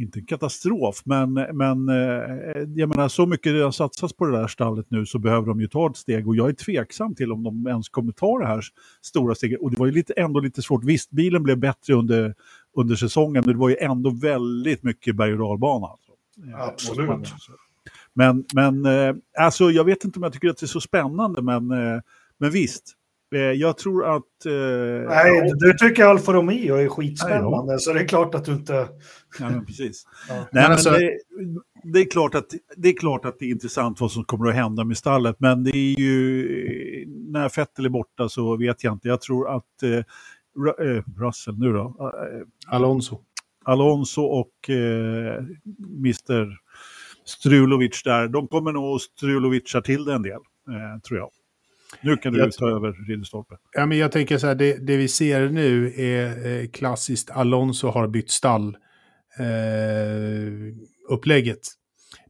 inte 0.00 0.18
en 0.18 0.26
katastrof, 0.26 1.02
men, 1.04 1.32
men 1.32 1.88
eh, 1.88 2.68
jag 2.74 2.88
menar 2.88 3.08
så 3.08 3.26
mycket 3.26 3.52
det 3.52 3.60
har 3.60 3.70
satsats 3.70 4.12
på 4.12 4.26
det 4.26 4.38
där 4.38 4.46
stallet 4.46 4.86
nu 4.88 5.06
så 5.06 5.18
behöver 5.18 5.46
de 5.46 5.60
ju 5.60 5.68
ta 5.68 5.90
ett 5.90 5.96
steg 5.96 6.28
och 6.28 6.36
jag 6.36 6.48
är 6.48 6.52
tveksam 6.52 7.14
till 7.14 7.32
om 7.32 7.42
de 7.42 7.66
ens 7.66 7.88
kommer 7.88 8.12
ta 8.12 8.38
det 8.38 8.46
här 8.46 8.64
stora 9.02 9.34
steget. 9.34 9.60
Och 9.60 9.70
det 9.70 9.78
var 9.78 9.86
ju 9.86 9.92
lite, 9.92 10.12
ändå 10.12 10.40
lite 10.40 10.62
svårt. 10.62 10.84
Visst, 10.84 11.10
bilen 11.10 11.42
blev 11.42 11.58
bättre 11.58 11.94
under, 11.94 12.34
under 12.76 12.96
säsongen, 12.96 13.42
men 13.46 13.54
det 13.54 13.60
var 13.60 13.68
ju 13.68 13.76
ändå 13.76 14.10
väldigt 14.10 14.82
mycket 14.82 15.16
berg 15.16 15.32
och 15.32 15.38
dalbana. 15.38 15.86
Alltså. 15.86 16.12
Eh, 16.48 16.60
Absolut. 16.60 17.34
Men, 18.14 18.44
men 18.54 18.86
alltså, 19.38 19.70
jag 19.70 19.84
vet 19.84 20.04
inte 20.04 20.18
om 20.18 20.22
jag 20.22 20.32
tycker 20.32 20.48
att 20.48 20.58
det 20.58 20.64
är 20.64 20.68
så 20.68 20.80
spännande, 20.80 21.42
men, 21.42 21.66
men 22.38 22.50
visst, 22.50 22.96
Eh, 23.34 23.40
jag 23.40 23.78
tror 23.78 24.16
att... 24.16 24.46
Eh, 24.46 24.52
Nej, 25.08 25.36
ja, 25.36 25.54
du 25.54 25.72
tycker 25.72 26.04
Alfa 26.04 26.32
Romeo 26.32 26.76
är 26.76 26.88
skitspännande, 26.88 27.72
ja. 27.72 27.78
så 27.78 27.92
det 27.92 28.00
är 28.00 28.08
klart 28.08 28.34
att 28.34 28.44
du 28.44 28.52
inte... 28.52 28.88
Ja, 29.38 29.50
men 29.50 29.66
precis. 29.66 30.06
ja. 30.28 30.34
Nej, 30.34 30.62
men 30.62 30.72
alltså... 30.72 30.90
det, 30.90 31.18
det, 31.92 31.98
är 31.98 32.10
klart 32.10 32.34
att, 32.34 32.46
det 32.76 32.88
är 32.88 32.96
klart 32.96 33.24
att 33.24 33.38
det 33.38 33.44
är 33.44 33.50
intressant 33.50 34.00
vad 34.00 34.12
som 34.12 34.24
kommer 34.24 34.48
att 34.48 34.54
hända 34.54 34.84
med 34.84 34.96
stallet, 34.96 35.36
men 35.38 35.64
det 35.64 35.76
är 35.76 36.00
ju... 36.00 37.06
När 37.08 37.48
Fettel 37.48 37.84
är 37.84 37.88
borta 37.88 38.28
så 38.28 38.56
vet 38.56 38.84
jag 38.84 38.92
inte. 38.92 39.08
Jag 39.08 39.20
tror 39.20 39.56
att 39.56 39.82
eh, 39.82 39.90
eh 40.86 41.02
Russell 41.16 41.58
nu 41.58 41.72
då... 41.72 41.96
Eh, 42.00 42.74
Alonso. 42.74 43.20
Alonso 43.64 44.22
och 44.22 44.70
eh, 44.70 45.44
Mr 45.98 46.56
Strulovic 47.24 48.02
där, 48.02 48.28
de 48.28 48.48
kommer 48.48 48.72
nog 48.72 49.00
Strulovica 49.00 49.80
till 49.80 50.04
det 50.04 50.14
en 50.14 50.22
del, 50.22 50.40
eh, 50.68 51.00
tror 51.00 51.18
jag. 51.18 51.30
Nu 52.02 52.16
kan 52.16 52.32
du 52.32 52.38
jag, 52.38 52.52
ta 52.52 52.70
över 52.70 52.92
Ridderstolpe. 53.08 53.56
Ja, 53.72 53.86
men 53.86 53.98
jag 53.98 54.12
tänker 54.12 54.38
så 54.38 54.46
här, 54.46 54.54
det, 54.54 54.86
det 54.86 54.96
vi 54.96 55.08
ser 55.08 55.48
nu 55.48 55.92
är 55.96 56.46
eh, 56.46 56.68
klassiskt 56.68 57.30
Alonso 57.30 57.88
har 57.88 58.08
bytt 58.08 58.30
stall. 58.30 58.76
Eh, 59.38 60.74
upplägget. 61.08 61.60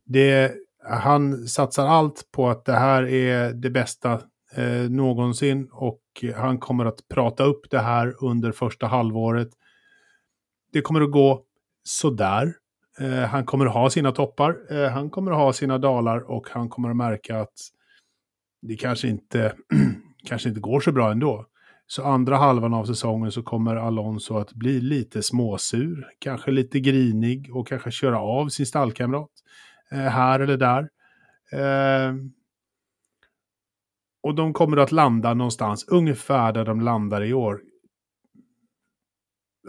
Det, 0.04 0.52
han 0.88 1.46
satsar 1.46 1.86
allt 1.86 2.28
på 2.32 2.48
att 2.48 2.64
det 2.64 2.76
här 2.76 3.08
är 3.08 3.52
det 3.52 3.70
bästa 3.70 4.20
eh, 4.56 4.90
någonsin 4.90 5.68
och 5.72 6.00
han 6.36 6.58
kommer 6.58 6.84
att 6.84 7.08
prata 7.08 7.44
upp 7.44 7.70
det 7.70 7.78
här 7.78 8.24
under 8.24 8.52
första 8.52 8.86
halvåret. 8.86 9.48
Det 10.72 10.80
kommer 10.80 11.00
att 11.00 11.10
gå 11.10 11.44
sådär. 11.82 12.54
Eh, 13.00 13.24
han 13.24 13.44
kommer 13.44 13.66
att 13.66 13.74
ha 13.74 13.90
sina 13.90 14.12
toppar, 14.12 14.56
eh, 14.70 14.90
han 14.90 15.10
kommer 15.10 15.30
att 15.30 15.38
ha 15.38 15.52
sina 15.52 15.78
dalar 15.78 16.30
och 16.30 16.46
han 16.50 16.68
kommer 16.68 16.90
att 16.90 16.96
märka 16.96 17.40
att 17.40 17.54
det 18.62 18.76
kanske 18.76 19.08
inte, 19.08 19.54
kanske 20.24 20.48
inte 20.48 20.60
går 20.60 20.80
så 20.80 20.92
bra 20.92 21.10
ändå. 21.10 21.46
Så 21.92 22.04
andra 22.04 22.36
halvan 22.36 22.74
av 22.74 22.84
säsongen 22.84 23.32
så 23.32 23.42
kommer 23.42 23.76
Alonso 23.76 24.36
att 24.36 24.52
bli 24.52 24.80
lite 24.80 25.22
småsur, 25.22 26.06
kanske 26.18 26.50
lite 26.50 26.80
grinig 26.80 27.56
och 27.56 27.68
kanske 27.68 27.90
köra 27.90 28.20
av 28.20 28.48
sin 28.48 28.66
stallkamrat 28.66 29.30
eh, 29.90 29.98
här 29.98 30.40
eller 30.40 30.56
där. 30.56 30.88
Eh, 31.52 32.14
och 34.22 34.34
de 34.34 34.52
kommer 34.52 34.76
att 34.76 34.92
landa 34.92 35.34
någonstans 35.34 35.88
ungefär 35.88 36.52
där 36.52 36.64
de 36.64 36.80
landar 36.80 37.24
i 37.24 37.34
år. 37.34 37.60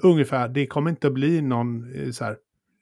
Ungefär, 0.04 0.50
det 0.50 0.68
kommer 0.68 0.90
inte 0.90 1.08
att 1.08 1.14
bli 1.14 1.42
någon 1.42 1.96
eh, 1.96 2.12
så 2.12 2.26
här. 2.26 2.38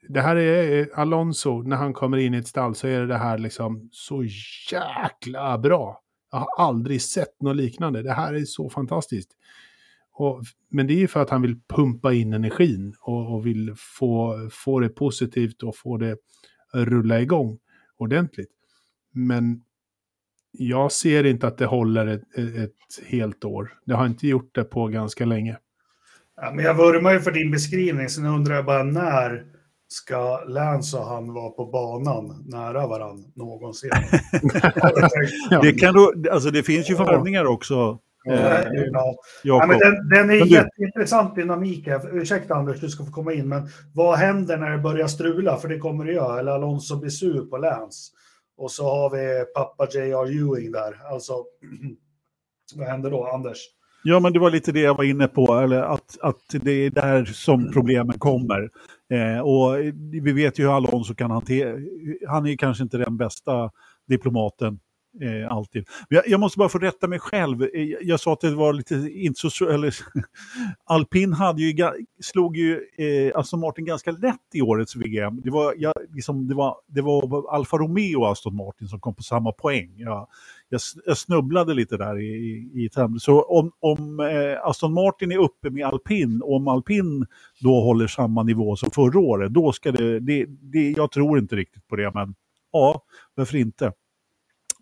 Det 0.08 0.22
här 0.22 0.36
är 0.36 0.80
eh, 0.80 1.00
Alonso, 1.00 1.62
när 1.62 1.78
han 1.78 1.94
kommer 1.94 2.18
in 2.18 2.34
i 2.34 2.38
ett 2.38 2.48
stall 2.48 2.76
så 2.76 2.88
är 2.88 3.06
det 3.06 3.18
här 3.18 3.38
liksom 3.38 3.90
så 3.92 4.24
jäkla 4.72 5.58
bra. 5.58 6.02
Jag 6.32 6.40
har 6.40 6.50
aldrig 6.58 7.02
sett 7.02 7.42
något 7.42 7.56
liknande. 7.56 8.02
Det 8.02 8.14
här 8.14 8.34
är 8.34 8.46
så 8.46 8.70
fantastiskt. 8.70 9.30
Och, 10.14 10.44
men 10.70 10.88
det 10.88 10.94
är 10.94 10.98
ju 10.98 11.08
för 11.08 11.22
att 11.22 11.30
han 11.30 11.42
vill 11.42 11.60
pumpa 11.68 12.14
in 12.14 12.34
energin 12.34 12.96
och, 13.02 13.34
och 13.34 13.46
vill 13.46 13.74
få, 13.78 14.50
få 14.52 14.80
det 14.80 14.90
positivt 14.90 15.64
och 15.64 15.76
få 15.76 15.98
det 15.98 16.18
rulla 16.74 17.22
igång 17.22 17.60
ordentligt. 17.98 18.52
Men 19.14 19.64
jag 20.52 20.92
ser 20.92 21.24
inte 21.24 21.48
att 21.48 21.58
det 21.58 21.66
håller 21.66 22.08
ett, 22.08 22.38
ett, 22.38 23.08
helt 23.08 23.46
år. 23.46 23.74
Det 23.86 23.94
har 23.94 24.06
inte 24.06 24.28
gjort 24.28 24.56
det 24.56 24.64
på 24.64 24.88
ganska 24.88 25.26
länge. 25.26 25.58
Ja, 26.36 26.52
men 26.56 26.66
jag 26.66 26.76
vurmar 26.76 27.14
ju 27.14 27.20
för 27.20 27.32
din 27.32 27.52
beskrivning, 27.52 28.10
sen 28.10 28.26
undrar 28.26 28.56
jag 28.56 28.66
bara 28.66 28.84
när 28.84 29.46
ska 29.92 30.44
Lance 30.48 30.98
och 30.98 31.06
han 31.06 31.34
vara 31.34 31.50
på 31.50 31.66
banan 31.66 32.44
nära 32.48 32.88
varandra 32.88 33.30
någonsin? 33.36 33.90
det, 35.62 35.72
kan 35.72 35.94
då, 35.94 36.14
alltså 36.32 36.52
det 36.52 36.64
finns 36.64 36.90
ju 36.90 36.96
förhandlingar 36.96 37.46
också. 37.46 38.00
Ja, 38.24 38.64
ja. 38.92 39.16
ja 39.44 39.66
men 39.68 39.80
den, 39.80 40.10
den 40.10 40.30
är 40.30 40.46
jätteintressant 40.46 41.36
dynamik. 41.36 41.88
Ursäkta 42.12 42.56
Anders, 42.56 42.80
du 42.80 42.90
ska 42.90 43.06
få 43.06 43.12
komma 43.12 43.34
in, 43.34 43.50
men 43.50 43.68
vad 43.94 44.18
händer 44.18 44.58
när 44.58 44.72
det 44.72 44.78
börjar 44.78 45.08
strula? 45.08 45.58
För 45.58 45.68
det 45.68 45.78
kommer 45.78 46.06
det 46.06 46.14
göra. 46.14 46.40
Eller 46.40 46.52
Alonso 46.52 47.00
blir 47.00 47.10
sur 47.10 47.46
på 47.46 47.58
Lance. 47.58 48.12
Och 48.58 48.72
så 48.72 48.84
har 48.84 49.10
vi 49.10 49.46
pappa 49.56 49.88
J.R. 49.94 50.26
Ewing 50.26 50.72
där. 50.72 51.14
Alltså, 51.14 51.34
vad 52.76 52.88
händer 52.88 53.12
då, 53.12 53.28
Anders? 53.28 53.58
Ja, 54.04 54.20
men 54.20 54.34
det 54.34 54.40
var 54.40 54.50
lite 54.50 54.72
det 54.72 54.80
jag 54.80 54.98
var 54.98 55.04
inne 55.04 55.28
på, 55.28 55.54
eller 55.54 55.82
att, 55.82 56.18
att 56.22 56.42
det 56.52 56.72
är 56.72 56.90
där 56.90 57.26
som 57.26 57.72
problemen 57.72 58.20
kommer. 58.20 58.70
Eh, 59.10 59.40
och 59.40 59.80
vi 60.12 60.32
vet 60.32 60.60
ju 60.60 60.64
hur 60.64 60.76
Alonso 60.76 61.16
kan 61.16 61.32
hantera, 61.32 61.76
han 62.28 62.48
är 62.48 62.58
kanske 62.58 62.84
inte 62.84 62.98
den 62.98 63.18
bästa 63.18 63.72
diplomaten 64.08 64.80
Eh, 65.22 65.52
alltid. 65.52 65.88
Jag, 66.10 66.28
jag, 66.28 66.40
måste 66.40 66.58
bara 66.58 66.70
få 66.70 66.78
rätta 66.78 67.08
mig 67.08 67.20
själv. 67.20 67.64
Eh, 67.64 67.84
jag, 67.84 68.04
jag 68.04 68.20
sa 68.20 68.34
att 68.34 68.42
det 68.42 68.56
var 68.56 68.74
lite, 68.74 68.96
inte 68.96 69.50
så, 69.50 69.70
eller, 69.70 69.96
Alpin 70.86 71.34
hade 71.34 71.62
ju, 71.62 71.90
slog 72.22 72.58
ju 72.58 72.80
eh, 72.98 73.40
Aston 73.40 73.60
Martin 73.60 73.86
ganska 73.86 74.12
lätt 74.12 74.36
i 74.54 74.62
årets 74.62 74.96
VM. 74.96 75.42
Det 75.42 75.50
var, 75.50 75.74
jag, 75.78 75.94
liksom, 76.10 76.48
det 76.48 76.56
var, 76.56 76.78
det 76.88 77.02
var 77.02 77.54
Alfa 77.56 77.78
Romeo 77.78 78.20
och 78.20 78.32
Aston 78.32 78.56
Martin 78.56 78.88
som 78.88 79.00
kom 79.00 79.16
på 79.16 79.24
samma 79.24 79.52
poäng. 79.52 79.94
Jag, 79.98 80.28
jag, 80.70 80.82
jag 81.06 81.18
snubblade 81.18 81.74
lite 81.74 81.98
där 81.98 82.20
i, 82.20 82.28
i, 82.28 82.86
i 82.86 82.90
Så 83.20 83.42
om, 83.42 83.72
om 83.80 84.20
eh, 84.20 84.68
Aston 84.68 84.94
Martin 84.94 85.32
är 85.32 85.38
uppe 85.38 85.70
med 85.70 85.86
Alpin, 85.86 86.42
och 86.42 86.56
om 86.56 86.68
Alpin 86.68 87.26
då 87.62 87.82
håller 87.82 88.08
samma 88.08 88.44
nivå 88.44 88.76
som 88.76 88.92
förra 88.92 89.20
året, 89.20 89.54
då 89.54 89.72
ska 89.72 89.92
det, 89.92 90.20
det, 90.20 90.46
det 90.48 90.92
jag 90.92 91.12
tror 91.12 91.40
inte 91.40 91.56
riktigt 91.56 91.88
på 91.88 91.96
det, 91.96 92.12
men 92.14 92.36
ja, 92.72 93.04
varför 93.36 93.58
inte? 93.58 93.92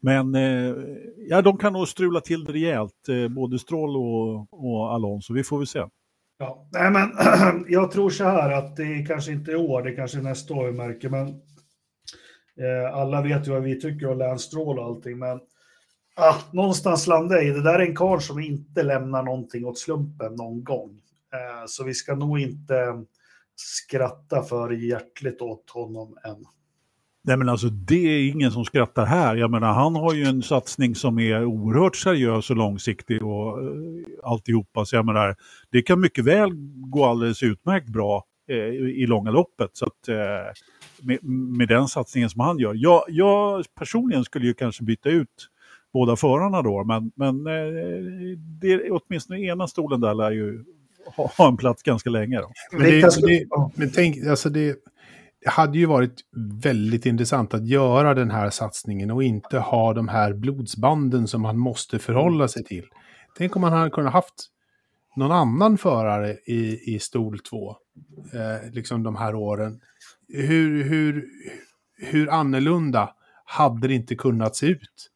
Men 0.08 0.36
eh, 0.36 0.76
ja, 1.17 1.41
de 1.41 1.58
kan 1.58 1.74
nog 1.74 1.88
strula 1.88 2.22
till 2.22 2.43
det 2.43 2.54
rejält, 2.54 3.10
eh, 3.10 3.28
både 3.28 3.60
Stroll 3.60 3.98
och, 3.98 4.48
och 4.52 4.93
Alonso. 4.93 5.34
Vi 5.34 5.43
får 5.43 5.58
väl 5.58 5.67
se. 5.67 5.84
Ja, 6.38 6.67
nej, 6.72 6.91
men 6.91 7.12
jag 7.67 7.91
tror 7.91 8.10
så 8.10 8.24
här 8.24 8.52
att 8.52 8.76
det 8.76 9.06
kanske 9.08 9.32
inte 9.32 9.52
är 9.52 9.56
år, 9.56 9.84
det 9.84 9.91
kanske 9.91 10.17
är 10.17 10.22
nästa 10.22 10.54
år 10.54 10.65
vi 10.65 10.72
märker, 10.72 11.10
men 11.10 11.28
eh, 12.60 12.96
alla 12.96 13.22
vet 13.22 13.48
ju 13.48 13.52
vad 13.52 13.63
vi 13.63 13.80
tycker 13.80 14.12
om 14.12 14.17
Lance 14.17 14.48
Stroll 14.48 14.80
och 14.80 14.86
allting, 14.86 15.20
men 15.20 15.39
ah, 16.15 16.36
någonstans 16.52 17.08
landar 17.08 17.43
i 17.43 17.50
det 17.50 17.63
där 17.63 17.80
är 17.80 17.86
en 17.86 17.96
karl 17.96 18.20
som 18.20 18.39
inte 18.39 18.84
lämnar 18.84 19.24
någonting 19.24 19.65
åt 19.65 19.80
slumpen 19.80 20.36
någon 20.36 20.63
gång. 20.63 21.02
Eh, 21.34 21.65
så 21.67 21.84
vi 21.84 21.93
ska 21.93 22.15
nog 22.15 22.39
inte 22.39 23.04
skratta 23.56 24.43
för 24.43 24.72
hjärtligt 24.72 25.41
åt 25.41 25.70
honom 25.70 26.17
än. 26.24 26.46
Nej 27.28 27.38
men 27.38 27.50
alltså 27.50 27.70
det 27.70 28.08
är 28.08 28.30
ingen 28.30 28.52
som 28.52 28.66
skrattar 28.66 29.06
här. 29.06 29.36
Jag 29.36 29.52
menar 29.52 29.74
han 29.74 29.96
har 29.96 30.13
ju 30.13 30.24
en 30.24 30.44
satsning 30.44 30.96
som 30.96 31.20
är 31.20 31.46
oerhört 31.46 31.96
seriös 31.96 32.50
och 32.50 32.56
långsiktig 32.56 33.24
och 33.24 33.63
uh, 33.63 34.04
alltihopa. 34.24 34.86
Så 34.86 34.96
jag 34.96 35.06
menar 35.06 35.36
det 35.72 35.82
kan 35.82 36.00
mycket 36.00 36.26
väl 36.26 36.50
gå 36.76 37.06
alldeles 37.06 37.44
utmärkt 37.44 37.88
bra 37.88 38.24
uh, 38.52 38.58
i 38.90 39.06
långa 39.08 39.32
loppet. 39.32 39.70
Så 39.74 39.86
att, 39.86 40.10
uh, 40.10 40.16
med, 41.02 41.24
med, 41.58 41.68
den 41.68 41.88
satsningen 41.88 42.30
som 42.30 42.42
han 42.42 42.58
gör. 42.58 42.74
Jag, 42.76 43.04
jag, 43.08 43.66
personligen 43.80 44.24
skulle 44.24 44.46
ju 44.46 44.54
kanske 44.54 44.84
byta 44.84 45.10
ut 45.10 45.48
båda 45.94 46.16
förarna 46.16 46.62
då. 46.62 46.84
Men, 46.84 47.12
men 47.16 47.48
uh, 47.48 48.38
det, 48.38 48.92
åtminstone 48.92 49.40
ena 49.40 49.68
stolen 49.68 50.02
där 50.02 50.13
lär 50.13 50.32
ju 50.32 50.63
ha, 51.16 51.32
ha 51.38 51.48
en 51.48 51.58
plats 51.58 51.84
ganska 51.84 52.10
länge. 52.10 52.38
Då. 52.38 52.52
Men, 52.72 52.82
det, 52.82 53.02
det, 53.02 53.46
men 53.76 53.92
tänk, 53.92 54.28
alltså 54.28 54.50
det 54.50 54.76
hade 55.45 55.78
ju 55.78 55.86
varit 55.86 56.21
väldigt 56.63 57.06
intressant 57.06 57.54
att 57.54 57.67
göra 57.67 58.13
den 58.13 58.32
här 58.32 58.50
satsningen 58.50 59.12
och 59.12 59.23
inte 59.23 59.60
ha 59.60 59.93
de 59.93 60.08
här 60.08 60.34
blodsbanden 60.34 61.28
som 61.28 61.41
man 61.41 61.58
måste 61.58 62.00
förhålla 62.00 62.47
sig 62.47 62.63
till. 62.63 62.86
Tänk 63.38 63.56
om 63.56 63.62
man 63.62 63.73
hade 63.73 63.89
kunnat 63.89 64.13
haft 64.13 64.50
någon 65.15 65.32
annan 65.32 65.78
förare 65.78 66.38
i, 66.45 66.95
i 66.95 67.00
stol 67.00 67.39
2, 67.39 67.76
eh, 68.34 68.71
liksom 68.71 69.04
de 69.04 69.15
här 69.15 69.36
åren. 69.36 69.80
Hur, 70.28 70.84
hur, 70.84 71.26
hur 71.97 72.30
annorlunda 72.30 73.10
hade 73.45 73.88
det 73.88 73.93
inte 73.93 74.15
kunnat 74.15 74.56
se 74.56 74.65
ut? 74.65 75.12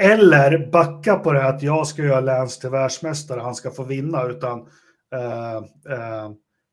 Eller 0.00 0.70
backa 0.72 1.16
på 1.16 1.32
det 1.32 1.48
att 1.48 1.62
jag 1.62 1.86
ska 1.86 2.02
göra 2.02 2.20
Lance 2.20 2.60
till 2.60 2.70
världsmästare, 2.70 3.40
han 3.40 3.54
ska 3.54 3.70
få 3.70 3.84
vinna, 3.84 4.24
utan 4.24 4.60
uh, 4.60 5.58
uh, 5.92 6.30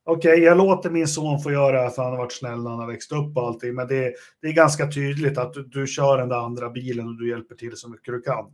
Okej, 0.07 0.31
okay, 0.31 0.43
jag 0.43 0.57
låter 0.57 0.89
min 0.89 1.07
son 1.07 1.39
få 1.39 1.51
göra 1.51 1.83
det 1.83 1.91
för 1.91 2.03
han 2.03 2.11
har 2.11 2.17
varit 2.17 2.31
snäll 2.31 2.63
när 2.63 2.69
han 2.69 2.79
har 2.79 2.87
växt 2.87 3.11
upp 3.11 3.37
och 3.37 3.47
allting, 3.47 3.75
men 3.75 3.87
det, 3.87 4.13
det 4.41 4.47
är 4.47 4.53
ganska 4.53 4.91
tydligt 4.91 5.37
att 5.37 5.53
du, 5.53 5.63
du, 5.63 5.87
kör 5.87 6.17
den 6.17 6.29
där 6.29 6.45
andra 6.45 6.69
bilen 6.69 7.07
och 7.07 7.17
du 7.17 7.29
hjälper 7.29 7.55
till 7.55 7.77
så 7.77 7.89
mycket 7.89 8.13
du 8.13 8.21
kan. 8.21 8.45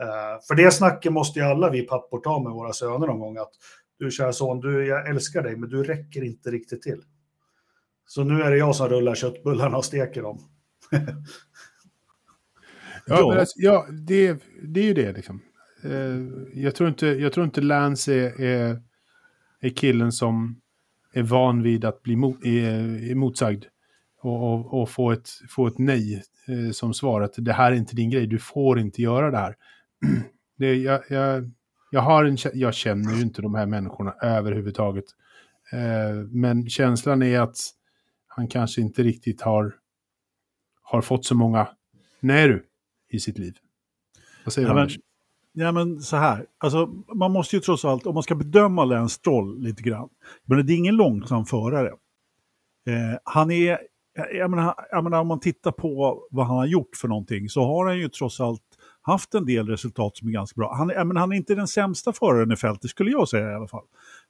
Uh, 0.00 0.40
för 0.48 0.54
det 0.54 0.70
snacket 0.70 1.12
måste 1.12 1.38
ju 1.38 1.44
alla 1.44 1.70
vi 1.70 1.82
pappor 1.82 2.20
ta 2.20 2.42
med 2.42 2.52
våra 2.52 2.72
söner 2.72 3.06
någon 3.06 3.18
gång, 3.18 3.36
att 3.36 3.50
du 3.98 4.10
kära 4.10 4.32
son, 4.32 4.60
du, 4.60 4.86
jag 4.86 5.08
älskar 5.08 5.42
dig, 5.42 5.56
men 5.56 5.68
du 5.68 5.82
räcker 5.82 6.24
inte 6.24 6.50
riktigt 6.50 6.82
till. 6.82 7.02
Så 8.06 8.24
nu 8.24 8.42
är 8.42 8.50
det 8.50 8.56
jag 8.56 8.76
som 8.76 8.88
rullar 8.88 9.14
köttbullarna 9.14 9.76
och 9.76 9.84
steker 9.84 10.22
dem. 10.22 10.38
ja, 13.06 13.28
men 13.28 13.38
alltså, 13.38 13.54
ja 13.56 13.86
det, 14.06 14.42
det 14.62 14.80
är 14.80 14.84
ju 14.84 14.94
det 14.94 15.12
liksom. 15.12 15.42
Uh, 15.84 16.28
jag, 16.54 16.74
tror 16.74 16.88
inte, 16.88 17.06
jag 17.06 17.32
tror 17.32 17.44
inte 17.44 17.60
Lance 17.60 18.14
är, 18.14 18.40
är, 18.40 18.82
är 19.60 19.70
killen 19.70 20.12
som 20.12 20.59
är 21.12 21.22
van 21.22 21.62
vid 21.62 21.84
att 21.84 22.02
bli 22.02 22.16
mot, 22.16 22.44
är, 22.44 23.14
motsagd 23.14 23.64
och, 24.22 24.52
och, 24.52 24.80
och, 24.80 24.90
få, 24.90 25.12
ett, 25.12 25.28
få 25.48 25.66
ett 25.66 25.78
nej 25.78 26.22
eh, 26.48 26.70
som 26.72 26.94
svar 26.94 27.20
att 27.20 27.34
det 27.36 27.52
här 27.52 27.72
är 27.72 27.76
inte 27.76 27.96
din 27.96 28.10
grej, 28.10 28.26
du 28.26 28.38
får 28.38 28.78
inte 28.78 29.02
göra 29.02 29.30
det 29.30 29.38
här. 29.38 29.56
det, 30.58 30.74
jag, 30.74 31.02
jag, 31.08 31.50
jag, 31.90 32.00
har 32.00 32.24
en, 32.24 32.36
jag 32.54 32.74
känner 32.74 33.14
ju 33.14 33.22
inte 33.22 33.42
de 33.42 33.54
här 33.54 33.66
människorna 33.66 34.12
överhuvudtaget. 34.22 35.04
Eh, 35.72 36.14
men 36.28 36.68
känslan 36.68 37.22
är 37.22 37.40
att 37.40 37.56
han 38.26 38.48
kanske 38.48 38.80
inte 38.80 39.02
riktigt 39.02 39.40
har, 39.42 39.74
har 40.82 41.00
fått 41.00 41.24
så 41.24 41.34
många 41.34 41.68
nej 42.20 42.48
du 42.48 42.66
i 43.08 43.20
sitt 43.20 43.38
liv. 43.38 43.54
Vad 44.44 44.52
säger 44.52 44.68
du 44.68 44.80
Anders? 44.80 44.98
Ja, 45.60 45.72
men 45.72 46.00
så 46.00 46.16
här. 46.16 46.46
Alltså, 46.58 46.86
man 47.14 47.32
måste 47.32 47.56
ju 47.56 47.60
trots 47.60 47.84
allt, 47.84 48.06
om 48.06 48.14
man 48.14 48.22
ska 48.22 48.34
bedöma 48.34 48.84
Lance 48.84 49.14
Stroll 49.14 49.62
lite 49.62 49.82
grann, 49.82 50.08
men 50.44 50.66
det 50.66 50.72
är 50.72 50.76
ingen 50.76 50.96
långsam 50.96 51.46
förare. 51.46 51.88
Eh, 52.86 53.18
han 53.24 53.50
är, 53.50 53.78
jag 54.32 54.50
menar, 54.50 54.74
jag 54.90 55.04
menar, 55.04 55.20
om 55.20 55.26
man 55.26 55.40
tittar 55.40 55.72
på 55.72 56.22
vad 56.30 56.46
han 56.46 56.56
har 56.56 56.66
gjort 56.66 56.96
för 56.96 57.08
någonting 57.08 57.48
så 57.48 57.64
har 57.64 57.86
han 57.86 57.98
ju 57.98 58.08
trots 58.08 58.40
allt 58.40 58.62
haft 59.02 59.34
en 59.34 59.46
del 59.46 59.68
resultat 59.68 60.16
som 60.16 60.28
är 60.28 60.32
ganska 60.32 60.58
bra. 60.58 60.74
Han, 60.74 60.88
jag 60.88 61.06
menar, 61.06 61.20
han 61.20 61.32
är 61.32 61.36
inte 61.36 61.54
den 61.54 61.68
sämsta 61.68 62.12
föraren 62.12 62.52
i 62.52 62.56
fältet 62.56 62.90
skulle 62.90 63.10
jag 63.10 63.28
säga 63.28 63.50
i 63.50 63.54
alla 63.54 63.68
fall. 63.68 63.84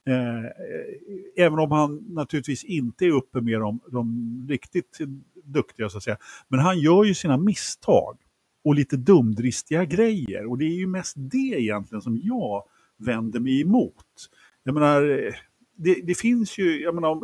Eh, 0.07 1.45
även 1.45 1.59
om 1.59 1.71
han 1.71 1.97
naturligtvis 2.09 2.65
inte 2.65 3.05
är 3.05 3.11
uppe 3.11 3.41
med 3.41 3.61
de, 3.61 3.81
de 3.93 4.47
riktigt 4.49 4.99
duktiga 5.45 5.89
så 5.89 5.97
att 5.97 6.03
säga. 6.05 6.17
Men 6.49 6.61
han 6.61 6.79
gör 6.79 7.05
ju 7.05 7.15
sina 7.15 7.37
misstag 7.37 8.19
och 8.65 8.75
lite 8.75 8.97
dumdristiga 8.97 9.85
grejer. 9.85 10.51
Och 10.51 10.59
det 10.59 10.65
är 10.65 10.77
ju 10.77 10.87
mest 10.87 11.15
det 11.17 11.63
egentligen 11.63 12.03
som 12.03 12.21
jag 12.23 12.63
vänder 12.99 13.41
mig 13.41 13.61
emot. 13.61 14.05
Jag 14.63 14.75
menar, 14.75 15.01
det, 15.77 15.95
det 16.05 16.15
finns 16.15 16.59
ju, 16.59 16.83
jag 16.83 16.95
menar, 16.95 17.21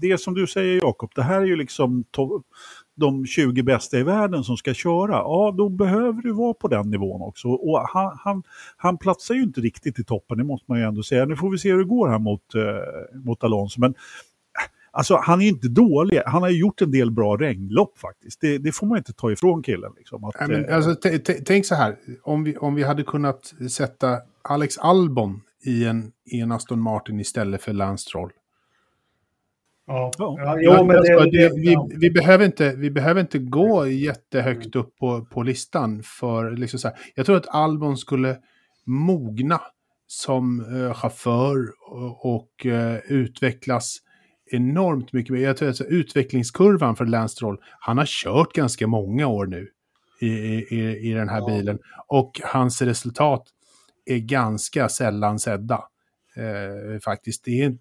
det 0.00 0.18
som 0.18 0.34
du 0.34 0.46
säger 0.46 0.76
Jakob, 0.76 1.12
det 1.14 1.22
här 1.22 1.40
är 1.40 1.44
ju 1.46 1.56
liksom 1.56 2.04
de 2.96 3.26
20 3.26 3.62
bästa 3.62 3.98
i 3.98 4.02
världen 4.02 4.44
som 4.44 4.56
ska 4.56 4.74
köra. 4.74 5.12
Ja, 5.12 5.54
då 5.58 5.68
behöver 5.68 6.22
du 6.22 6.32
vara 6.32 6.54
på 6.54 6.68
den 6.68 6.90
nivån 6.90 7.22
också. 7.22 7.48
Och 7.48 7.80
han, 7.88 8.18
han, 8.24 8.42
han 8.76 8.98
platsar 8.98 9.34
ju 9.34 9.42
inte 9.42 9.60
riktigt 9.60 9.98
i 9.98 10.04
toppen, 10.04 10.38
det 10.38 10.44
måste 10.44 10.64
man 10.68 10.78
ju 10.78 10.84
ändå 10.84 11.02
säga. 11.02 11.24
Nu 11.24 11.36
får 11.36 11.50
vi 11.50 11.58
se 11.58 11.70
hur 11.70 11.78
det 11.78 11.84
går 11.84 12.08
här 12.08 12.18
mot, 12.18 12.54
eh, 12.54 13.20
mot 13.24 13.44
Alonso. 13.44 13.80
Men 13.80 13.94
Alltså 14.96 15.16
han 15.22 15.42
är 15.42 15.48
inte 15.48 15.68
dålig, 15.68 16.22
han 16.26 16.42
har 16.42 16.50
gjort 16.50 16.82
en 16.82 16.90
del 16.90 17.10
bra 17.10 17.36
regnlopp 17.36 17.98
faktiskt. 17.98 18.40
Det, 18.40 18.58
det 18.58 18.72
får 18.72 18.86
man 18.86 18.98
inte 18.98 19.12
ta 19.12 19.32
ifrån 19.32 19.62
killen. 19.62 19.92
Liksom, 19.96 20.24
att, 20.24 20.34
Nej, 20.40 20.48
men, 20.48 20.64
eh, 20.64 20.76
alltså, 20.76 20.94
tänk 21.44 21.66
så 21.66 21.74
här, 21.74 21.96
om 22.22 22.44
vi, 22.44 22.56
om 22.56 22.74
vi 22.74 22.82
hade 22.82 23.02
kunnat 23.02 23.54
sätta 23.70 24.18
Alex 24.42 24.78
Albon 24.78 25.40
i 25.64 25.84
en, 25.84 26.12
i 26.24 26.40
en 26.40 26.52
Aston 26.52 26.80
Martin 26.80 27.20
istället 27.20 27.62
för 27.62 27.72
Lance 27.72 28.02
Stroll. 28.02 28.30
Ja, 29.86 30.10
ja. 30.18 30.58
ja 30.60 30.84
men 30.84 31.02
det, 31.02 31.14
alltså, 31.14 31.30
det, 31.30 31.52
vi, 31.54 31.76
vi, 32.00 32.10
behöver 32.10 32.44
inte, 32.44 32.74
vi 32.76 32.90
behöver 32.90 33.20
inte 33.20 33.38
gå 33.38 33.86
jättehögt 33.86 34.76
upp 34.76 34.96
på, 34.98 35.24
på 35.24 35.42
listan 35.42 36.02
för 36.02 36.50
liksom 36.50 36.78
så 36.78 36.88
här. 36.88 36.96
Jag 37.14 37.26
tror 37.26 37.36
att 37.36 37.48
Albon 37.48 37.96
skulle 37.96 38.36
mogna 38.86 39.60
som 40.06 40.60
uh, 40.60 40.94
chaufför 40.94 41.66
och, 41.90 42.34
och 42.34 42.66
uh, 42.66 42.96
utvecklas 42.96 44.02
enormt 44.50 45.12
mycket 45.12 45.32
mer. 45.32 45.40
Jag 45.40 45.56
tror 45.56 45.68
att 45.68 45.80
utvecklingskurvan 45.80 46.96
för 46.96 47.04
Lance 47.04 47.32
Stroll, 47.32 47.58
han 47.80 47.98
har 47.98 48.06
kört 48.06 48.52
ganska 48.52 48.86
många 48.86 49.26
år 49.26 49.46
nu. 49.46 49.68
i, 50.20 50.26
i, 50.26 51.10
i 51.10 51.12
den 51.12 51.28
här 51.28 51.38
ja. 51.38 51.46
bilen. 51.46 51.78
Och 52.06 52.40
hans 52.44 52.82
resultat 52.82 53.48
är 54.06 54.18
ganska 54.18 54.88
sällan 54.88 55.38
sedda. 55.38 55.84
Eh, 56.36 57.00
faktiskt. 57.00 57.44
Det 57.44 57.62
är, 57.62 57.78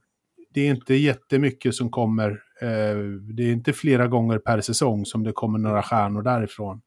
det 0.53 0.61
är 0.61 0.69
inte 0.69 0.93
jättemycket 0.93 1.75
som 1.75 1.89
kommer. 1.89 2.31
Eh, 2.61 2.97
det 3.33 3.43
är 3.43 3.51
inte 3.51 3.73
flera 3.73 4.07
gånger 4.07 4.37
per 4.37 4.61
säsong 4.61 5.05
som 5.05 5.23
det 5.23 5.31
kommer 5.31 5.59
några 5.59 5.83
stjärnor 5.83 6.21
därifrån. 6.21 6.81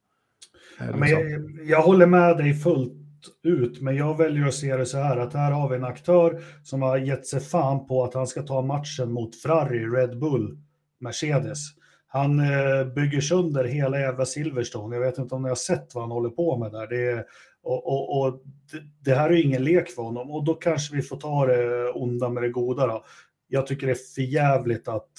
Ja, 0.79 0.97
men 0.97 1.09
jag, 1.09 1.23
jag 1.65 1.83
håller 1.83 2.07
med 2.07 2.37
dig 2.37 2.55
fullt 2.55 3.08
ut, 3.43 3.81
men 3.81 3.97
jag 3.97 4.19
väljer 4.19 4.47
att 4.47 4.55
se 4.55 4.77
det 4.77 4.87
så 4.87 4.99
här 4.99 5.17
att 5.17 5.35
här 5.35 5.51
har 5.51 5.69
vi 5.69 5.77
en 5.77 5.85
aktör 5.85 6.43
som 6.63 6.83
har 6.83 6.99
gett 6.99 7.27
sig 7.27 7.41
fan 7.41 7.87
på 7.87 8.05
att 8.05 8.15
han 8.15 8.27
ska 8.27 8.43
ta 8.43 8.63
matchen 8.63 9.13
mot 9.13 9.43
Ferrari, 9.43 9.87
Red 9.87 10.19
Bull, 10.19 10.59
Mercedes. 11.01 11.59
Han 12.07 12.41
eh, 12.41 12.85
bygger 12.95 13.21
sönder 13.21 13.65
hela 13.65 14.01
jävla 14.01 14.27
Silverstone. 14.27 14.97
Jag 14.97 15.03
vet 15.03 15.19
inte 15.19 15.35
om 15.35 15.43
ni 15.43 15.49
har 15.49 15.57
sett 15.57 15.95
vad 15.95 16.05
han 16.05 16.11
håller 16.11 16.31
på 16.31 16.57
med 16.57 16.73
där. 16.73 16.87
Det, 16.87 17.11
är, 17.11 17.25
och, 17.63 17.87
och, 17.87 18.21
och 18.21 18.43
det, 18.73 19.11
det, 19.11 19.15
här 19.15 19.31
är 19.31 19.45
ingen 19.45 19.65
lek 19.65 19.91
för 19.91 20.03
honom 20.03 20.31
och 20.31 20.45
då 20.45 20.55
kanske 20.55 20.97
vi 20.97 21.03
får 21.03 21.17
ta 21.17 21.47
det 21.47 21.91
onda 21.91 22.29
med 22.29 22.43
det 22.43 22.49
goda. 22.49 22.87
Då. 22.87 23.05
Jag 23.49 23.67
tycker 23.67 23.87
det 23.87 23.93
är 23.93 24.15
för 24.15 24.23
jävligt 24.23 24.89
att... 24.89 25.11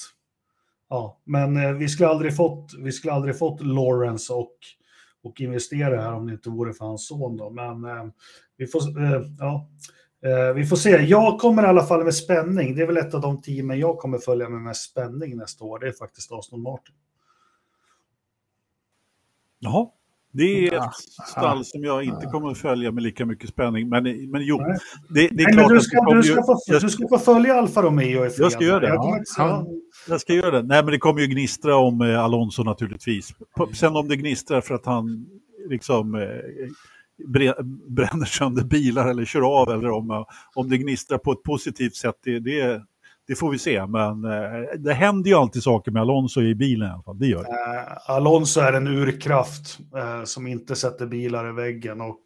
Ja, 0.89 1.21
men 1.23 1.57
eh, 1.57 1.71
vi 1.71 1.87
skulle 1.87 2.09
aldrig 2.09 2.35
fått, 2.35 2.71
vi 2.79 2.91
skulle 2.91 3.13
aldrig 3.13 3.37
fått 3.37 3.61
Lawrence 3.61 4.33
och 4.33 4.55
och 5.23 5.41
investera 5.41 6.01
här 6.01 6.13
om 6.13 6.27
det 6.27 6.33
inte 6.33 6.49
vore 6.49 6.73
för 6.73 6.85
hans 6.85 7.07
son. 7.07 7.37
Då. 7.37 7.49
Men 7.49 7.85
eh, 7.85 8.05
vi, 8.57 8.67
får, 8.67 9.03
eh, 9.03 9.21
ja, 9.39 9.69
eh, 10.23 10.53
vi 10.53 10.65
får 10.65 10.75
se. 10.75 10.89
Jag 10.89 11.39
kommer 11.39 11.63
i 11.63 11.65
alla 11.65 11.83
fall 11.83 12.03
med 12.03 12.15
spänning. 12.15 12.75
Det 12.75 12.81
är 12.81 12.87
väl 12.87 12.97
ett 12.97 13.13
av 13.13 13.21
de 13.21 13.41
teamen 13.41 13.79
jag 13.79 13.97
kommer 13.97 14.17
följa 14.17 14.49
med 14.49 14.61
mest 14.61 14.91
spänning 14.91 15.37
nästa 15.37 15.65
år. 15.65 15.79
Det 15.79 15.87
är 15.87 15.91
faktiskt 15.91 16.31
Aston 16.31 16.61
Martin. 16.61 16.95
Jaha, 19.59 19.89
det 20.31 20.67
är 20.67 20.73
ett 20.73 20.93
stall 21.27 21.65
som 21.65 21.83
jag 21.83 22.03
inte 22.03 22.25
kommer 22.25 22.51
att 22.51 22.57
följa 22.57 22.91
med 22.91 23.03
lika 23.03 23.25
mycket 23.25 23.49
spänning. 23.49 23.89
Men, 23.89 24.03
men 24.31 24.45
jo, 24.45 24.57
det, 24.57 24.75
det 25.09 25.43
är 25.43 25.45
Nej, 25.45 25.53
klart 25.53 25.69
du 25.69 25.81
ska, 25.81 25.99
att 25.99 26.15
du 26.15 26.23
ska, 26.23 26.43
få, 26.43 26.79
du 26.79 26.89
ska 26.89 27.07
få 27.07 27.17
följa 27.17 27.55
Alfa 27.55 27.81
Romeo 27.81 28.25
i 28.25 28.29
Jag 28.37 28.51
ska 28.51 28.63
göra 28.63 28.79
det. 28.79 28.87
Jag, 28.87 29.23
ja, 29.37 29.65
jag 30.07 30.21
ska 30.21 30.33
göra 30.33 30.51
det. 30.51 30.67
Nej, 30.67 30.83
men 30.83 30.91
det 30.91 30.97
kommer 30.97 31.21
ju 31.21 31.27
gnistra 31.27 31.75
om 31.75 32.01
eh, 32.01 32.23
Alonso 32.23 32.63
naturligtvis. 32.63 33.33
Sen 33.73 33.95
om 33.95 34.07
det 34.07 34.15
gnistrar 34.15 34.61
för 34.61 34.75
att 34.75 34.85
han 34.85 35.25
liksom 35.69 36.15
eh, 36.15 36.27
bränner 37.87 38.25
sönder 38.25 38.63
bilar 38.63 39.09
eller 39.09 39.25
kör 39.25 39.61
av 39.61 39.69
eller 39.69 39.89
om, 39.89 40.25
om 40.55 40.69
det 40.69 40.77
gnistrar 40.77 41.17
på 41.17 41.31
ett 41.31 41.43
positivt 41.43 41.95
sätt, 41.95 42.15
det, 42.23 42.39
det, 42.39 42.81
det 43.29 43.35
får 43.35 43.51
vi 43.51 43.59
se. 43.59 43.85
Men 43.85 44.25
eh, 44.25 44.79
det 44.79 44.93
händer 44.93 45.29
ju 45.29 45.35
alltid 45.35 45.63
saker 45.63 45.91
med 45.91 46.01
Alonso 46.01 46.41
i 46.41 46.55
bilen 46.55 46.87
i 46.87 46.91
alla 46.91 47.03
fall. 47.03 47.19
Det 47.19 47.27
gör 47.27 47.43
det. 47.43 47.49
Uh, 47.49 48.15
Alonso 48.15 48.59
är 48.59 48.73
en 48.73 48.87
urkraft 48.87 49.79
uh, 49.95 50.23
som 50.23 50.47
inte 50.47 50.75
sätter 50.75 51.05
bilar 51.05 51.49
i 51.49 51.53
väggen. 51.53 52.01
Och, 52.01 52.19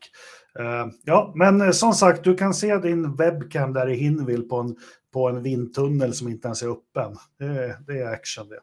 uh, 0.60 0.92
ja, 1.04 1.34
men 1.36 1.74
som 1.74 1.94
sagt, 1.94 2.24
du 2.24 2.36
kan 2.36 2.54
se 2.54 2.78
din 2.78 3.16
webcam 3.16 3.74
där 3.74 3.90
i 3.90 3.96
Hinville 3.96 4.44
på 4.44 4.58
en, 4.58 4.76
på 5.14 5.30
en 5.30 5.44
vindtunnel 5.44 6.14
som 6.14 6.28
inte 6.28 6.48
ens 6.48 6.64
är 6.64 6.68
öppen. 6.68 7.16
Det, 7.40 7.78
det 7.88 8.00
är 8.00 8.14
action 8.14 8.50
det. 8.50 8.60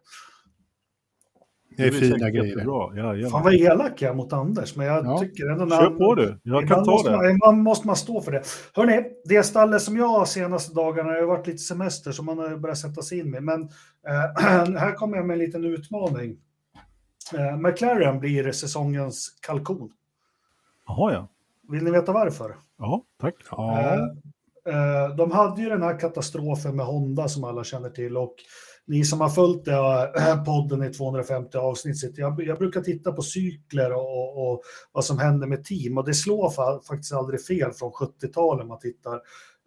Det 1.77 1.87
är, 1.87 1.91
fina 1.91 2.31
grejer. 2.31 2.64
Bra. 2.64 2.93
Ja, 2.97 3.14
ja. 3.14 3.31
Fan 3.31 3.43
vad 3.43 3.55
elak 3.55 4.03
jag 4.03 4.16
mot 4.16 4.33
Anders, 4.33 4.77
men 4.77 4.87
jag 4.87 5.07
ja. 5.07 5.18
tycker 5.18 5.47
ändå... 5.47 5.71
Kör 5.71 5.91
på 5.91 6.14
du, 6.14 6.41
jag 6.43 6.68
kan 6.68 6.85
ta 6.85 7.03
det. 7.03 7.11
Man, 7.11 7.39
man 7.39 7.62
måste 7.62 7.87
man 7.87 7.97
stå 7.97 8.21
för 8.21 8.33
det. 8.33 8.43
Hörni, 8.75 9.05
det 9.25 9.43
stallet 9.43 9.83
som 9.83 9.97
jag 9.97 10.09
har 10.09 10.25
senaste 10.25 10.75
dagarna, 10.75 11.12
det 11.12 11.21
har 11.21 11.27
varit 11.27 11.47
lite 11.47 11.59
semester 11.59 12.12
som 12.12 12.27
man 12.27 12.39
har 12.39 12.57
börjat 12.57 12.79
sätta 12.79 13.03
sig 13.03 13.18
in 13.18 13.31
med, 13.31 13.43
men 13.43 13.62
äh, 13.62 14.75
här 14.79 14.95
kommer 14.95 15.16
jag 15.16 15.27
med 15.27 15.35
en 15.35 15.41
liten 15.41 15.64
utmaning. 15.64 16.37
Äh, 17.35 17.57
McLaren 17.57 18.21
blir 18.21 18.53
säsongens 18.53 19.39
kalkon. 19.41 19.91
Jaha, 20.87 21.12
ja. 21.12 21.29
Vill 21.68 21.85
ni 21.85 21.91
veta 21.91 22.12
varför? 22.12 22.57
Ja, 22.79 23.05
tack. 23.21 23.35
Ja. 23.51 23.99
Äh, 24.66 25.16
de 25.16 25.31
hade 25.31 25.62
ju 25.62 25.68
den 25.68 25.83
här 25.83 25.99
katastrofen 25.99 26.77
med 26.77 26.87
Honda 26.87 27.29
som 27.29 27.45
alla 27.45 27.64
känner 27.64 27.91
till 27.91 28.16
och 28.16 28.35
ni 28.87 29.05
som 29.05 29.20
har 29.20 29.28
följt 29.28 29.64
det, 29.64 29.72
här 30.20 30.37
äh, 30.37 30.45
podden 30.45 30.83
i 30.83 30.93
250 30.93 31.59
avsnitt, 31.59 32.18
jag, 32.18 32.43
jag 32.43 32.59
brukar 32.59 32.81
titta 32.81 33.12
på 33.12 33.22
cykler 33.22 33.93
och, 33.93 34.18
och, 34.18 34.53
och, 34.53 34.62
vad 34.93 35.05
som 35.05 35.18
händer 35.18 35.47
med 35.47 35.64
team 35.64 35.99
och 35.99 36.07
det 36.07 36.14
slår 36.14 36.51
fa 36.51 36.81
faktiskt 36.89 37.12
aldrig 37.12 37.45
fel 37.47 37.72
från 37.72 37.91
70-talet 37.91 38.66
man 38.66 38.78
tittar. 38.78 39.14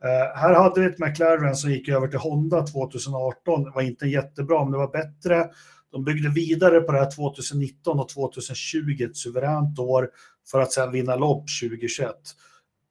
Eh, 0.03 0.39
här 0.39 0.53
hade 0.53 0.81
vi 0.81 0.87
ett 0.87 0.99
McLaren 0.99 1.55
som 1.55 1.71
gick 1.71 1.89
över 1.89 2.07
till 2.07 2.19
Honda 2.19 2.67
2018. 2.67 3.63
Det 3.63 3.71
var 3.71 3.81
inte 3.81 4.05
jättebra, 4.05 4.63
men 4.63 4.71
det 4.71 4.77
var 4.77 4.91
bättre. 4.91 5.49
De 5.91 6.03
byggde 6.03 6.29
vidare 6.29 6.81
på 6.81 6.91
det 6.91 6.97
här 6.97 7.11
2019 7.11 7.99
och 7.99 8.09
2020, 8.09 9.03
ett 9.03 9.17
suveränt 9.17 9.79
år, 9.79 10.09
för 10.51 10.59
att 10.59 10.71
sedan 10.71 10.91
vinna 10.91 11.15
lopp 11.15 11.45
2021. 11.61 12.15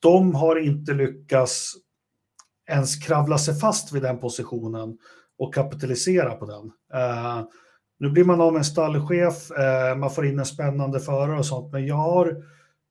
De 0.00 0.34
har 0.34 0.56
inte 0.56 0.92
lyckats 0.92 1.74
ens 2.70 2.96
kravla 2.96 3.38
sig 3.38 3.54
fast 3.54 3.92
vid 3.92 4.02
den 4.02 4.18
positionen 4.18 4.98
och 5.42 5.54
kapitalisera 5.54 6.34
på 6.34 6.46
den. 6.46 6.72
Eh, 7.00 7.42
nu 7.98 8.10
blir 8.10 8.24
man 8.24 8.40
av 8.40 8.52
med 8.52 8.58
en 8.60 8.64
stallchef, 8.64 9.50
eh, 9.50 9.96
man 9.96 10.10
får 10.10 10.26
in 10.26 10.38
en 10.38 10.46
spännande 10.46 11.00
förare 11.00 11.38
och 11.38 11.46
sånt, 11.46 11.72
men 11.72 11.86
jag 11.86 11.94
har, 11.94 12.36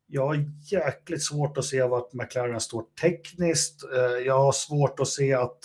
jag 0.08 0.26
har 0.26 0.46
jäkligt 0.72 1.24
svårt 1.24 1.58
att 1.58 1.66
se 1.66 1.84
vart 1.84 2.14
McLaren 2.14 2.60
står 2.60 2.84
tekniskt. 3.02 3.84
Eh, 3.96 4.26
jag 4.26 4.40
har 4.40 4.52
svårt 4.52 5.00
att 5.00 5.08
se 5.08 5.34
att 5.34 5.60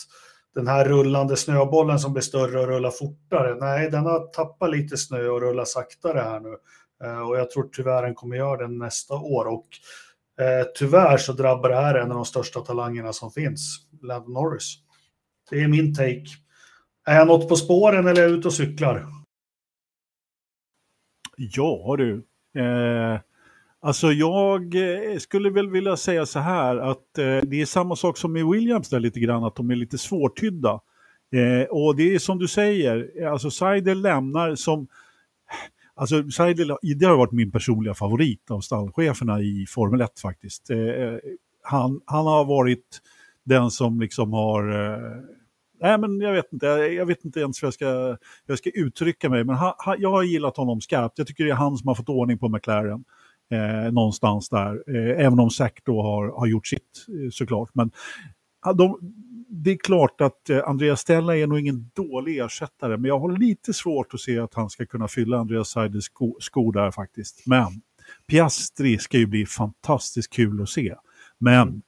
den 0.55 0.66
här 0.66 0.84
rullande 0.84 1.37
snöbollen 1.37 1.99
som 1.99 2.12
blir 2.12 2.22
större 2.22 2.61
och 2.61 2.66
rullar 2.66 2.91
fortare, 2.91 3.55
nej, 3.55 3.91
den 3.91 4.07
har 4.07 4.26
tappat 4.26 4.70
lite 4.70 4.97
snö 4.97 5.28
och 5.28 5.41
rullar 5.41 5.64
saktare 5.64 6.18
här 6.18 6.41
nu. 6.41 6.57
Eh, 7.05 7.28
och 7.28 7.39
jag 7.39 7.51
tror 7.51 7.68
tyvärr 7.72 8.03
den 8.03 8.14
kommer 8.14 8.37
göra 8.37 8.66
det 8.66 8.74
nästa 8.74 9.14
år. 9.14 9.45
Och 9.47 9.66
eh, 10.45 10.66
tyvärr 10.78 11.16
så 11.16 11.32
drabbar 11.32 11.68
det 11.68 11.76
här 11.76 11.95
en 11.95 12.11
av 12.11 12.16
de 12.16 12.24
största 12.24 12.61
talangerna 12.61 13.12
som 13.12 13.30
finns, 13.30 13.87
Landon 14.03 14.32
Norris. 14.32 14.74
Det 15.51 15.62
är 15.62 15.68
min 15.68 15.95
take. 15.95 16.46
Är 17.07 17.17
jag 17.17 17.27
något 17.27 17.49
på 17.49 17.57
spåren 17.57 18.07
eller 18.07 18.23
är 18.23 18.29
jag 18.29 18.39
ute 18.39 18.49
och 18.49 18.55
cyklar? 18.55 19.07
Ja 21.37 21.97
du. 21.99 22.25
Eh, 22.61 23.21
alltså 23.81 24.13
jag 24.13 24.75
eh, 24.75 25.19
skulle 25.19 25.51
väl 25.51 25.71
vilja 25.71 25.97
säga 25.97 26.27
så 26.27 26.39
här 26.39 26.77
att 26.77 27.19
eh, 27.19 27.39
det 27.43 27.61
är 27.61 27.67
samma 27.67 27.97
sak 27.97 28.17
som 28.17 28.33
med 28.33 28.47
Williams 28.47 28.89
där 28.89 29.01
lite 29.01 29.21
grann, 29.21 29.45
att 29.45 29.57
de 29.57 29.71
är 29.71 29.77
lite 29.77 29.99
svårtydda. 29.99 30.81
Eh, 31.33 31.69
och 31.71 31.97
det 31.97 32.15
är 32.15 32.19
som 32.19 32.39
du 32.39 32.49
säger, 32.49 33.11
eh, 33.23 33.33
alltså 33.33 33.51
Seidel 33.51 34.03
lämnar 34.03 34.55
som... 34.55 34.87
Alltså 35.99 36.31
Seidel, 36.31 36.77
det 36.83 37.07
har 37.07 37.17
varit 37.17 37.33
min 37.33 37.51
personliga 37.51 37.95
favorit 37.95 38.51
av 38.51 38.61
stallcheferna 38.61 39.41
i 39.41 39.67
Formel 39.69 40.01
1 40.01 40.21
faktiskt. 40.21 40.71
Eh, 40.71 40.79
eh, 40.79 41.19
han, 41.63 42.01
han 42.05 42.27
har 42.27 42.45
varit 42.45 43.01
den 43.45 43.71
som 43.71 44.01
liksom 44.01 44.33
har 44.33 44.69
eh, 44.69 45.23
nej 45.81 45.99
men 45.99 46.20
jag 46.20 46.33
vet 46.33 46.53
inte, 46.53 46.66
jag 46.66 47.07
vet 47.07 47.24
inte 47.24 47.41
ens 47.41 47.62
hur 47.62 47.66
jag 47.66 47.74
ska, 47.74 47.89
hur 47.89 48.18
jag 48.47 48.59
ska 48.59 48.70
uttrycka 48.70 49.29
mig, 49.29 49.45
men 49.45 49.57
ha, 49.57 49.77
ha, 49.85 49.97
jag 49.99 50.11
har 50.11 50.22
gillat 50.22 50.57
honom 50.57 50.81
skarpt. 50.81 51.18
Jag 51.18 51.27
tycker 51.27 51.45
det 51.45 51.51
är 51.51 51.55
han 51.55 51.77
som 51.77 51.89
har 51.89 51.95
fått 51.95 52.09
ordning 52.09 52.39
på 52.39 52.49
McLaren. 52.49 53.05
Eh, 53.51 53.93
någonstans 53.93 54.49
där, 54.49 54.83
eh, 54.87 55.27
även 55.27 55.41
om 55.41 55.51
Zack 55.51 55.81
då 55.85 56.03
har, 56.03 56.39
har 56.39 56.47
gjort 56.47 56.66
sitt 56.66 57.07
eh, 57.09 57.31
såklart. 57.31 57.70
Men 57.72 57.91
de, 58.74 58.99
det 59.49 59.70
är 59.70 59.77
klart 59.77 60.20
att 60.20 60.51
eh, 60.51 60.68
Andreas 60.68 61.01
Stella 61.01 61.37
är 61.37 61.47
nog 61.47 61.59
ingen 61.59 61.91
dålig 61.95 62.39
ersättare, 62.39 62.97
men 62.97 63.05
jag 63.05 63.18
har 63.18 63.39
lite 63.39 63.72
svårt 63.72 64.14
att 64.14 64.20
se 64.20 64.39
att 64.39 64.55
han 64.55 64.70
ska 64.70 64.87
kunna 64.87 65.09
fylla 65.09 65.39
Andreas 65.39 65.68
Seiders 65.68 66.05
sko, 66.05 66.37
skor 66.41 66.72
där 66.72 66.91
faktiskt. 66.91 67.47
Men 67.47 67.83
Piastri 68.27 68.99
ska 68.99 69.18
ju 69.18 69.27
bli 69.27 69.47
fantastiskt 69.47 70.33
kul 70.33 70.62
att 70.62 70.68
se. 70.68 70.95
Men 71.39 71.68
mm 71.68 71.83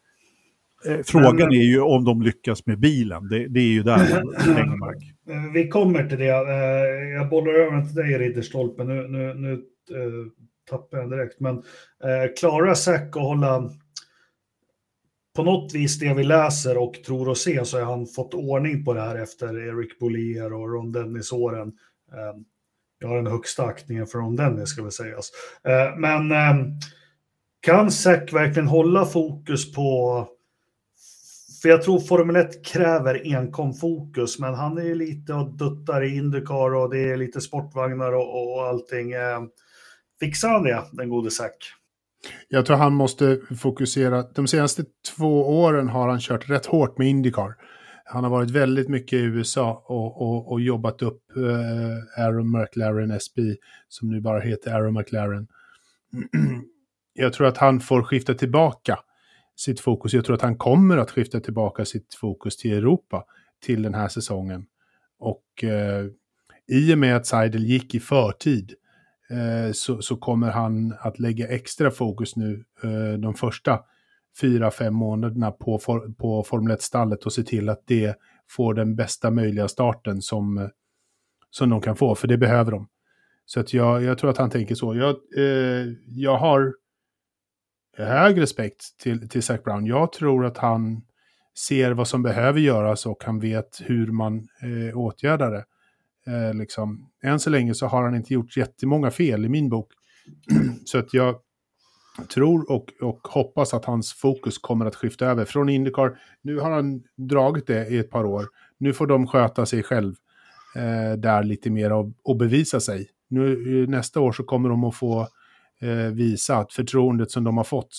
frågan 1.05 1.37
Men, 1.37 1.53
är 1.53 1.64
ju 1.64 1.81
om 1.81 2.05
de 2.05 2.22
lyckas 2.22 2.66
med 2.66 2.79
bilen. 2.79 3.29
Det, 3.29 3.49
det 3.49 3.61
är 3.61 3.72
ju 3.72 3.83
där 3.83 4.22
Engmark. 4.61 5.03
Eh, 5.31 5.53
vi 5.55 5.68
kommer 5.68 6.09
till 6.09 6.18
det. 6.18 6.29
Eh, 6.29 7.09
jag 7.14 7.29
bollar 7.29 7.53
över 7.53 7.87
till 7.87 7.95
dig 7.95 8.18
Ridderstolpe. 8.18 8.85
Nu, 8.85 9.09
nu, 9.09 9.35
nu 9.35 9.62
tappar 10.70 10.99
jag 10.99 11.11
direkt. 11.11 11.41
Men 11.41 11.62
klarar 12.39 12.74
Zack 12.74 13.16
att 13.16 13.22
hålla 13.22 13.70
på 15.37 15.43
något 15.43 15.74
vis 15.74 15.99
det 15.99 16.14
vi 16.14 16.24
läser 16.24 16.79
och 16.79 16.95
tror 16.95 17.29
och 17.29 17.39
ser 17.39 17.64
så 17.64 17.79
har 17.79 17.85
han 17.85 18.07
fått 18.07 18.35
ordning 18.35 18.85
på 18.85 18.95
det 18.95 19.01
här 19.01 19.16
efter 19.16 19.68
Eric 19.68 19.99
Bollier 19.99 20.53
och 20.53 20.72
Ron 20.72 20.93
Dennis-åren. 20.93 21.72
Jag 23.01 23.09
har 23.09 23.16
den 23.16 23.26
högsta 23.26 23.64
aktningen 23.64 24.07
för 24.07 24.18
Ron 24.18 24.37
Dennis 24.37 24.68
ska 24.68 24.83
vi 24.83 24.91
sägas. 24.91 25.31
Men 25.97 26.33
kan 27.61 27.91
Zack 27.91 28.33
verkligen 28.33 28.68
hålla 28.68 29.07
fokus 29.07 29.72
på 29.72 30.29
för 31.63 31.69
jag 31.69 31.83
tror 31.83 32.01
Formel 32.01 32.37
1 32.37 32.65
kräver 32.65 33.23
enkom 33.25 33.75
fokus, 33.75 34.39
men 34.39 34.55
han 34.55 34.79
är 34.79 34.83
ju 34.83 34.95
lite 34.95 35.35
och 35.35 35.57
duttar 35.57 36.05
i 36.05 36.17
Indycar 36.17 36.75
och 36.75 36.91
det 36.91 37.13
är 37.13 37.17
lite 37.17 37.41
sportvagnar 37.41 38.13
och, 38.13 38.57
och 38.57 38.67
allting. 38.67 39.13
Eh, 39.13 39.41
fixar 40.21 40.49
han 40.49 40.63
det, 40.63 40.85
den 40.93 41.09
gode 41.09 41.31
Zack? 41.31 41.57
Jag 42.49 42.67
tror 42.67 42.77
han 42.77 42.93
måste 42.93 43.41
fokusera. 43.59 44.23
De 44.23 44.47
senaste 44.47 44.85
två 45.17 45.61
åren 45.63 45.89
har 45.89 46.09
han 46.09 46.21
kört 46.21 46.51
rätt 46.51 46.67
hårt 46.67 46.99
med 46.99 47.09
Indycar. 47.09 47.55
Han 48.05 48.25
har 48.25 48.31
varit 48.31 48.51
väldigt 48.51 48.89
mycket 48.89 49.13
i 49.13 49.23
USA 49.23 49.85
och, 49.87 50.23
och, 50.23 50.53
och 50.53 50.61
jobbat 50.61 51.03
upp 51.03 51.23
eh, 51.37 52.25
Aaron 52.25 52.51
McLaren 52.51 53.11
SB, 53.11 53.43
som 53.89 54.11
nu 54.11 54.21
bara 54.21 54.41
heter 54.41 54.75
Aaron 54.75 54.95
McLaren. 54.95 55.47
jag 57.13 57.33
tror 57.33 57.47
att 57.47 57.57
han 57.57 57.81
får 57.81 58.03
skifta 58.03 58.35
tillbaka 58.35 58.99
sitt 59.59 59.81
fokus. 59.81 60.15
Jag 60.15 60.25
tror 60.25 60.37
att 60.37 60.43
han 60.43 60.57
kommer 60.57 60.97
att 60.97 61.11
skifta 61.11 61.41
tillbaka 61.41 61.85
sitt 61.85 62.15
fokus 62.15 62.57
till 62.57 62.73
Europa 62.73 63.25
till 63.61 63.83
den 63.83 63.95
här 63.95 64.09
säsongen. 64.09 64.67
Och 65.19 65.65
eh, 65.65 66.07
i 66.69 66.95
och 66.95 66.99
med 66.99 67.17
att 67.17 67.27
Seidel 67.27 67.65
gick 67.65 67.95
i 67.95 68.01
förtid 68.01 68.75
eh, 69.31 69.73
så, 69.73 70.03
så, 70.03 70.17
kommer 70.17 70.51
han 70.51 70.95
att 71.01 71.19
lägga 71.19 71.49
extra 71.49 71.91
fokus 71.91 72.37
nu 72.37 72.65
eh, 72.83 73.19
de 73.19 73.35
första 73.35 73.81
fyra, 74.41 74.71
fem 74.71 74.95
månaderna 74.95 75.51
på, 75.51 75.79
for, 75.79 76.13
på 76.19 76.43
Formel 76.43 76.77
1-stallet 76.77 77.25
och 77.25 77.33
se 77.33 77.43
till 77.43 77.69
att 77.69 77.83
det 77.87 78.19
får 78.51 78.75
den 78.75 78.97
bästa 78.97 79.31
möjliga 79.31 79.69
starten 79.69 80.23
som, 80.23 80.71
som 81.51 81.71
de 81.71 81.81
kan 81.81 81.97
få, 81.97 82.15
för 82.15 82.29
det 82.29 82.39
behöver 82.39 82.73
de. 82.73 82.89
Så 83.45 83.61
att 83.61 83.75
jag, 83.75 84.03
jag 84.03 84.19
tror 84.19 84.31
att 84.31 84.39
han 84.39 84.51
tänker 84.51 84.75
så. 84.75 84.95
Jag, 84.95 85.17
eh, 85.37 85.87
jag 86.07 86.37
har 86.39 86.75
hög 88.05 88.40
respekt 88.40 88.99
till, 88.99 89.28
till 89.28 89.42
Zac 89.42 89.62
Brown. 89.62 89.86
Jag 89.86 90.12
tror 90.12 90.46
att 90.46 90.59
han 90.59 91.03
ser 91.59 91.90
vad 91.90 92.09
som 92.09 92.22
behöver 92.22 92.61
göras 92.61 93.07
och 93.07 93.24
han 93.24 93.38
vet 93.38 93.80
hur 93.84 94.07
man 94.07 94.49
eh, 94.62 94.99
åtgärdar 94.99 95.51
det. 95.51 95.64
Eh, 96.32 96.55
liksom. 96.55 97.11
Än 97.22 97.40
så 97.40 97.51
länge 97.51 97.74
så 97.74 97.86
har 97.86 98.03
han 98.03 98.14
inte 98.14 98.34
gjort 98.34 98.57
jättemånga 98.57 99.11
fel 99.11 99.44
i 99.44 99.49
min 99.49 99.68
bok. 99.68 99.92
så 100.84 100.99
att 100.99 101.14
jag 101.14 101.36
tror 102.34 102.72
och, 102.72 102.92
och 103.01 103.28
hoppas 103.28 103.74
att 103.74 103.84
hans 103.84 104.12
fokus 104.12 104.59
kommer 104.59 104.86
att 104.86 104.96
skifta 104.96 105.26
över 105.26 105.44
från 105.44 105.68
Indycar. 105.68 106.18
Nu 106.42 106.59
har 106.59 106.70
han 106.70 107.03
dragit 107.16 107.66
det 107.66 107.88
i 107.88 107.99
ett 107.99 108.11
par 108.11 108.24
år. 108.24 108.46
Nu 108.78 108.92
får 108.92 109.07
de 109.07 109.26
sköta 109.26 109.66
sig 109.66 109.82
själv 109.82 110.14
eh, 110.76 111.18
där 111.18 111.42
lite 111.42 111.70
mer 111.70 111.92
och, 111.92 112.12
och 112.22 112.36
bevisa 112.36 112.80
sig. 112.80 113.11
Nu, 113.28 113.82
eh, 113.82 113.88
nästa 113.88 114.20
år 114.20 114.32
så 114.32 114.44
kommer 114.44 114.68
de 114.68 114.84
att 114.84 114.96
få 114.96 115.20
eh, 115.20 115.26
visa 116.12 116.57
att 116.57 116.72
förtroendet 116.72 117.31
som 117.31 117.45
de 117.45 117.57
har 117.57 117.64
fått 117.64 117.91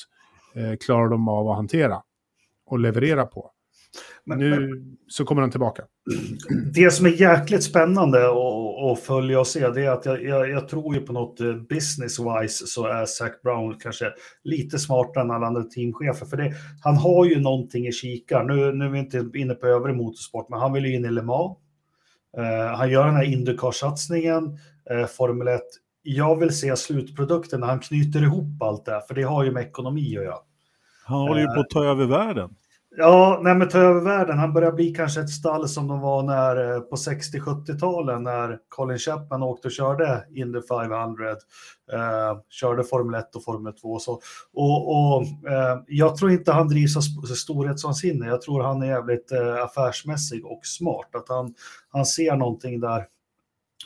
eh, 0.56 0.78
klarar 0.86 1.10
de 1.10 1.28
av 1.28 1.50
att 1.50 1.56
hantera 1.56 2.02
och 2.66 2.80
leverera 2.80 3.26
på. 3.26 3.52
Men, 4.26 4.40
nu 4.40 4.50
men, 4.50 4.98
så 5.08 5.26
kommer 5.26 5.42
han 5.42 5.52
tillbaka. 5.52 5.84
Det 6.74 6.92
som 6.92 7.06
är 7.06 7.10
jäkligt 7.10 7.64
spännande 7.64 8.20
att 8.92 9.00
följa 9.00 9.40
och 9.40 9.48
se 9.48 9.70
det 9.70 9.86
är 9.86 9.90
att 9.90 10.06
jag, 10.06 10.24
jag, 10.24 10.50
jag 10.50 10.68
tror 10.68 10.96
ju 10.96 11.02
på 11.02 11.14
något 11.14 11.40
eh, 11.40 11.48
business-wise 11.48 12.66
så 12.66 12.88
är 12.88 13.06
Zac 13.06 13.42
Brown 13.44 13.80
kanske 13.80 14.14
lite 14.44 14.80
smartare 14.80 15.24
än 15.24 15.32
alla 15.32 15.48
andra 15.48 15.64
teamchefer. 15.64 16.26
För 16.26 16.38
det, 16.38 16.54
han 16.84 16.98
har 16.98 17.26
ju 17.26 17.40
någonting 17.40 17.88
i 17.88 17.92
kikar. 17.92 18.44
Nu, 18.44 18.72
nu 18.72 18.86
är 18.86 18.90
vi 18.90 19.00
inte 19.00 19.30
inne 19.36 19.54
på 19.54 19.68
övrig 19.68 19.96
motorsport, 19.96 20.50
men 20.50 20.60
han 20.60 20.74
vill 20.74 20.86
ju 20.86 20.96
in 20.96 21.06
i 21.06 21.12
Le 21.12 21.22
Mans. 21.22 21.58
Uh, 22.38 22.76
han 22.76 22.90
gör 22.90 23.06
den 23.06 23.16
här 23.16 23.24
Indycar-satsningen, 23.24 24.58
uh, 24.94 25.06
Formel 25.06 25.48
1 25.48 25.62
jag 26.16 26.40
vill 26.40 26.60
se 26.60 26.76
slutprodukten 26.76 27.60
när 27.60 27.68
han 27.68 27.80
knyter 27.80 28.24
ihop 28.24 28.62
allt 28.62 28.86
det, 28.86 29.02
för 29.08 29.16
det 29.16 29.24
har 29.24 29.44
ju 29.44 29.52
med 29.52 29.64
ekonomi 29.64 30.18
att 30.18 30.24
göra. 30.24 30.38
Han 31.06 31.20
håller 31.20 31.42
ju 31.42 31.48
på 31.48 31.60
att 31.60 31.70
ta 31.70 31.86
över 31.86 32.06
världen. 32.06 32.56
Ja, 32.98 33.40
nej 33.44 33.56
men 33.56 33.70
ta 33.70 33.78
över 33.78 34.02
världen. 34.02 34.40
Han 34.40 34.54
börjar 34.54 34.72
bli 34.72 34.96
kanske 34.96 35.22
ett 35.22 35.30
stall 35.30 35.70
som 35.70 35.88
de 35.88 36.00
var 36.00 36.24
när, 36.24 36.76
eh, 36.76 36.80
på 36.80 36.96
60-70-talen 36.96 38.24
när 38.24 38.58
Colin 38.70 38.98
Chapman 38.98 39.44
åkte 39.44 39.68
och 39.68 39.72
körde 39.72 40.26
Indy 40.30 40.62
500. 40.62 41.30
Eh, 41.94 42.40
körde 42.50 42.84
Formel 42.84 43.20
1 43.20 43.36
och 43.36 43.44
Formel 43.44 43.74
2. 43.74 44.00
Så, 44.00 44.12
och, 44.54 44.90
och 44.90 45.22
eh, 45.52 45.80
jag 45.88 46.18
tror 46.18 46.32
inte 46.32 46.52
han 46.52 46.68
drivs 46.68 46.98
av 46.98 47.02
storhetsvansinne. 47.36 48.28
Jag 48.28 48.42
tror 48.42 48.64
han 48.64 48.82
är 48.82 48.88
jävligt 48.88 49.32
eh, 49.32 49.64
affärsmässig 49.64 50.46
och 50.46 50.62
smart. 50.64 51.16
Att 51.16 51.30
han, 51.30 51.54
han 51.90 52.06
ser 52.06 52.36
någonting 52.36 52.80
där 52.80 53.06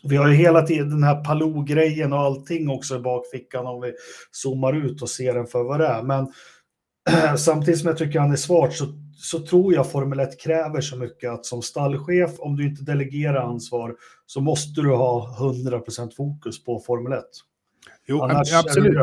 vi 0.03 0.15
har 0.15 0.27
ju 0.27 0.33
hela 0.33 0.61
tiden 0.61 0.89
den 0.89 1.03
här 1.03 1.23
Palou-grejen 1.23 2.13
och 2.13 2.19
allting 2.19 2.69
också 2.69 2.95
i 2.95 2.99
bakfickan 2.99 3.65
om 3.65 3.81
vi 3.81 3.93
zoomar 4.31 4.73
ut 4.73 5.01
och 5.01 5.09
ser 5.09 5.33
den 5.33 5.47
för 5.47 5.63
vad 5.63 5.79
det 5.79 5.87
är. 5.87 6.03
Men 6.03 6.27
samtidigt 7.37 7.79
som 7.79 7.87
jag 7.87 7.97
tycker 7.97 8.19
han 8.19 8.31
är 8.31 8.35
svart 8.35 8.73
så, 8.73 8.85
så 9.15 9.39
tror 9.39 9.73
jag 9.73 9.91
Formel 9.91 10.19
1 10.19 10.39
kräver 10.39 10.81
så 10.81 10.97
mycket 10.97 11.31
att 11.31 11.45
som 11.45 11.61
stallchef, 11.61 12.31
om 12.39 12.55
du 12.55 12.67
inte 12.67 12.83
delegerar 12.83 13.41
ansvar, 13.41 13.95
så 14.25 14.41
måste 14.41 14.81
du 14.81 14.89
ha 14.89 15.37
100% 15.39 16.15
fokus 16.15 16.63
på 16.63 16.79
Formel 16.79 17.13
1. 17.13 17.23
Jo, 18.07 18.21
Annars 18.21 18.53
absolut. 18.53 18.97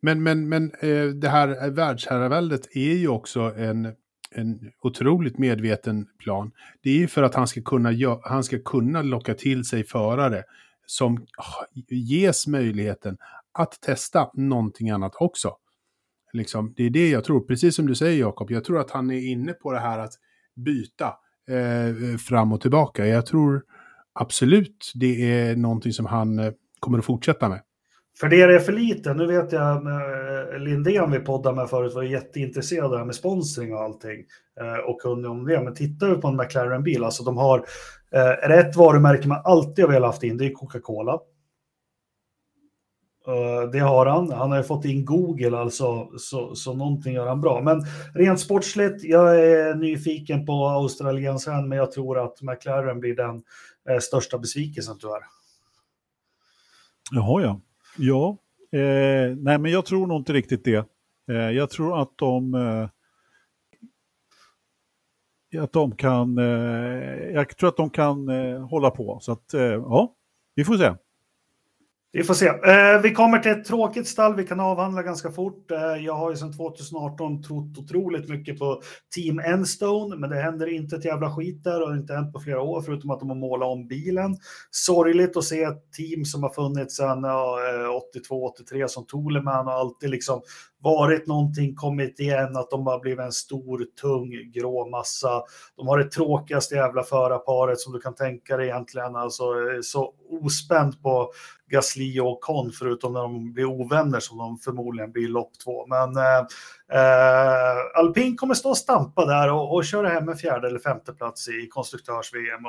Men, 0.00 0.22
men, 0.22 0.48
men 0.48 0.70
eh, 0.80 1.06
det 1.06 1.28
här 1.28 1.70
världsherraväldet 1.70 2.76
är 2.76 2.94
ju 2.94 3.08
också 3.08 3.40
en 3.40 3.92
en 4.36 4.70
otroligt 4.82 5.38
medveten 5.38 6.06
plan. 6.18 6.50
Det 6.82 6.90
är 6.90 6.94
ju 6.94 7.08
för 7.08 7.22
att 7.22 7.34
han 7.34 7.46
ska 7.46 7.62
kunna, 7.62 8.18
han 8.22 8.44
ska 8.44 8.58
kunna 8.58 9.02
locka 9.02 9.34
till 9.34 9.64
sig 9.64 9.84
förare 9.84 10.42
som 10.86 11.26
ges 11.88 12.46
möjligheten 12.46 13.16
att 13.52 13.80
testa 13.80 14.30
någonting 14.34 14.90
annat 14.90 15.12
också. 15.14 15.56
Liksom, 16.32 16.74
det 16.76 16.82
är 16.82 16.90
det 16.90 17.10
jag 17.10 17.24
tror, 17.24 17.40
precis 17.40 17.76
som 17.76 17.86
du 17.86 17.94
säger 17.94 18.20
Jakob, 18.20 18.50
jag 18.50 18.64
tror 18.64 18.80
att 18.80 18.90
han 18.90 19.10
är 19.10 19.30
inne 19.30 19.52
på 19.52 19.72
det 19.72 19.80
här 19.80 19.98
att 19.98 20.12
byta 20.54 21.14
eh, 21.48 22.16
fram 22.16 22.52
och 22.52 22.60
tillbaka. 22.60 23.06
Jag 23.06 23.26
tror 23.26 23.62
absolut 24.12 24.92
det 24.94 25.32
är 25.32 25.56
någonting 25.56 25.92
som 25.92 26.06
han 26.06 26.38
eh, 26.38 26.52
kommer 26.80 26.98
att 26.98 27.04
fortsätta 27.04 27.48
med. 27.48 27.60
För 28.20 28.28
det 28.28 28.42
är 28.42 28.58
för 28.58 28.72
lite. 28.72 29.14
Nu 29.14 29.26
vet 29.26 29.52
jag 29.52 29.76
eh, 29.76 30.58
Lindén 30.58 31.10
vi 31.10 31.18
poddade 31.18 31.56
med 31.56 31.70
förut 31.70 31.94
var 31.94 32.02
jätteintresserad 32.02 32.84
av 32.84 32.90
det 32.90 32.98
här 32.98 33.04
med 33.04 33.14
sponsring 33.14 33.74
och 33.74 33.80
allting 33.80 34.24
eh, 34.60 34.90
och 34.90 35.00
kunde 35.00 35.28
om 35.28 35.46
det. 35.46 35.62
Men 35.62 35.74
tittar 35.74 36.08
vi 36.08 36.16
på 36.16 36.28
en 36.28 36.36
McLaren-bil, 36.36 37.04
alltså 37.04 37.24
de 37.24 37.36
har, 37.36 37.58
eh, 38.12 38.20
är 38.20 38.48
det 38.48 38.56
ett 38.56 38.76
varumärke 38.76 39.28
man 39.28 39.42
alltid 39.44 39.84
har 39.84 39.92
velat 39.92 40.08
haft 40.08 40.22
in, 40.22 40.36
det 40.36 40.46
är 40.46 40.52
Coca-Cola. 40.52 41.18
Det 43.72 43.78
har 43.78 44.06
han. 44.06 44.32
Han 44.32 44.50
har 44.50 44.58
ju 44.58 44.64
fått 44.64 44.84
in 44.84 45.04
Google, 45.04 45.58
alltså, 45.58 46.08
så, 46.18 46.54
så 46.54 46.74
någonting 46.74 47.14
gör 47.14 47.26
han 47.26 47.40
bra. 47.40 47.62
Men 47.62 47.82
rent 48.14 48.40
sportsligt, 48.40 49.04
jag 49.04 49.40
är 49.40 49.74
nyfiken 49.74 50.46
på 50.46 50.68
australiensaren, 50.68 51.68
men 51.68 51.78
jag 51.78 51.92
tror 51.92 52.18
att 52.18 52.42
McLaren 52.42 53.00
blir 53.00 53.16
den 53.16 53.42
största 54.00 54.38
besvikelsen 54.38 54.98
tyvärr. 54.98 55.22
Jaha, 57.10 57.42
ja. 57.42 57.60
Ja, 57.98 58.36
eh, 58.72 59.36
nej 59.36 59.58
men 59.58 59.70
jag 59.70 59.86
tror 59.86 60.06
nog 60.06 60.20
inte 60.20 60.32
riktigt 60.32 60.64
det. 60.64 60.88
Eh, 61.30 61.50
jag 61.50 61.70
tror 61.70 62.00
att 62.02 62.12
de 62.18 62.54
eh, 62.54 62.88
att 65.62 65.72
de 65.72 65.96
kan, 65.96 66.38
eh, 66.38 66.44
jag 67.34 67.56
tror 67.56 67.68
att 67.68 67.76
de 67.76 67.90
kan 67.90 68.28
eh, 68.28 68.68
hålla 68.68 68.90
på. 68.90 69.18
Så 69.20 69.32
att, 69.32 69.54
eh, 69.54 69.62
ja, 69.62 70.14
vi 70.54 70.64
får 70.64 70.74
se. 70.74 70.94
Vi 72.16 72.24
får 72.24 72.34
se. 72.34 72.46
Eh, 72.46 73.00
vi 73.02 73.10
kommer 73.10 73.38
till 73.38 73.50
ett 73.50 73.64
tråkigt 73.64 74.08
stall 74.08 74.36
vi 74.36 74.46
kan 74.46 74.60
avhandla 74.60 75.02
ganska 75.02 75.30
fort. 75.30 75.70
Eh, 75.70 76.04
jag 76.04 76.14
har 76.14 76.30
ju 76.30 76.36
sedan 76.36 76.52
2018 76.52 77.42
trott 77.42 77.78
otroligt 77.78 78.28
mycket 78.28 78.58
på 78.58 78.82
Team 79.14 79.38
Enstone, 79.38 80.16
men 80.16 80.30
det 80.30 80.36
händer 80.36 80.66
inte 80.66 80.96
ett 80.96 81.04
jävla 81.04 81.36
skit 81.36 81.64
där 81.64 81.82
och 81.82 81.96
inte 81.96 82.14
hänt 82.14 82.32
på 82.32 82.40
flera 82.40 82.60
år, 82.60 82.82
förutom 82.82 83.10
att 83.10 83.20
de 83.20 83.28
har 83.28 83.36
målat 83.36 83.68
om 83.68 83.88
bilen. 83.88 84.36
Sorgligt 84.70 85.36
att 85.36 85.44
se 85.44 85.62
ett 85.62 85.92
team 85.92 86.24
som 86.24 86.42
har 86.42 86.50
funnits 86.50 86.96
sedan 86.96 87.24
ja, 87.24 87.58
eh, 87.68 87.88
82-83 88.70 88.88
som 88.88 89.06
Toleman 89.06 89.66
och 89.66 89.72
alltid 89.72 90.10
liksom 90.10 90.42
varit 90.82 91.26
någonting, 91.26 91.74
kommit 91.74 92.20
igen, 92.20 92.56
att 92.56 92.70
de 92.70 92.86
har 92.86 93.00
blivit 93.00 93.20
en 93.20 93.32
stor, 93.32 93.86
tung, 94.00 94.52
grå 94.54 94.88
massa. 94.88 95.42
De 95.76 95.88
har 95.88 95.98
det 95.98 96.10
tråkigaste 96.10 96.74
jävla 96.74 97.02
förarparet 97.02 97.80
som 97.80 97.92
du 97.92 98.00
kan 98.00 98.14
tänka 98.14 98.56
dig 98.56 98.66
egentligen. 98.66 99.16
Alltså 99.16 99.44
så 99.82 100.14
ospänt 100.30 101.02
på 101.02 101.30
Gasly 101.70 102.20
och 102.20 102.40
Con, 102.40 102.72
förutom 102.72 103.12
när 103.12 103.20
de 103.20 103.52
blir 103.52 103.64
ovänner 103.64 104.20
som 104.20 104.38
de 104.38 104.58
förmodligen 104.58 105.12
blir 105.12 105.28
lopp 105.28 105.58
två. 105.64 105.86
Men 105.86 106.16
eh, 106.16 106.38
eh, 107.00 107.76
Alpin 107.98 108.36
kommer 108.36 108.54
stå 108.54 108.68
och 108.68 108.78
stampa 108.78 109.24
där 109.24 109.52
och, 109.52 109.74
och 109.74 109.84
köra 109.84 110.08
hem 110.08 110.28
en 110.28 110.36
fjärde 110.36 110.68
eller 110.68 110.78
femte 110.78 111.12
plats 111.12 111.48
i 111.48 111.68
konstruktörs-VM. 111.70 112.62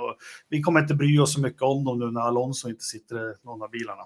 Vi 0.50 0.62
kommer 0.62 0.80
inte 0.80 0.96
bry 0.96 1.20
oss 1.20 1.34
så 1.34 1.42
mycket 1.42 1.62
om 1.62 1.84
dem 1.84 2.00
nu 2.00 2.12
när 2.12 2.22
Alonso 2.22 2.70
inte 2.70 2.84
sitter 2.84 3.32
i 3.32 3.34
någon 3.44 3.62
av 3.62 3.70
bilarna. 3.70 4.04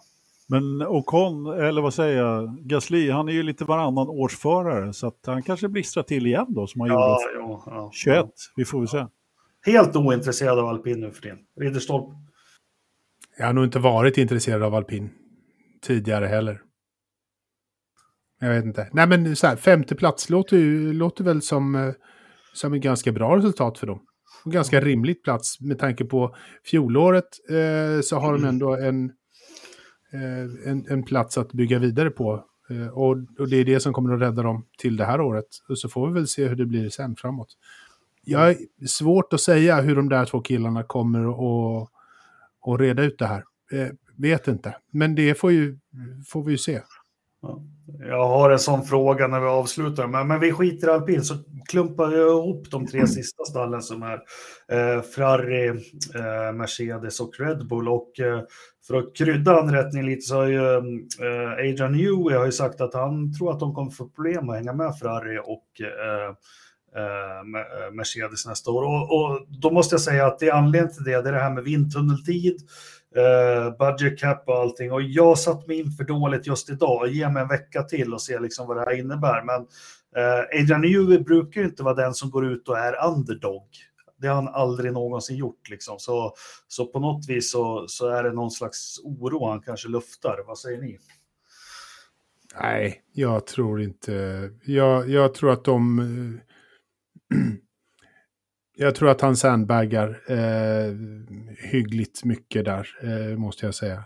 Men 0.51 0.81
Ocon, 0.81 1.47
eller 1.47 1.81
vad 1.81 1.93
säger 1.93 2.17
jag, 2.17 2.57
Gasly, 2.61 3.09
han 3.09 3.29
är 3.29 3.33
ju 3.33 3.43
lite 3.43 3.65
varannan 3.65 4.09
årsförare 4.09 4.93
så 4.93 5.07
att 5.07 5.19
han 5.25 5.43
kanske 5.43 5.69
blixtrar 5.69 6.03
till 6.03 6.27
igen 6.27 6.45
då 6.49 6.67
som 6.67 6.81
han 6.81 6.89
ja, 6.89 7.19
gjorde 7.33 7.47
ja, 7.47 7.63
ja, 7.65 7.89
21. 7.93 8.25
Vi 8.55 8.65
får 8.65 8.79
väl 8.79 8.87
se. 8.87 9.05
Helt 9.65 9.95
ointresserad 9.95 10.59
av 10.59 10.65
alpin 10.65 10.99
nu 10.99 11.11
för 11.11 11.21
tiden. 11.21 11.37
Ridderstolpe. 11.59 12.15
Jag 13.37 13.45
har 13.45 13.53
nog 13.53 13.63
inte 13.63 13.79
varit 13.79 14.17
intresserad 14.17 14.63
av 14.63 14.75
alpin 14.75 15.09
tidigare 15.81 16.25
heller. 16.25 16.61
Jag 18.39 18.49
vet 18.49 18.65
inte. 18.65 18.89
Nej 18.93 19.07
men 19.07 19.35
så 19.35 19.47
här, 19.47 19.55
femte 19.55 19.95
plats 19.95 20.29
låter, 20.29 20.57
ju, 20.57 20.93
låter 20.93 21.23
väl 21.23 21.41
som, 21.41 21.75
eh, 21.75 21.93
som 22.53 22.73
ett 22.73 22.81
ganska 22.81 23.11
bra 23.11 23.37
resultat 23.37 23.77
för 23.77 23.87
dem. 23.87 24.01
En 24.45 24.51
ganska 24.51 24.81
rimligt 24.81 25.23
plats 25.23 25.61
med 25.61 25.79
tanke 25.79 26.05
på 26.05 26.35
fjolåret 26.65 27.29
eh, 27.49 28.01
så 28.01 28.15
har 28.15 28.33
de 28.33 28.45
ändå 28.45 28.75
en 28.75 29.11
Eh, 30.13 30.71
en, 30.71 30.85
en 30.89 31.03
plats 31.03 31.37
att 31.37 31.53
bygga 31.53 31.79
vidare 31.79 32.09
på. 32.09 32.45
Eh, 32.69 32.87
och, 32.87 33.17
och, 33.39 33.49
det 33.49 33.57
är 33.57 33.65
det 33.65 33.79
som 33.79 33.93
kommer 33.93 34.13
att 34.13 34.21
rädda 34.21 34.43
dem 34.43 34.65
till 34.77 34.97
det 34.97 35.05
här 35.05 35.21
året. 35.21 35.47
Och 35.69 35.79
så 35.79 35.89
får 35.89 36.07
vi 36.07 36.13
väl 36.13 36.27
se 36.27 36.47
hur 36.47 36.55
det 36.55 36.65
blir 36.65 36.89
sen 36.89 37.15
framåt. 37.15 37.57
Jag 38.23 38.49
är 38.49 38.57
svårt 38.87 39.33
att 39.33 39.41
säga 39.41 39.81
hur 39.81 39.95
de 39.95 40.09
där 40.09 40.25
två 40.25 40.41
killarna 40.41 40.83
kommer 40.83 41.29
att, 41.29 41.89
att 42.65 42.79
reda 42.79 43.03
ut 43.03 43.19
det 43.19 43.25
här. 43.25 43.43
Eh, 43.71 43.87
vet 44.15 44.47
inte. 44.47 44.75
Men 44.91 45.15
det 45.15 45.35
får, 45.35 45.51
ju, 45.51 45.77
får 46.27 46.43
vi 46.43 46.51
ju 46.51 46.57
se. 46.57 46.81
Ja. 47.41 47.63
Jag 47.99 48.27
har 48.27 48.49
en 48.49 48.59
sån 48.59 48.83
fråga 48.83 49.27
när 49.27 49.39
vi 49.39 49.47
avslutar, 49.47 50.07
men, 50.07 50.27
men 50.27 50.39
vi 50.39 50.51
skiter 50.51 50.87
i 50.87 50.91
alpin 50.91 51.23
så 51.23 51.35
klumpar 51.69 52.07
vi 52.07 52.17
ihop 52.17 52.71
de 52.71 52.87
tre 52.87 53.07
sista 53.07 53.43
stallen 53.43 53.81
som 53.81 54.03
är 54.03 54.19
eh, 54.71 55.01
Ferrari, 55.01 55.67
eh, 55.67 56.53
Mercedes 56.53 57.19
och 57.19 57.39
Red 57.39 57.67
Bull. 57.67 57.89
Och 57.89 58.19
eh, 58.19 58.41
för 58.87 58.95
att 58.95 59.15
krydda 59.15 59.59
anrättningen 59.59 60.05
lite 60.05 60.21
så 60.21 60.35
har 60.35 60.45
ju 60.45 60.75
eh, 60.75 61.51
Adrian 61.51 61.91
Newey 61.91 62.37
har 62.37 62.45
ju 62.45 62.51
sagt 62.51 62.81
att 62.81 62.93
han 62.93 63.33
tror 63.33 63.51
att 63.51 63.59
de 63.59 63.73
kommer 63.73 63.91
få 63.91 64.09
problem 64.09 64.49
att 64.49 64.55
hänga 64.55 64.73
med 64.73 64.97
Ferrari 64.97 65.39
och 65.39 65.81
eh, 65.81 66.29
eh, 67.01 67.91
Mercedes 67.93 68.45
nästa 68.45 68.71
år. 68.71 68.83
Och, 68.83 69.15
och, 69.15 69.45
då 69.47 69.71
måste 69.71 69.93
jag 69.93 70.01
säga 70.01 70.27
att 70.27 70.39
det 70.39 70.47
är 70.47 70.53
anledningen 70.53 70.95
till 70.95 71.03
det, 71.03 71.21
det 71.21 71.29
är 71.29 71.33
det 71.33 71.39
här 71.39 71.55
med 71.55 71.63
vindtunneltid, 71.63 72.57
eh, 73.15 73.77
budget 73.77 74.19
cap 74.19 74.43
och 74.47 74.55
allting. 74.55 74.91
Och 74.91 75.01
jag 75.01 75.37
satt 75.39 75.67
mig 75.67 75.79
in 75.79 75.91
för 75.91 76.03
dåligt 76.03 76.47
just 76.47 76.69
idag. 76.69 77.07
Ge 77.07 77.29
mig 77.29 77.41
en 77.41 77.47
vecka 77.47 77.83
till 77.83 78.13
och 78.13 78.21
se 78.21 78.39
liksom 78.39 78.67
vad 78.67 78.77
det 78.77 78.81
här 78.81 78.99
innebär. 78.99 79.43
Men 79.43 79.61
eh, 80.15 80.61
Adrian 80.61 80.81
Newey 80.81 81.19
brukar 81.19 81.61
ju 81.61 81.67
inte 81.67 81.83
vara 81.83 81.95
den 81.95 82.13
som 82.13 82.29
går 82.29 82.45
ut 82.45 82.67
och 82.67 82.77
är 82.77 83.05
underdog. 83.07 83.67
Det 84.17 84.27
har 84.27 84.35
han 84.35 84.47
aldrig 84.47 84.93
någonsin 84.93 85.37
gjort. 85.37 85.69
Liksom. 85.69 85.99
Så, 85.99 86.33
så 86.67 86.85
på 86.85 86.99
något 86.99 87.29
vis 87.29 87.51
så, 87.51 87.85
så 87.87 88.07
är 88.07 88.23
det 88.23 88.33
någon 88.33 88.51
slags 88.51 88.99
oro 89.03 89.49
han 89.49 89.61
kanske 89.61 89.87
luftar. 89.87 90.43
Vad 90.47 90.57
säger 90.57 90.81
ni? 90.81 90.97
Nej, 92.61 93.01
jag 93.13 93.45
tror 93.45 93.81
inte... 93.81 94.49
Jag, 94.65 95.09
jag 95.09 95.33
tror 95.33 95.51
att 95.51 95.63
de... 95.63 96.39
jag 98.81 98.95
tror 98.95 99.09
att 99.09 99.21
han 99.21 99.35
sandbaggar 99.35 100.21
eh, 100.27 100.95
hyggligt 101.71 102.23
mycket 102.23 102.65
där, 102.65 102.87
eh, 103.03 103.37
måste 103.37 103.65
jag 103.65 103.75
säga. 103.75 104.03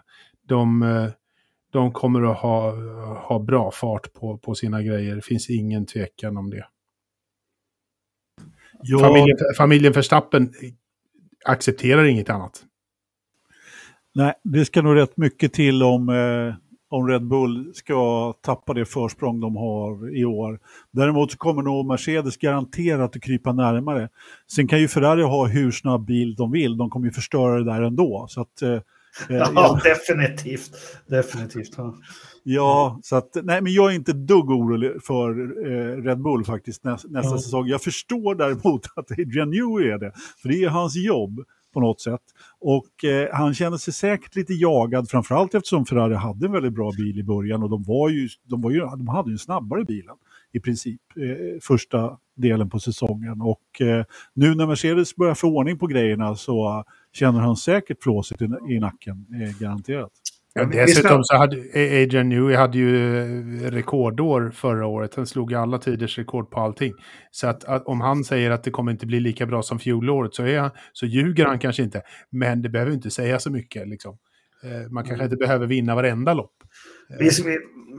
De, 0.47 0.81
eh, 0.81 1.09
de 1.71 1.91
kommer 1.91 2.31
att 2.31 2.37
ha, 2.37 2.71
ha 3.15 3.39
bra 3.39 3.71
fart 3.71 4.13
på, 4.13 4.37
på 4.37 4.55
sina 4.55 4.83
grejer, 4.83 5.15
det 5.15 5.21
finns 5.21 5.49
ingen 5.49 5.85
tvekan 5.85 6.37
om 6.37 6.49
det. 6.49 6.67
Ja. 8.81 8.99
Familjen, 8.99 9.37
familjen 9.57 9.93
Verstappen 9.93 10.53
accepterar 11.45 12.03
inget 12.03 12.29
annat. 12.29 12.63
Nej, 14.15 14.33
det 14.43 14.65
ska 14.65 14.81
nog 14.81 14.95
rätt 14.95 15.17
mycket 15.17 15.53
till 15.53 15.83
om, 15.83 16.09
eh, 16.09 16.55
om 16.95 17.07
Red 17.07 17.27
Bull 17.27 17.71
ska 17.73 18.33
tappa 18.41 18.73
det 18.73 18.85
försprång 18.85 19.39
de 19.39 19.55
har 19.55 20.17
i 20.17 20.25
år. 20.25 20.59
Däremot 20.91 21.35
kommer 21.35 21.61
nog 21.61 21.85
Mercedes 21.85 22.37
garanterat 22.37 23.15
att 23.15 23.21
krypa 23.21 23.53
närmare. 23.53 24.09
Sen 24.51 24.67
kan 24.67 24.79
ju 24.79 24.87
Ferrari 24.87 25.23
ha 25.23 25.47
hur 25.47 25.71
snabb 25.71 26.05
bil 26.05 26.35
de 26.35 26.51
vill, 26.51 26.77
de 26.77 26.89
kommer 26.89 27.05
ju 27.05 27.11
förstöra 27.11 27.57
det 27.57 27.65
där 27.65 27.81
ändå. 27.81 28.25
Så 28.29 28.41
att, 28.41 28.61
eh, 28.61 28.69
Ja, 29.29 29.51
ja, 29.55 29.79
definitivt. 29.83 30.71
Definitivt. 31.07 31.73
Ja. 31.77 31.95
ja, 32.43 32.99
så 33.03 33.15
att, 33.15 33.29
nej, 33.43 33.61
men 33.61 33.73
jag 33.73 33.91
är 33.91 33.95
inte 33.95 34.13
dugg 34.13 34.49
orolig 34.49 34.91
för 35.03 35.29
eh, 35.65 36.03
Red 36.03 36.21
Bull 36.21 36.45
faktiskt 36.45 36.83
nä, 36.83 36.91
nästa 36.91 37.31
ja. 37.31 37.37
säsong. 37.37 37.67
Jag 37.67 37.81
förstår 37.81 38.35
däremot 38.35 38.85
att 38.95 39.11
Adrian 39.11 39.49
Newey 39.49 39.89
är 39.89 39.97
det, 39.97 40.11
för 40.41 40.49
det 40.49 40.63
är 40.63 40.69
hans 40.69 40.95
jobb 40.95 41.39
på 41.75 41.81
något 41.81 42.01
sätt. 42.01 42.21
Och 42.59 43.05
eh, 43.05 43.29
han 43.33 43.53
känner 43.53 43.77
sig 43.77 43.93
säkert 43.93 44.35
lite 44.35 44.53
jagad, 44.53 45.09
framförallt 45.09 45.55
eftersom 45.55 45.85
Ferrari 45.85 46.15
hade 46.15 46.45
en 46.45 46.51
väldigt 46.51 46.73
bra 46.73 46.91
bil 46.97 47.19
i 47.19 47.23
början 47.23 47.63
och 47.63 47.69
de, 47.69 47.83
var 47.83 48.09
ju, 48.09 48.29
de, 48.43 48.61
var 48.61 48.71
ju, 48.71 48.79
de 48.79 49.07
hade 49.07 49.29
ju 49.29 49.33
en 49.33 49.39
snabbare 49.39 49.85
bilen 49.85 50.15
i 50.53 50.59
princip 50.59 51.01
eh, 51.17 51.59
första 51.61 52.17
delen 52.37 52.69
på 52.69 52.79
säsongen. 52.79 53.41
Och 53.41 53.81
eh, 53.81 54.05
nu 54.33 54.55
när 54.55 54.67
Mercedes 54.67 55.15
börjar 55.15 55.35
få 55.35 55.47
ordning 55.47 55.77
på 55.79 55.87
grejerna 55.87 56.35
så 56.35 56.83
känner 57.13 57.39
han 57.39 57.55
säkert 57.55 58.03
flåset 58.03 58.41
i, 58.41 58.45
i 58.69 58.79
nacken, 58.79 59.25
eh, 59.41 59.59
garanterat. 59.59 60.11
Ja, 60.59 60.65
dessutom 60.65 61.23
så 61.23 61.37
hade 61.37 61.57
Adrian 62.03 62.29
Newey 62.29 62.55
hade 62.55 62.77
ju 62.77 63.17
eh, 63.17 63.71
rekordår 63.71 64.51
förra 64.51 64.87
året. 64.87 65.15
Han 65.15 65.27
slog 65.27 65.53
alla 65.53 65.77
tiders 65.77 66.17
rekord 66.17 66.51
på 66.51 66.59
allting. 66.59 66.93
Så 67.31 67.47
att, 67.47 67.63
att, 67.63 67.85
om 67.85 68.01
han 68.01 68.23
säger 68.23 68.51
att 68.51 68.63
det 68.63 68.71
kommer 68.71 68.91
inte 68.91 69.05
bli 69.05 69.19
lika 69.19 69.45
bra 69.45 69.61
som 69.61 69.79
fjolåret 69.79 70.35
så, 70.35 70.43
är 70.43 70.59
han, 70.59 70.71
så 70.93 71.05
ljuger 71.05 71.45
han 71.45 71.59
kanske 71.59 71.83
inte. 71.83 72.01
Men 72.31 72.61
det 72.61 72.69
behöver 72.69 72.91
inte 72.91 73.11
säga 73.11 73.39
så 73.39 73.51
mycket. 73.51 73.87
Liksom. 73.87 74.17
Eh, 74.63 74.91
man 74.91 75.03
kanske 75.03 75.23
inte 75.23 75.35
behöver 75.35 75.67
vinna 75.67 75.95
varenda 75.95 76.33
lopp. 76.33 76.55
Vi, 77.19 77.29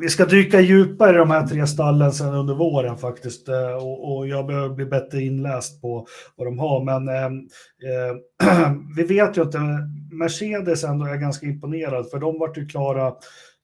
vi, 0.01 0.09
ska 0.09 0.25
dyka 0.25 0.61
djupare 0.61 1.15
i 1.15 1.19
de 1.19 1.31
här 1.31 1.47
tre 1.47 1.67
stallen 1.67 2.13
sen 2.13 2.35
under 2.35 2.55
våren 2.55 2.97
faktiskt. 2.97 3.49
Eh, 3.49 3.77
och, 3.77 4.17
och 4.17 4.29
jag 4.29 4.47
behöver 4.47 4.75
bli 4.75 4.87
bättre 4.87 5.23
inläst 5.23 5.83
på 5.83 6.07
vad 6.37 6.47
de 6.47 6.59
har. 6.59 6.85
Men 6.85 7.09
eh, 7.09 7.25
eh, 7.25 8.73
vi 8.97 9.03
vet 9.03 9.37
ju 9.37 9.43
att 9.43 9.55
eh, 9.55 9.63
Mercedes 10.13 10.85
ändå 10.85 11.07
är 11.07 11.17
ganska 11.17 11.47
imponerad 11.47 12.11
för 12.11 12.19
de 12.19 12.39
vart 12.39 12.59
ju 12.59 12.67
klara 12.67 13.15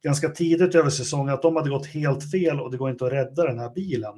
ganska 0.05 0.29
tidigt 0.29 0.75
över 0.75 0.91
säsongen 0.91 1.35
att 1.35 1.43
de 1.43 1.57
hade 1.57 1.71
gått 1.71 1.87
helt 1.87 2.31
fel 2.31 2.61
och 2.61 2.71
det 2.71 2.77
går 2.77 2.91
inte 2.91 3.07
att 3.07 3.13
rädda 3.13 3.47
den 3.47 3.59
här 3.59 3.71
bilen. 3.75 4.15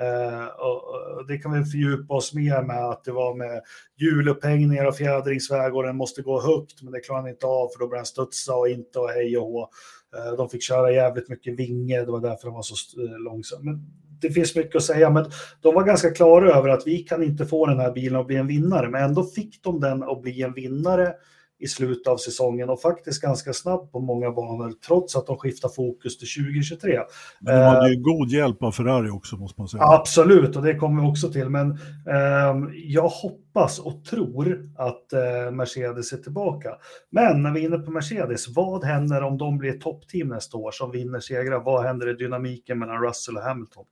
Eh, 0.00 0.46
och 0.46 1.26
det 1.28 1.38
kan 1.38 1.52
vi 1.52 1.64
fördjupa 1.64 2.14
oss 2.14 2.34
mer 2.34 2.62
med 2.62 2.84
att 2.84 3.04
det 3.04 3.12
var 3.12 3.34
med 3.34 3.62
hjulupphängningar 4.00 4.84
och 4.84 4.96
fjädringsväg 4.96 5.74
och 5.74 5.82
den 5.82 5.96
måste 5.96 6.22
gå 6.22 6.40
högt 6.40 6.82
men 6.82 6.92
det 6.92 7.00
klarar 7.00 7.20
han 7.20 7.30
inte 7.30 7.46
av 7.46 7.68
för 7.68 7.78
då 7.78 7.88
börjar 7.88 7.98
den 7.98 8.06
studsa 8.06 8.54
och 8.54 8.68
inte 8.68 8.98
och 8.98 9.08
hej 9.08 9.38
och 9.38 9.46
hå. 9.46 9.68
Eh, 10.16 10.36
de 10.36 10.48
fick 10.48 10.62
köra 10.62 10.92
jävligt 10.92 11.28
mycket 11.28 11.58
vinge, 11.58 12.04
det 12.04 12.12
var 12.12 12.20
därför 12.20 12.46
de 12.46 12.54
var 12.54 12.62
så 12.62 13.02
eh, 13.02 13.18
långsamma. 13.18 13.62
Men 13.62 13.86
det 14.20 14.30
finns 14.30 14.56
mycket 14.56 14.76
att 14.76 14.82
säga, 14.82 15.10
men 15.10 15.24
de 15.60 15.74
var 15.74 15.84
ganska 15.84 16.10
klara 16.10 16.54
över 16.54 16.68
att 16.68 16.86
vi 16.86 16.98
kan 16.98 17.22
inte 17.22 17.46
få 17.46 17.66
den 17.66 17.78
här 17.80 17.92
bilen 17.92 18.20
att 18.20 18.26
bli 18.26 18.36
en 18.36 18.46
vinnare, 18.46 18.88
men 18.88 19.04
ändå 19.04 19.24
fick 19.24 19.62
de 19.62 19.80
den 19.80 20.02
att 20.02 20.22
bli 20.22 20.42
en 20.42 20.54
vinnare 20.54 21.14
i 21.58 21.66
slutet 21.66 22.06
av 22.06 22.16
säsongen 22.16 22.70
och 22.70 22.80
faktiskt 22.80 23.22
ganska 23.22 23.52
snabbt 23.52 23.92
på 23.92 24.00
många 24.00 24.30
banor 24.30 24.72
trots 24.86 25.16
att 25.16 25.26
de 25.26 25.36
skiftar 25.36 25.68
fokus 25.68 26.18
till 26.18 26.44
2023. 26.44 26.98
Men 27.40 27.54
de 27.54 27.64
hade 27.64 27.88
ju 27.90 27.96
uh, 27.96 28.02
god 28.02 28.28
hjälp 28.28 28.62
av 28.62 28.72
Ferrari 28.72 29.10
också 29.10 29.36
måste 29.36 29.60
man 29.60 29.68
säga. 29.68 29.82
Absolut, 29.82 30.56
och 30.56 30.62
det 30.62 30.74
kommer 30.74 31.02
vi 31.02 31.08
också 31.08 31.32
till. 31.32 31.48
Men 31.48 31.70
uh, 31.70 32.70
jag 32.74 33.08
hoppas 33.08 33.78
och 33.78 34.04
tror 34.04 34.70
att 34.76 35.06
uh, 35.14 35.52
Mercedes 35.52 36.12
är 36.12 36.16
tillbaka. 36.16 36.70
Men 37.10 37.42
när 37.42 37.52
vi 37.52 37.60
är 37.60 37.64
inne 37.64 37.78
på 37.78 37.90
Mercedes, 37.90 38.48
vad 38.56 38.84
händer 38.84 39.22
om 39.22 39.38
de 39.38 39.58
blir 39.58 39.72
toppteam 39.72 40.28
nästa 40.28 40.56
år 40.56 40.70
som 40.70 40.90
vinner 40.90 41.20
segrar? 41.20 41.60
Vad 41.60 41.84
händer 41.84 42.10
i 42.10 42.14
dynamiken 42.14 42.78
mellan 42.78 43.02
Russell 43.02 43.36
och 43.36 43.42
Hamilton? 43.42 43.84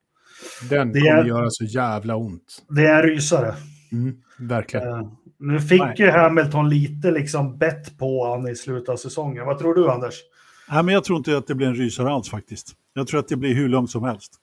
Den 0.69 0.91
det 0.91 0.99
kommer 0.99 1.17
är, 1.17 1.25
göra 1.25 1.49
så 1.49 1.63
jävla 1.63 2.15
ont. 2.15 2.63
Det 2.69 2.85
är 2.85 3.03
en 3.03 3.09
rysare. 3.09 3.53
Mm, 3.91 4.17
verkligen. 4.39 4.87
Uh, 4.87 5.11
nu 5.39 5.59
fick 5.59 5.81
Nej. 5.81 5.95
ju 5.97 6.09
Hamilton 6.09 6.69
lite 6.69 7.11
liksom 7.11 7.57
bett 7.57 7.97
på 7.97 8.25
honom 8.25 8.47
i 8.47 8.55
slutet 8.55 8.89
av 8.89 8.97
säsongen. 8.97 9.45
Vad 9.45 9.59
tror 9.59 9.75
du, 9.75 9.91
Anders? 9.91 10.15
Nej, 10.71 10.83
men 10.83 10.93
jag 10.93 11.03
tror 11.03 11.17
inte 11.17 11.37
att 11.37 11.47
det 11.47 11.55
blir 11.55 11.67
en 11.67 11.75
rysare 11.75 12.09
alls 12.09 12.29
faktiskt. 12.29 12.75
Jag 12.93 13.07
tror 13.07 13.19
att 13.19 13.27
det 13.27 13.35
blir 13.35 13.53
hur 13.53 13.69
långt 13.69 13.91
som 13.91 14.03
helst. 14.03 14.33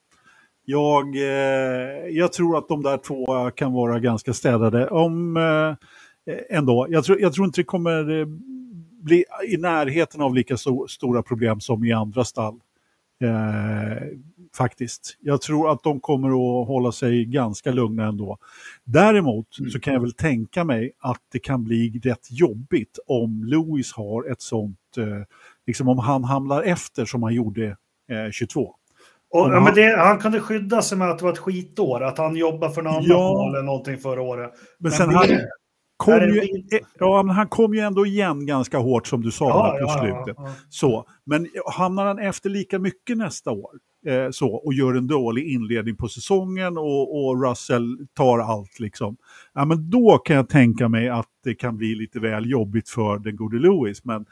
Jag, 0.65 1.17
eh, 1.17 2.09
jag 2.11 2.33
tror 2.33 2.59
att 2.59 2.69
de 2.69 2.83
där 2.83 2.97
två 2.97 3.51
kan 3.51 3.73
vara 3.73 3.99
ganska 3.99 4.33
städade. 4.33 4.89
Om, 4.89 5.37
eh, 5.37 5.77
ändå, 6.51 6.87
jag 6.91 7.05
tror, 7.05 7.21
jag 7.21 7.33
tror 7.33 7.47
inte 7.47 7.61
det 7.61 7.65
kommer 7.65 8.21
eh, 8.21 8.27
bli 9.03 9.25
i 9.49 9.57
närheten 9.57 10.21
av 10.21 10.35
lika 10.35 10.57
so 10.57 10.87
stora 10.89 11.23
problem 11.23 11.61
som 11.61 11.85
i 11.85 11.93
andra 11.93 12.25
stall. 12.25 12.61
Eh, 13.25 14.03
faktiskt. 14.57 15.17
Jag 15.21 15.41
tror 15.41 15.71
att 15.71 15.83
de 15.83 16.01
kommer 16.01 16.29
att 16.29 16.69
hålla 16.69 16.93
sig 16.93 17.25
ganska 17.25 17.73
lugna 17.73 18.07
ändå. 18.07 18.39
Däremot 18.85 19.59
mm. 19.59 19.71
så 19.71 19.81
kan 19.81 19.95
jag 19.95 20.01
väl 20.01 20.13
tänka 20.13 20.65
mig 20.65 20.93
att 20.99 21.21
det 21.33 21.39
kan 21.39 21.65
bli 21.65 22.01
rätt 22.05 22.29
jobbigt 22.31 22.99
om 23.07 23.45
Lewis 23.45 23.93
har 23.93 24.31
ett 24.31 24.43
sånt, 24.43 24.79
eh, 24.97 25.05
liksom 25.67 25.89
om 25.89 25.99
han 25.99 26.25
hamnar 26.25 26.63
efter 26.63 27.05
som 27.05 27.23
han 27.23 27.35
gjorde 27.35 27.77
eh, 28.11 28.31
22. 28.33 28.75
Och, 29.31 29.41
ja, 29.41 29.61
men 29.61 29.75
det, 29.75 29.97
han 29.99 30.19
kunde 30.19 30.41
skydda 30.41 30.83
sig 30.83 30.99
med 30.99 31.11
att 31.11 31.19
det 31.19 31.25
var 31.25 31.33
ett 31.33 31.39
skitår, 31.39 32.05
att 32.05 32.19
han 32.19 32.37
jobbade 32.37 32.75
för 32.75 32.83
någon 32.83 32.93
annan 32.93 33.07
ja, 33.09 33.49
eller 33.49 33.63
någonting 33.63 33.99
förra 33.99 34.23
året. 34.23 34.51
Men, 34.53 34.61
men 34.79 34.93
sen 34.93 35.09
det, 35.09 35.17
han, 35.17 35.29
kom 35.97 36.21
ju, 36.21 36.39
eh, 36.41 36.81
ja, 36.99 37.23
men 37.23 37.37
han 37.37 37.49
kom 37.49 37.75
ju 37.75 37.81
ändå 37.81 38.07
igen 38.07 38.47
ganska 38.47 38.79
hårt 38.79 39.07
som 39.07 39.23
du 39.23 39.31
sa 39.31 39.49
ja, 39.49 39.79
på 39.79 39.79
ja, 39.81 39.99
slutet. 40.01 40.37
Ja, 40.39 40.53
så, 40.69 41.07
men 41.25 41.49
hamnar 41.73 42.07
han 42.07 42.19
efter 42.19 42.51
lika 42.51 42.79
mycket 42.79 43.17
nästa 43.17 43.51
år 43.51 43.71
eh, 44.07 44.31
så, 44.31 44.55
och 44.55 44.75
gör 44.75 44.95
en 44.95 45.07
dålig 45.07 45.45
inledning 45.53 45.97
på 45.97 46.09
säsongen 46.09 46.79
och, 46.79 47.27
och, 47.27 47.49
Russell 47.49 48.07
tar 48.15 48.39
allt, 48.39 48.81
liksom, 48.81 49.17
ja, 49.55 49.65
men 49.65 49.91
då 49.91 50.19
kan 50.19 50.37
jag 50.37 50.49
tänka 50.49 50.89
mig 50.89 51.09
att 51.09 51.29
det 51.45 51.55
kan 51.55 51.77
bli 51.77 51.95
lite 51.95 52.21
väl 52.21 52.51
jobbigt 52.51 52.89
för 52.89 53.19
den 53.19 53.37
gode 53.37 53.59
Lewis. 53.59 54.05
Men 54.05 54.27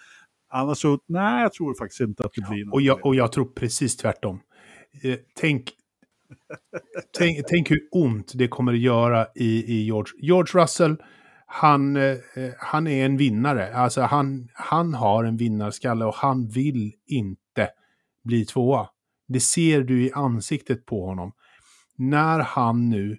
annars 0.50 0.78
så, 0.78 0.98
nej, 1.06 1.42
jag 1.42 1.52
tror 1.52 1.74
faktiskt 1.74 2.00
inte 2.00 2.24
att 2.24 2.32
det 2.34 2.48
blir 2.50 2.64
något. 2.64 2.74
Och 2.74 2.82
jag, 2.82 3.06
och 3.06 3.14
jag 3.14 3.32
tror 3.32 3.44
precis 3.44 3.96
tvärtom. 3.96 4.40
Eh, 5.02 5.16
tänk, 5.40 5.70
tänk, 7.18 7.46
tänk 7.46 7.70
hur 7.70 7.80
ont 7.92 8.32
det 8.34 8.48
kommer 8.48 8.72
att 8.72 8.78
göra 8.78 9.26
i, 9.34 9.74
i 9.74 9.84
George. 9.84 10.12
George 10.20 10.62
Russell 10.62 10.96
han, 11.54 11.96
eh, 11.96 12.16
han 12.58 12.86
är 12.86 13.04
en 13.04 13.16
vinnare. 13.16 13.74
Alltså 13.74 14.00
han, 14.00 14.48
han 14.52 14.94
har 14.94 15.24
en 15.24 15.36
vinnarskalle 15.36 16.04
och 16.04 16.14
han 16.14 16.48
vill 16.48 16.92
inte 17.06 17.68
bli 18.24 18.44
tvåa. 18.44 18.88
Det 19.32 19.40
ser 19.40 19.80
du 19.80 20.02
i 20.02 20.12
ansiktet 20.12 20.86
på 20.86 21.06
honom. 21.06 21.32
När 21.96 22.38
han 22.38 22.90
nu, 22.90 23.18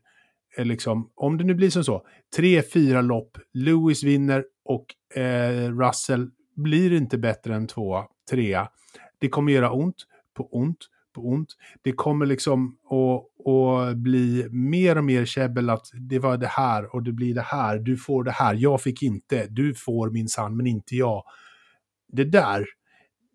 liksom, 0.57 1.11
om 1.15 1.37
det 1.37 1.43
nu 1.43 1.53
blir 1.53 1.69
som 1.69 1.83
så, 1.83 2.05
tre, 2.35 2.61
fyra 2.61 3.01
lopp, 3.01 3.37
Lewis 3.53 4.03
vinner 4.03 4.45
och 4.65 5.17
eh, 5.17 5.71
Russell 5.71 6.29
blir 6.55 6.93
inte 6.93 7.17
bättre 7.17 7.55
än 7.55 7.67
tvåa, 7.67 8.05
trea. 8.31 8.67
Det 9.19 9.29
kommer 9.29 9.51
göra 9.51 9.71
ont 9.71 10.05
på 10.33 10.49
ont 10.51 10.89
på 11.13 11.21
ont. 11.21 11.49
Det 11.81 11.91
kommer 11.91 12.25
liksom 12.25 12.77
att, 12.89 13.47
att 13.47 13.97
bli 13.97 14.47
mer 14.51 14.97
och 14.97 15.03
mer 15.03 15.25
käbbel 15.25 15.69
att 15.69 15.87
det 16.09 16.19
var 16.19 16.37
det 16.37 16.47
här 16.47 16.95
och 16.95 17.03
det 17.03 17.11
blir 17.11 17.35
det 17.35 17.41
här. 17.41 17.79
Du 17.79 17.97
får 17.97 18.23
det 18.23 18.31
här, 18.31 18.53
jag 18.53 18.81
fick 18.81 19.03
inte. 19.03 19.47
Du 19.49 19.75
får 19.75 20.09
min 20.09 20.27
sann, 20.27 20.57
men 20.57 20.67
inte 20.67 20.95
jag. 20.95 21.23
Det 22.07 22.23
där 22.25 22.65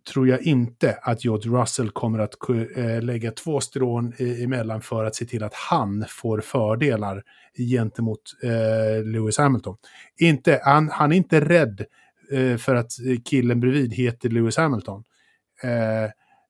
tror 0.08 0.28
jag 0.28 0.42
inte 0.42 0.98
att 1.02 1.24
George 1.24 1.52
Russell 1.52 1.90
kommer 1.90 2.18
att 2.18 2.34
eh, 2.76 3.02
lägga 3.02 3.32
två 3.32 3.60
strån 3.60 4.12
emellan 4.18 4.80
för 4.82 5.04
att 5.04 5.14
se 5.14 5.24
till 5.24 5.44
att 5.44 5.54
han 5.54 6.04
får 6.08 6.40
fördelar 6.40 7.22
gentemot 7.70 8.20
eh, 8.42 9.04
Lewis 9.04 9.38
Hamilton. 9.38 9.76
Inte, 10.16 10.60
han, 10.64 10.88
han 10.88 11.12
är 11.12 11.16
inte 11.16 11.40
rädd 11.40 11.84
eh, 12.30 12.56
för 12.56 12.74
att 12.74 12.92
killen 13.24 13.60
bredvid 13.60 13.94
heter 13.94 14.28
Lewis 14.28 14.56
Hamilton. 14.56 15.04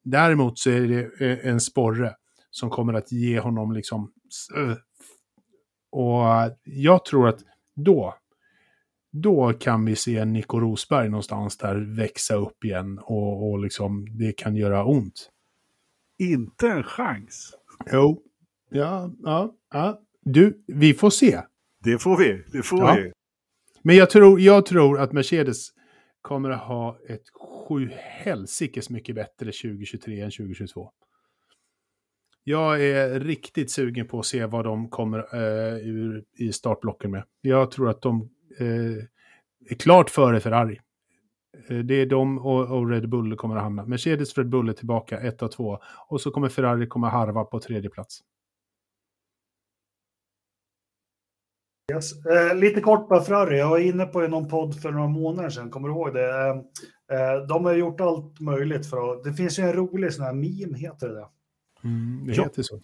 däremot 0.04 0.58
så 0.58 0.70
är 0.70 0.80
det 0.80 1.36
en 1.48 1.60
sporre 1.60 2.14
som 2.50 2.70
kommer 2.70 2.94
att 2.94 3.12
ge 3.12 3.40
honom 3.40 3.72
liksom... 3.72 4.12
och 5.90 6.24
jag 6.64 7.04
tror 7.04 7.28
att 7.28 7.38
då 7.76 8.14
då 9.20 9.52
kan 9.52 9.84
vi 9.84 9.96
se 9.96 10.24
Nico 10.24 10.60
Rosberg 10.60 11.08
någonstans 11.08 11.58
där 11.58 11.96
växa 11.96 12.34
upp 12.34 12.64
igen 12.64 12.98
och, 12.98 13.50
och 13.50 13.58
liksom 13.58 14.18
det 14.18 14.32
kan 14.32 14.56
göra 14.56 14.84
ont. 14.84 15.30
Inte 16.18 16.68
en 16.68 16.82
chans. 16.82 17.54
Jo, 17.92 18.22
ja, 18.70 19.10
ja, 19.22 19.54
ja. 19.72 20.00
Du, 20.22 20.64
vi 20.66 20.94
får 20.94 21.10
se. 21.10 21.40
Det 21.84 21.98
får 21.98 22.16
vi, 22.16 22.44
det 22.52 22.62
får 22.62 22.78
ja. 22.78 22.94
vi. 22.94 23.12
Men 23.82 23.96
jag 23.96 24.10
tror, 24.10 24.40
jag 24.40 24.66
tror 24.66 25.00
att 25.00 25.12
Mercedes 25.12 25.68
kommer 26.22 26.50
att 26.50 26.60
ha 26.60 26.98
ett 27.08 27.24
sju 27.68 27.90
helsikes 27.94 28.90
mycket 28.90 29.14
bättre 29.14 29.52
2023 29.52 30.20
än 30.20 30.30
2022. 30.30 30.90
Jag 32.44 32.84
är 32.84 33.20
riktigt 33.20 33.70
sugen 33.70 34.06
på 34.06 34.18
att 34.18 34.26
se 34.26 34.46
vad 34.46 34.64
de 34.64 34.88
kommer 34.88 35.18
uh, 35.18 35.88
ur, 35.88 36.24
i 36.38 36.52
startblocken 36.52 37.10
med. 37.10 37.24
Jag 37.40 37.70
tror 37.70 37.90
att 37.90 38.02
de 38.02 38.30
är 39.68 39.74
klart 39.78 40.10
före 40.10 40.40
Ferrari. 40.40 40.80
Eh, 41.68 41.78
det 41.78 41.94
är 41.94 42.06
de 42.06 42.38
och, 42.38 42.90
Red 42.90 43.08
Bull 43.08 43.36
kommer 43.36 43.56
att 43.56 43.62
hamna. 43.62 43.84
Mercedes, 43.84 44.38
Red 44.38 44.48
Bull 44.48 44.68
är 44.68 44.72
tillbaka, 44.72 45.20
ett 45.20 45.42
och 45.42 45.52
två. 45.52 45.78
Och 46.08 46.20
så 46.20 46.30
kommer 46.30 46.48
Ferrari 46.48 46.86
komma 46.86 47.08
harva 47.08 47.44
på 47.44 47.60
tredje 47.60 47.90
plats. 47.90 48.20
Yes. 51.92 52.26
Eh, 52.26 52.56
lite 52.56 52.80
kort 52.80 53.08
på 53.08 53.20
Ferrari. 53.20 53.58
Jag 53.58 53.68
var 53.68 53.78
inne 53.78 54.06
på 54.06 54.20
någon 54.20 54.48
podd 54.48 54.80
för 54.80 54.90
några 54.90 55.08
månader 55.08 55.50
sedan, 55.50 55.70
kommer 55.70 55.88
du 55.88 55.94
ihåg 55.94 56.14
det? 56.14 56.28
Eh, 56.28 56.56
eh, 57.18 57.46
de 57.46 57.64
har 57.64 57.74
gjort 57.74 58.00
allt 58.00 58.40
möjligt 58.40 58.90
för 58.90 59.12
att... 59.12 59.24
Det 59.24 59.32
finns 59.32 59.58
ju 59.58 59.62
en 59.62 59.72
rolig 59.72 60.12
sån 60.12 60.24
här 60.24 60.32
meme, 60.32 60.78
heter 60.78 61.08
det 61.08 61.26
mm, 61.84 62.26
Det 62.26 62.32
heter 62.32 62.62
så. 62.62 62.74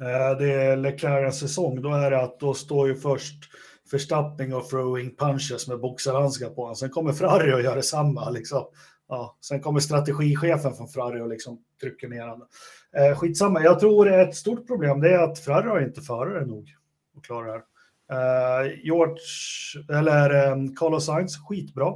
Eh, 0.00 0.38
det 0.38 0.52
är 0.52 0.76
Leclercs 0.76 1.38
säsong. 1.38 1.82
Då 1.82 1.92
är 1.92 2.10
det 2.10 2.22
att 2.22 2.40
då 2.40 2.54
står 2.54 2.88
ju 2.88 2.94
först 2.94 3.50
Förstappning 3.90 4.54
och 4.54 4.68
throwing 4.68 5.16
punches 5.16 5.68
med 5.68 5.80
boxarhandskar 5.80 6.50
på 6.50 6.62
honom. 6.62 6.76
Sen 6.76 6.90
kommer 6.90 7.12
Ferrari 7.12 7.54
och 7.54 7.62
gör 7.62 7.76
detsamma. 7.76 8.30
Liksom. 8.30 8.64
Ja, 9.08 9.36
sen 9.40 9.60
kommer 9.60 9.80
strategichefen 9.80 10.74
från 10.74 10.88
Ferrari 10.88 11.20
och 11.20 11.28
liksom 11.28 11.58
trycker 11.80 12.08
ner 12.08 12.28
honom. 12.28 12.48
Eh, 12.96 13.18
skitsamma, 13.18 13.62
jag 13.62 13.80
tror 13.80 14.12
ett 14.12 14.36
stort 14.36 14.66
problem 14.66 15.00
det 15.00 15.14
är 15.14 15.18
att 15.18 15.38
Ferrari 15.38 15.68
har 15.68 15.80
inte 15.80 16.00
förare 16.00 16.46
nog 16.46 16.74
att 17.16 17.22
klara 17.22 17.46
det 17.46 17.52
här. 17.52 17.62
Eh, 18.12 18.84
George, 18.84 19.16
eller 19.88 20.34
eh, 20.34 20.56
Carlos 20.76 21.06
Sainz, 21.06 21.36
skitbra. 21.48 21.94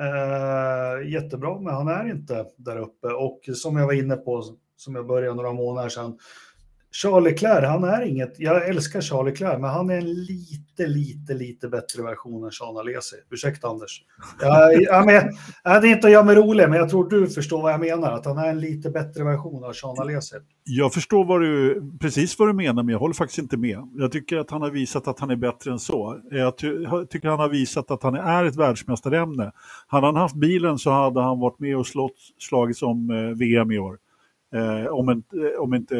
Eh, 0.00 1.10
jättebra, 1.12 1.60
men 1.60 1.74
han 1.74 1.88
är 1.88 2.10
inte 2.10 2.46
där 2.56 2.76
uppe. 2.76 3.06
Och 3.08 3.40
som 3.54 3.76
jag 3.76 3.86
var 3.86 3.92
inne 3.92 4.16
på, 4.16 4.44
som 4.76 4.94
jag 4.94 5.06
började 5.06 5.34
några 5.34 5.52
månader 5.52 5.88
sedan, 5.88 6.18
Charlie 6.92 7.30
Leclerc, 7.30 7.64
han 7.64 7.84
är 7.84 8.02
inget, 8.02 8.34
jag 8.38 8.68
älskar 8.68 9.00
Charlie 9.00 9.30
Leclerc, 9.30 9.60
men 9.60 9.70
han 9.70 9.90
är 9.90 9.96
en 9.96 10.12
lite, 10.12 10.86
lite, 10.86 11.34
lite 11.34 11.68
bättre 11.68 12.02
version 12.02 12.44
än 12.44 12.50
Sean 12.50 12.76
Alesi. 12.76 13.16
Ursäkta 13.30 13.68
Anders. 13.68 14.02
Jag, 14.40 14.82
jag, 14.82 15.06
men, 15.06 15.14
jag, 15.64 15.82
det 15.82 15.88
är 15.88 15.92
inte 15.92 16.06
att 16.06 16.12
göra 16.12 16.24
mig 16.24 16.36
rolig, 16.36 16.68
men 16.68 16.78
jag 16.78 16.88
tror 16.90 17.10
du 17.10 17.28
förstår 17.28 17.62
vad 17.62 17.72
jag 17.72 17.80
menar, 17.80 18.12
att 18.12 18.26
han 18.26 18.38
är 18.38 18.48
en 18.48 18.60
lite 18.60 18.90
bättre 18.90 19.24
version 19.24 19.64
av 19.64 19.72
Sean 19.72 19.98
Alesi. 19.98 20.36
Jag 20.64 20.94
förstår 20.94 21.24
vad 21.24 21.40
du, 21.40 21.82
precis 22.00 22.38
vad 22.38 22.48
du 22.48 22.52
menar, 22.52 22.82
men 22.82 22.92
jag 22.92 22.98
håller 22.98 23.14
faktiskt 23.14 23.38
inte 23.38 23.56
med. 23.56 23.78
Jag 23.94 24.12
tycker 24.12 24.36
att 24.36 24.50
han 24.50 24.62
har 24.62 24.70
visat 24.70 25.08
att 25.08 25.20
han 25.20 25.30
är 25.30 25.36
bättre 25.36 25.72
än 25.72 25.78
så. 25.78 26.20
Jag 26.30 26.58
ty 26.58 26.68
tycker 27.10 27.28
han 27.28 27.40
har 27.40 27.48
visat 27.48 27.90
att 27.90 28.02
han 28.02 28.14
är 28.14 28.44
ett 28.44 28.56
världsmästarämne. 28.56 29.52
Hade 29.86 30.06
han 30.06 30.16
haft 30.16 30.34
bilen 30.34 30.78
så 30.78 30.90
hade 30.90 31.22
han 31.22 31.40
varit 31.40 31.58
med 31.58 31.76
och 31.76 31.86
slått, 31.86 32.16
slagits 32.38 32.82
om 32.82 33.10
eh, 33.10 33.38
VM 33.38 33.72
i 33.72 33.78
år. 33.78 33.98
Eh, 34.54 34.86
om, 34.86 35.10
inte, 35.10 35.36
eh, 35.36 35.60
om 35.60 35.74
inte 35.74 35.94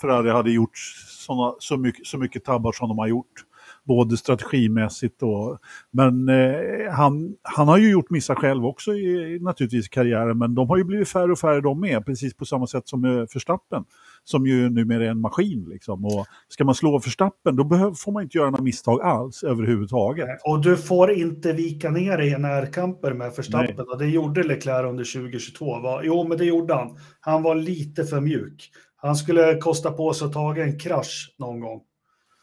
Ferrari 0.00 0.30
hade 0.30 0.50
gjort 0.50 0.76
såna, 1.06 1.54
så, 1.58 1.76
mycket, 1.76 2.06
så 2.06 2.18
mycket 2.18 2.44
tabbar 2.44 2.72
som 2.72 2.88
de 2.88 2.98
har 2.98 3.06
gjort 3.06 3.44
både 3.84 4.16
strategimässigt 4.16 5.22
och... 5.22 5.58
Men 5.90 6.28
eh, 6.28 6.92
han, 6.92 7.34
han 7.42 7.68
har 7.68 7.78
ju 7.78 7.90
gjort 7.90 8.10
missar 8.10 8.34
själv 8.34 8.66
också 8.66 8.94
i, 8.94 9.38
naturligtvis 9.40 9.86
i 9.86 9.88
karriären, 9.88 10.38
men 10.38 10.54
de 10.54 10.68
har 10.68 10.76
ju 10.76 10.84
blivit 10.84 11.08
färre 11.08 11.32
och 11.32 11.38
färre 11.38 11.60
de 11.60 11.80
med, 11.80 12.06
precis 12.06 12.34
på 12.34 12.44
samma 12.44 12.66
sätt 12.66 12.88
som 12.88 13.04
eh, 13.04 13.26
Förstappen, 13.32 13.84
som 14.24 14.46
ju 14.46 14.70
numera 14.70 15.04
är 15.04 15.08
en 15.08 15.20
maskin. 15.20 15.64
Liksom. 15.68 16.04
Och 16.04 16.26
ska 16.48 16.64
man 16.64 16.74
slå 16.74 17.00
Förstappen, 17.00 17.56
då 17.56 17.64
får 17.94 18.12
man 18.12 18.22
inte 18.22 18.38
göra 18.38 18.50
några 18.50 18.62
misstag 18.62 19.02
alls 19.02 19.42
överhuvudtaget. 19.42 20.28
Och 20.44 20.62
du 20.62 20.76
får 20.76 21.10
inte 21.10 21.52
vika 21.52 21.90
ner 21.90 22.18
dig 22.18 22.28
i 22.28 22.38
närkamper 22.38 23.12
med 23.12 23.34
Förstappen, 23.34 23.86
och 23.88 23.98
det 23.98 24.06
gjorde 24.06 24.42
Leclerc 24.42 24.90
under 24.90 25.04
2022. 25.04 25.80
Va? 25.80 26.00
Jo, 26.04 26.28
men 26.28 26.38
det 26.38 26.44
gjorde 26.44 26.74
han. 26.74 26.96
Han 27.20 27.42
var 27.42 27.54
lite 27.54 28.04
för 28.04 28.20
mjuk. 28.20 28.70
Han 28.96 29.16
skulle 29.16 29.56
kosta 29.56 29.90
på 29.90 30.12
sig 30.12 30.26
att 30.26 30.32
ta 30.32 30.56
en 30.56 30.78
krasch 30.78 31.34
någon 31.38 31.60
gång. 31.60 31.80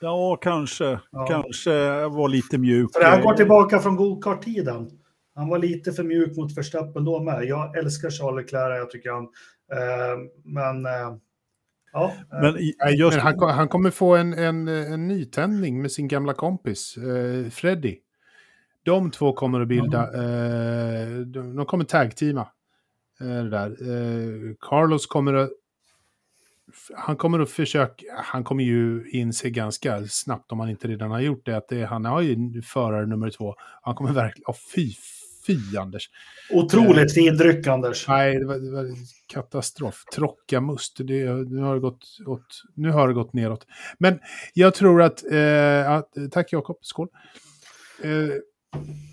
Ja, 0.02 0.38
kanske. 0.42 1.00
Ja. 1.12 1.26
Kanske 1.28 1.72
var 2.08 2.30
lite 2.30 2.58
mjuk. 2.58 2.90
För 2.94 3.04
han 3.04 3.22
går 3.22 3.34
tillbaka 3.34 3.80
från 3.80 3.96
gokart-tiden. 3.96 4.90
Han 5.36 5.50
var 5.50 5.58
lite 5.58 5.92
för 5.92 6.04
mjuk 6.04 6.38
mot 6.38 6.58
Verstappen 6.58 7.06
då 7.06 7.24
med. 7.24 7.44
Jag 7.44 7.78
älskar 7.78 8.10
Charles 8.10 8.46
Leclerc, 8.46 8.78
jag 8.78 8.90
tycker 8.90 9.12
han. 9.12 9.24
Eh, 9.72 10.18
men... 10.44 10.86
Eh, 10.86 11.18
ja. 11.94 12.14
Men, 12.42 12.56
just... 12.98 13.18
men 13.18 13.26
han, 13.26 13.50
han, 13.50 13.68
kommer 13.68 13.92
få 13.92 14.16
en, 14.16 14.34
en, 14.34 14.68
en 14.68 15.08
nytändning 15.08 15.82
med 15.82 15.92
sin 15.92 16.08
gamla 16.08 16.34
kompis, 16.34 16.98
eh, 16.98 17.50
Freddy. 17.50 17.98
De 18.84 19.12
två 19.12 19.34
kommer 19.34 19.62
att 19.62 19.68
bilda, 19.68 20.08
mm. 20.08 21.32
de, 21.32 21.56
de 21.56 21.66
kommer 21.66 21.86
tag-teama. 21.86 22.48
Eh, 23.22 23.44
där. 23.44 23.70
Eh, 23.70 24.56
Carlos 24.60 25.06
kommer 25.06 25.34
att 25.34 25.50
han 26.96 27.16
kommer 27.16 27.40
att 27.40 27.50
försöka, 27.50 28.06
han 28.18 28.44
kommer 28.44 28.64
ju 28.64 29.10
inse 29.10 29.50
ganska 29.50 30.04
snabbt 30.08 30.52
om 30.52 30.60
han 30.60 30.70
inte 30.70 30.88
redan 30.88 31.12
har 31.12 31.20
gjort 31.20 31.46
det, 31.46 31.58
att 31.58 31.68
det, 31.68 31.86
han 31.86 32.06
har 32.06 32.22
ju 32.22 32.62
förare 32.62 33.06
nummer 33.06 33.30
två. 33.30 33.56
Han 33.82 33.96
kommer 33.96 34.14
verkligen, 34.14 34.46
oh, 34.48 34.56
fy, 34.76 34.92
fy 35.48 35.78
Anders. 35.78 36.10
Otroligt 36.50 37.18
eh, 37.18 37.24
fin 37.24 37.38
dryck 37.38 37.68
Anders. 37.68 38.08
Nej, 38.08 38.40
det 38.40 38.46
var, 38.46 38.58
det 38.58 38.72
var 38.72 38.86
katastrof. 39.34 40.04
Trocka 40.16 40.62
must, 40.62 40.98
det, 40.98 41.34
nu, 41.34 41.62
har 41.62 41.76
det 41.76 41.82
gått 41.82 42.06
åt, 42.26 42.64
nu 42.76 42.92
har 42.92 43.08
det 43.08 43.14
gått 43.14 43.34
neråt. 43.34 43.66
Men 44.00 44.20
jag 44.54 44.74
tror 44.74 45.02
att, 45.02 45.32
eh, 45.32 45.92
att 45.92 46.10
tack 46.32 46.54
Jakob, 46.54 46.78
skål. 46.82 47.08
Eh, 48.04 48.30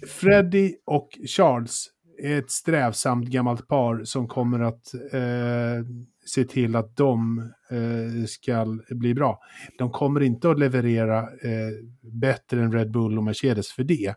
Freddy 0.09 0.75
och 0.87 1.09
Charles 1.37 1.87
är 2.23 2.39
ett 2.39 2.51
strävsamt 2.51 3.29
gammalt 3.29 3.69
par 3.69 4.05
som 4.05 4.29
kommer 4.29 4.61
att 4.61 4.95
eh, 5.13 5.87
se 6.27 6.45
till 6.45 6.77
att 6.77 6.97
de 6.97 7.39
eh, 7.71 8.25
ska 8.27 8.79
bli 8.91 9.15
bra. 9.15 9.39
De 9.79 9.91
kommer 9.91 10.21
inte 10.21 10.51
att 10.51 10.59
leverera 10.59 11.19
eh, 11.19 11.73
bättre 12.13 12.61
än 12.63 12.73
Red 12.73 12.91
Bull 12.91 13.19
och 13.19 13.25
Mercedes 13.25 13.73
för 13.73 13.85
det. 13.85 14.15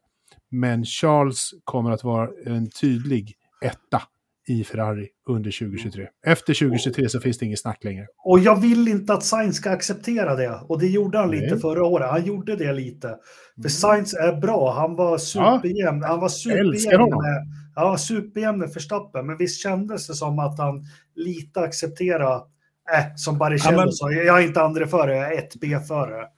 Men 0.52 0.86
Charles 0.86 1.49
kommer 1.64 1.91
att 1.91 2.04
vara 2.04 2.30
en 2.45 2.70
tydlig 2.70 3.34
etta 3.66 4.02
i 4.47 4.64
Ferrari 4.64 5.08
under 5.30 5.52
2023. 5.52 6.08
Efter 6.26 6.54
2023 6.54 7.10
så 7.10 7.20
finns 7.20 7.38
det 7.38 7.45
inget 7.45 7.60
snack 7.60 7.84
längre. 7.84 8.06
Och 8.26 8.39
jag 8.39 8.62
vill 8.62 8.88
inte 8.88 9.14
att 9.14 9.24
Sainz 9.24 9.56
ska 9.56 9.72
acceptera 9.72 10.36
det. 10.36 10.60
Och 10.68 10.80
det 10.80 10.88
gjorde 10.88 11.18
han 11.18 11.30
Nej. 11.30 11.39
lite 11.39 11.58
förra 11.58 11.84
året. 11.86 12.10
Han 12.10 12.26
gjorde 12.26 12.56
det 12.56 12.74
lite. 12.74 13.08
För 13.56 13.62
mm. 13.62 13.70
Sainz 13.70 14.14
är 14.14 14.34
bra. 14.41 14.74
Han 14.74 14.95
var 14.95 15.18
superjämn. 15.18 16.02
Ja, 16.02 16.08
han 16.08 16.20
var 16.20 16.30
superjämn 16.30 17.10
med, 17.10 17.47
ja, 17.76 17.97
superjämn 17.97 18.60
med 18.60 18.70
Verstappen. 18.70 19.26
Men 19.28 19.38
visst 19.38 19.64
kändes 19.64 20.08
det 20.08 20.16
som 20.16 20.39
att 20.39 20.60
han 20.60 20.86
lite 21.16 21.60
accepterade 21.60 22.41
Äh, 22.93 23.16
som 23.16 23.38
Barrichello 23.38 23.78
ja, 23.78 23.86
men... 23.86 23.91
sa, 23.91 24.12
jag 24.12 24.41
är 24.41 24.47
inte 24.47 24.62
andre 24.62 24.88
före, 24.88 25.16
jag 25.16 25.34
är 25.34 25.38
ett 25.38 25.56
B-förare. 25.56 26.26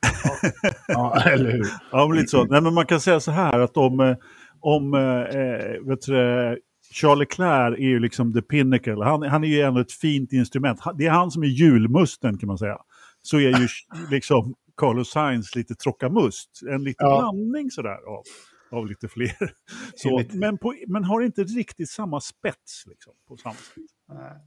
Ja. 0.62 0.70
Ja, 0.88 1.22
eller 1.26 1.52
hur? 1.52 1.66
Ja, 1.92 2.08
men 2.08 2.16
lite 2.16 2.28
så. 2.28 2.44
Nej, 2.44 2.60
men 2.60 2.74
man 2.74 2.86
kan 2.86 3.00
säga 3.00 3.20
så 3.20 3.30
här 3.30 3.60
att 3.60 3.76
om, 3.76 4.00
eh, 4.00 4.16
om 4.60 4.94
eh, 4.94 5.88
vet 5.88 6.02
du, 6.02 6.58
Charles 6.92 7.18
Leclerc 7.18 7.78
är 7.78 7.88
ju 7.88 8.00
liksom 8.00 8.32
the 8.32 8.42
pinnacle. 8.42 9.04
Han, 9.04 9.22
han 9.22 9.44
är 9.44 9.48
ju 9.48 9.60
ändå 9.60 9.80
ett 9.80 9.92
fint 9.92 10.32
instrument. 10.32 10.80
Det 10.98 11.06
är 11.06 11.10
han 11.10 11.30
som 11.30 11.42
är 11.42 11.46
julmusten 11.46 12.38
kan 12.38 12.46
man 12.46 12.58
säga. 12.58 12.78
Så 13.22 13.36
är 13.36 13.60
ju 13.60 13.68
liksom 14.10 14.54
Carlos 14.76 15.10
Sainz 15.10 15.54
lite 15.54 15.74
trockamust. 15.74 16.60
En 16.70 16.84
liten 16.84 17.06
ja. 17.06 17.18
blandning 17.20 17.70
sådär 17.70 18.08
av, 18.08 18.22
av 18.70 18.86
lite 18.86 19.08
fler. 19.08 19.52
Så, 19.94 20.22
men, 20.32 20.58
på, 20.58 20.74
men 20.86 21.04
har 21.04 21.22
inte 21.22 21.44
riktigt 21.44 21.90
samma 21.90 22.20
spets 22.20 22.84
liksom, 22.86 23.12
på 23.28 23.36
samma 23.36 23.54
sätt. 23.54 23.84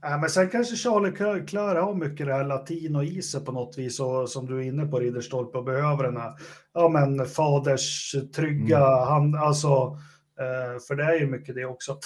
Äh, 0.04 0.20
men 0.20 0.30
sen 0.30 0.50
kanske 0.50 0.76
Charlie 0.76 1.46
Claire 1.46 1.78
har 1.78 1.94
mycket 1.94 2.26
det 2.26 2.34
här 2.34 2.44
latino 2.44 3.02
i 3.02 3.22
sig 3.22 3.44
på 3.44 3.52
något 3.52 3.78
vis 3.78 4.00
och 4.00 4.30
som 4.30 4.46
du 4.46 4.58
är 4.58 4.62
inne 4.62 4.86
på 4.86 4.98
Ridderstolpe 4.98 5.58
och 5.58 5.64
behöver 5.64 6.04
den 6.04 6.16
här 6.16 6.32
ja, 6.74 6.88
men 6.88 7.26
faders 7.26 8.14
trygga 8.36 8.76
mm. 8.76 9.08
hand, 9.08 9.36
alltså 9.36 9.98
eh, 10.40 10.80
för 10.88 10.94
det 10.94 11.04
är 11.04 11.20
ju 11.20 11.26
mycket 11.26 11.54
det 11.54 11.64
också. 11.64 11.98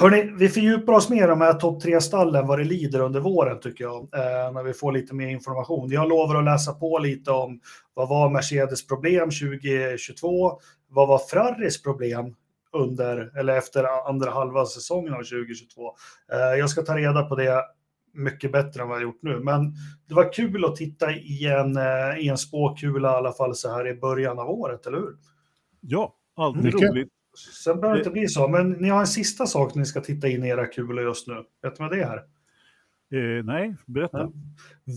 Hörrni, 0.00 0.32
vi 0.38 0.48
fördjupar 0.48 0.92
oss 0.92 1.08
mer 1.08 1.24
i 1.24 1.26
de 1.26 1.40
här 1.40 1.52
topp 1.52 1.82
tre 1.82 2.00
stallen 2.00 2.46
vad 2.46 2.58
det 2.58 2.64
lider 2.64 3.00
under 3.00 3.20
våren 3.20 3.60
tycker 3.60 3.84
jag, 3.84 3.96
eh, 3.96 4.52
när 4.52 4.62
vi 4.62 4.72
får 4.72 4.92
lite 4.92 5.14
mer 5.14 5.28
information. 5.28 5.90
Jag 5.90 6.08
lovar 6.08 6.34
att 6.34 6.44
läsa 6.44 6.72
på 6.72 6.98
lite 6.98 7.30
om 7.30 7.60
vad 7.94 8.08
var 8.08 8.30
Mercedes 8.30 8.86
problem 8.86 9.30
2022? 9.30 10.60
Vad 10.88 11.08
var 11.08 11.18
Ferraris 11.18 11.82
problem 11.82 12.34
under 12.72 13.38
eller 13.38 13.56
efter 13.56 14.08
andra 14.08 14.30
halva 14.30 14.66
säsongen 14.66 15.12
av 15.14 15.18
2022? 15.18 15.92
Eh, 16.32 16.38
jag 16.38 16.70
ska 16.70 16.82
ta 16.82 16.96
reda 16.96 17.22
på 17.22 17.36
det 17.36 17.64
mycket 18.12 18.52
bättre 18.52 18.82
än 18.82 18.88
vad 18.88 18.96
jag 18.96 19.02
gjort 19.02 19.22
nu, 19.22 19.40
men 19.40 19.74
det 20.08 20.14
var 20.14 20.32
kul 20.32 20.64
att 20.64 20.76
titta 20.76 21.12
i 21.12 21.46
en, 21.46 21.76
eh, 21.76 22.18
i 22.18 22.28
en 22.28 22.38
spåkula 22.38 23.12
i 23.12 23.14
alla 23.14 23.32
fall 23.32 23.54
så 23.54 23.70
här 23.70 23.88
i 23.88 23.94
början 23.94 24.38
av 24.38 24.50
året, 24.50 24.86
eller 24.86 24.98
hur? 24.98 25.16
Ja, 25.80 26.14
alltid 26.36 26.64
mycket. 26.64 26.90
roligt. 26.90 27.08
Sen 27.64 27.80
behöver 27.80 27.96
det 27.96 28.00
inte 28.00 28.10
bli 28.10 28.28
så, 28.28 28.48
men 28.48 28.70
ni 28.70 28.88
har 28.88 29.00
en 29.00 29.06
sista 29.06 29.46
sak 29.46 29.74
ni 29.74 29.86
ska 29.86 30.00
titta 30.00 30.28
in 30.28 30.44
i 30.44 30.48
era 30.48 30.66
kulor 30.66 31.04
just 31.04 31.26
nu. 31.26 31.34
Vet 31.62 31.76
du 31.76 31.82
vad 31.82 31.90
det 31.90 32.02
är? 32.02 32.16
Eh, 33.12 33.44
nej, 33.44 33.76
berätta. 33.86 34.18
Ja. 34.18 34.32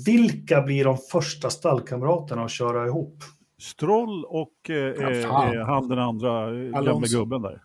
Vilka 0.06 0.62
blir 0.62 0.86
de 0.86 0.98
första 0.98 1.50
stallkamraterna 1.50 2.44
att 2.44 2.52
köra 2.52 2.88
ihop? 2.88 3.24
Stroll 3.64 4.26
och 4.26 4.70
eh, 4.70 4.76
ja, 4.76 5.54
eh, 5.54 5.66
han 5.66 5.88
den 5.88 6.00
andra 6.00 6.30
eh, 6.30 6.78
Alonso. 6.78 6.92
gamla 6.92 7.08
gubben 7.08 7.42
där. 7.42 7.62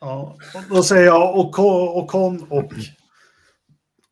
Ja, 0.00 0.36
då 0.70 0.82
säger 0.82 1.06
jag 1.06 1.38
Ocon 1.38 2.42
och, 2.42 2.58
och, 2.58 2.72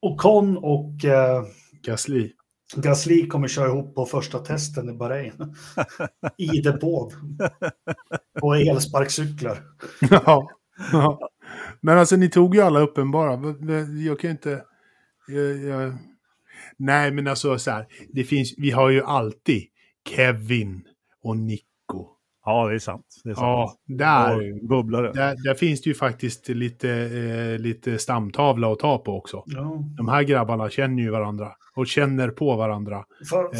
Ocon 0.00 0.56
och 0.56 1.04
eh, 1.04 1.44
Gasly. 1.82 2.32
Gasly 2.76 3.28
kommer 3.28 3.48
köra 3.48 3.68
ihop 3.68 3.94
på 3.94 4.06
första 4.06 4.38
testen 4.38 4.88
i 4.88 4.92
Bahrain. 4.92 5.32
I 6.36 6.60
depån. 6.60 7.38
På 8.40 8.54
elsparkcyklar. 8.54 9.58
Ja, 10.10 10.48
ja. 10.92 11.28
Men 11.80 11.98
alltså 11.98 12.16
ni 12.16 12.30
tog 12.30 12.54
ju 12.54 12.60
alla 12.60 12.80
uppenbara. 12.80 13.54
Jag 14.04 14.20
kan 14.20 14.30
inte... 14.30 14.62
Jag, 15.28 15.56
jag... 15.56 15.96
Nej, 16.76 17.10
men 17.10 17.26
alltså 17.26 17.58
så 17.58 17.70
här. 17.70 17.86
Det 18.08 18.24
finns, 18.24 18.54
vi 18.58 18.70
har 18.70 18.90
ju 18.90 19.02
alltid 19.02 19.62
Kevin 20.08 20.84
och 21.22 21.36
Nick 21.36 21.66
Ja, 22.44 22.68
det 22.68 22.74
är 22.74 22.78
sant. 22.78 23.06
Det 23.24 23.30
är 23.30 23.34
sant. 23.34 23.46
Ja, 23.46 23.76
där, 23.86 24.68
bubblare. 24.68 25.12
Där, 25.12 25.36
där, 25.44 25.54
finns 25.54 25.82
det 25.82 25.90
ju 25.90 25.94
faktiskt 25.94 26.48
lite, 26.48 26.90
eh, 26.90 27.58
lite 27.58 27.98
stamtavla 27.98 28.72
att 28.72 28.78
ta 28.78 28.98
på 28.98 29.16
också. 29.16 29.42
Ja. 29.46 29.84
De 29.96 30.08
här 30.08 30.22
grabbarna 30.22 30.70
känner 30.70 31.02
ju 31.02 31.10
varandra 31.10 31.52
och 31.74 31.86
känner 31.86 32.28
på 32.28 32.56
varandra. 32.56 33.04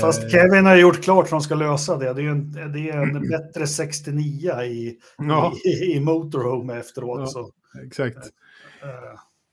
Fast 0.01 0.23
eh, 0.23 0.29
Kevin 0.29 0.67
har 0.67 0.77
gjort 0.77 1.03
klart 1.03 1.25
att 1.25 1.31
de 1.31 1.41
ska 1.41 1.55
lösa 1.55 1.97
det. 1.97 2.13
Det 2.13 2.23
är 2.23 2.29
en, 2.29 2.53
det 2.53 2.91
är 2.91 3.03
en 3.03 3.29
bättre 3.29 3.67
69 3.67 4.63
i, 4.63 4.99
ja. 5.19 5.53
i, 5.65 5.97
i 5.97 6.01
motorhome 6.01 6.79
efteråt. 6.79 7.21
Ja, 7.21 7.27
så. 7.27 7.51
Exakt. 7.87 8.17
Uh, 8.17 8.23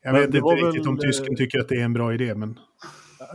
jag 0.04 0.14
vet 0.14 0.26
inte 0.26 0.38
riktigt 0.38 0.82
väl, 0.82 0.90
om 0.90 0.98
tysken 0.98 1.36
tycker 1.36 1.60
att 1.60 1.70
det 1.70 1.76
är 1.76 1.84
en 1.84 1.94
bra 1.94 2.14
idé, 2.14 2.36
men 2.36 2.60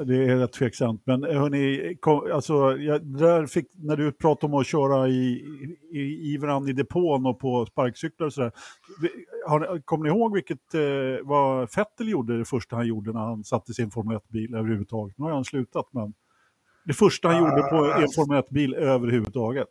det 0.06 0.16
är 0.16 0.36
rätt 0.36 0.52
tveksamt. 0.52 1.02
Men 1.04 1.24
eh, 1.24 1.40
hörni, 1.40 1.96
kom, 2.00 2.32
alltså, 2.32 2.76
jag, 2.76 3.06
där 3.06 3.46
fick, 3.46 3.66
när 3.74 3.96
du 3.96 4.12
pratade 4.12 4.52
om 4.52 4.60
att 4.60 4.66
köra 4.66 5.08
i, 5.08 5.44
i, 5.92 6.32
i 6.32 6.36
varandra 6.36 6.70
i 6.70 6.72
depån 6.72 7.26
och 7.26 7.38
på 7.38 7.66
sparkcyklar 7.66 8.26
och 8.26 8.32
sådär. 8.32 8.52
Kommer 9.84 10.04
ni 10.04 10.08
ihåg 10.08 10.34
vilket, 10.34 10.74
eh, 10.74 10.80
vad 11.22 11.70
Fettel 11.70 12.08
gjorde 12.08 12.38
det 12.38 12.44
första 12.44 12.76
han 12.76 12.86
gjorde 12.86 13.12
när 13.12 13.20
han 13.20 13.44
satte 13.44 13.74
sin 13.74 13.90
Formel 13.90 14.16
1-bil 14.16 14.54
överhuvudtaget? 14.54 15.18
Nu 15.18 15.24
har 15.24 15.32
han 15.32 15.44
slutat, 15.44 15.88
men 15.92 16.14
det 16.84 16.92
första 16.92 17.28
han 17.28 17.42
uh, 17.42 17.48
gjorde 17.48 17.62
på 17.62 17.76
en 17.76 18.08
Formel 18.14 18.42
1-bil 18.42 18.74
överhuvudtaget. 18.74 19.68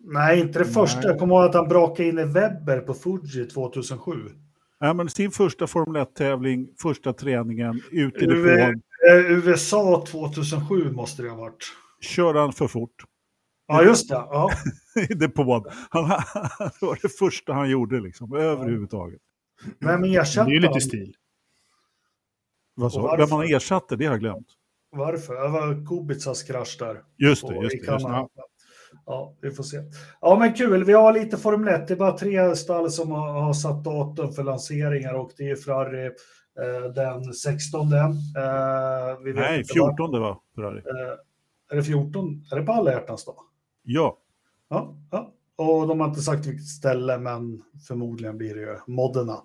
Nej, 0.00 0.40
inte 0.40 0.58
det 0.58 0.64
första. 0.64 1.00
Nej. 1.00 1.08
Jag 1.08 1.18
kommer 1.18 1.34
ihåg 1.34 1.44
att 1.44 1.54
han 1.54 1.68
brakade 1.68 2.08
in 2.08 2.18
i 2.18 2.24
Webber 2.24 2.80
på 2.80 2.94
Fuji 2.94 3.46
2007. 3.46 4.12
Ja, 4.80 4.94
men 4.94 5.08
sin 5.08 5.30
första 5.30 5.66
Formel 5.66 6.02
1-tävling, 6.02 6.68
första 6.82 7.12
träningen, 7.12 7.80
ut 7.90 8.22
i 8.22 8.26
depån. 8.26 8.82
Eh, 9.10 9.30
USA 9.30 10.04
2007 10.06 10.92
måste 10.92 11.22
det 11.22 11.28
ha 11.28 11.36
varit. 11.36 11.64
Körde 12.00 12.38
han 12.38 12.52
för 12.52 12.68
fort? 12.68 13.04
Ja, 13.66 13.82
just 13.82 14.08
det. 14.08 14.14
Ja. 14.14 14.50
I 15.10 15.14
depån. 15.14 15.64
Han, 15.90 16.08
det 16.80 16.86
var 16.86 16.98
det 17.02 17.08
första 17.08 17.52
han 17.52 17.70
gjorde 17.70 18.00
liksom, 18.00 18.32
överhuvudtaget. 18.32 19.20
Vem 19.80 20.04
ersatte 20.04 20.50
Det 20.50 20.52
är 20.52 20.54
ju 20.54 20.60
lite 20.60 20.80
stil. 20.80 21.14
Vad 22.74 22.92
så? 22.92 23.16
Vem 23.16 23.30
han 23.30 23.42
ersatte, 23.42 23.96
det 23.96 24.04
har 24.04 24.12
jag 24.12 24.20
glömt. 24.20 24.46
Varför? 24.90 25.34
Det 25.34 25.48
var 25.48 25.86
Kubicas 25.86 26.42
krasch 26.42 26.76
där. 26.78 27.02
Just 27.16 27.48
det, 27.48 27.54
just 27.54 27.70
det. 27.70 27.92
Just 27.92 28.06
det. 28.06 28.26
Ja, 29.06 29.36
vi 29.40 29.50
får 29.50 29.64
se. 29.64 29.76
Ja, 30.20 30.38
men 30.38 30.54
kul. 30.54 30.84
Vi 30.84 30.92
har 30.92 31.12
lite 31.12 31.36
Formel 31.36 31.74
1. 31.74 31.88
Det 31.88 31.94
är 31.94 31.98
bara 31.98 32.18
tre 32.18 32.56
stall 32.56 32.90
som 32.90 33.10
har, 33.10 33.40
har 33.40 33.52
satt 33.52 33.84
datum 33.84 34.32
för 34.32 34.42
lanseringar 34.42 35.14
och 35.14 35.32
det 35.36 35.50
är 35.50 35.56
Ferrari, 35.56 36.10
den 36.94 37.34
16. 37.34 37.92
Eh, 37.92 38.10
Nej, 39.34 39.64
14 39.64 40.12
var, 40.12 40.20
var 40.20 40.38
Ferrari. 40.54 40.78
Eh, 40.78 41.18
är 41.70 41.76
det 41.76 41.82
14? 41.82 42.44
Är 42.52 42.56
det 42.56 42.62
på 42.62 42.72
alla 42.72 42.92
hjärtans 42.92 43.24
dag? 43.24 43.36
Ja. 43.82 44.18
ja. 44.68 44.94
Ja, 45.10 45.34
och 45.56 45.88
de 45.88 46.00
har 46.00 46.08
inte 46.08 46.20
sagt 46.20 46.46
vilket 46.46 46.66
ställe, 46.66 47.18
men 47.18 47.62
förmodligen 47.88 48.38
blir 48.38 48.54
det 48.54 48.60
ju 48.60 48.76
Modena. 48.86 49.36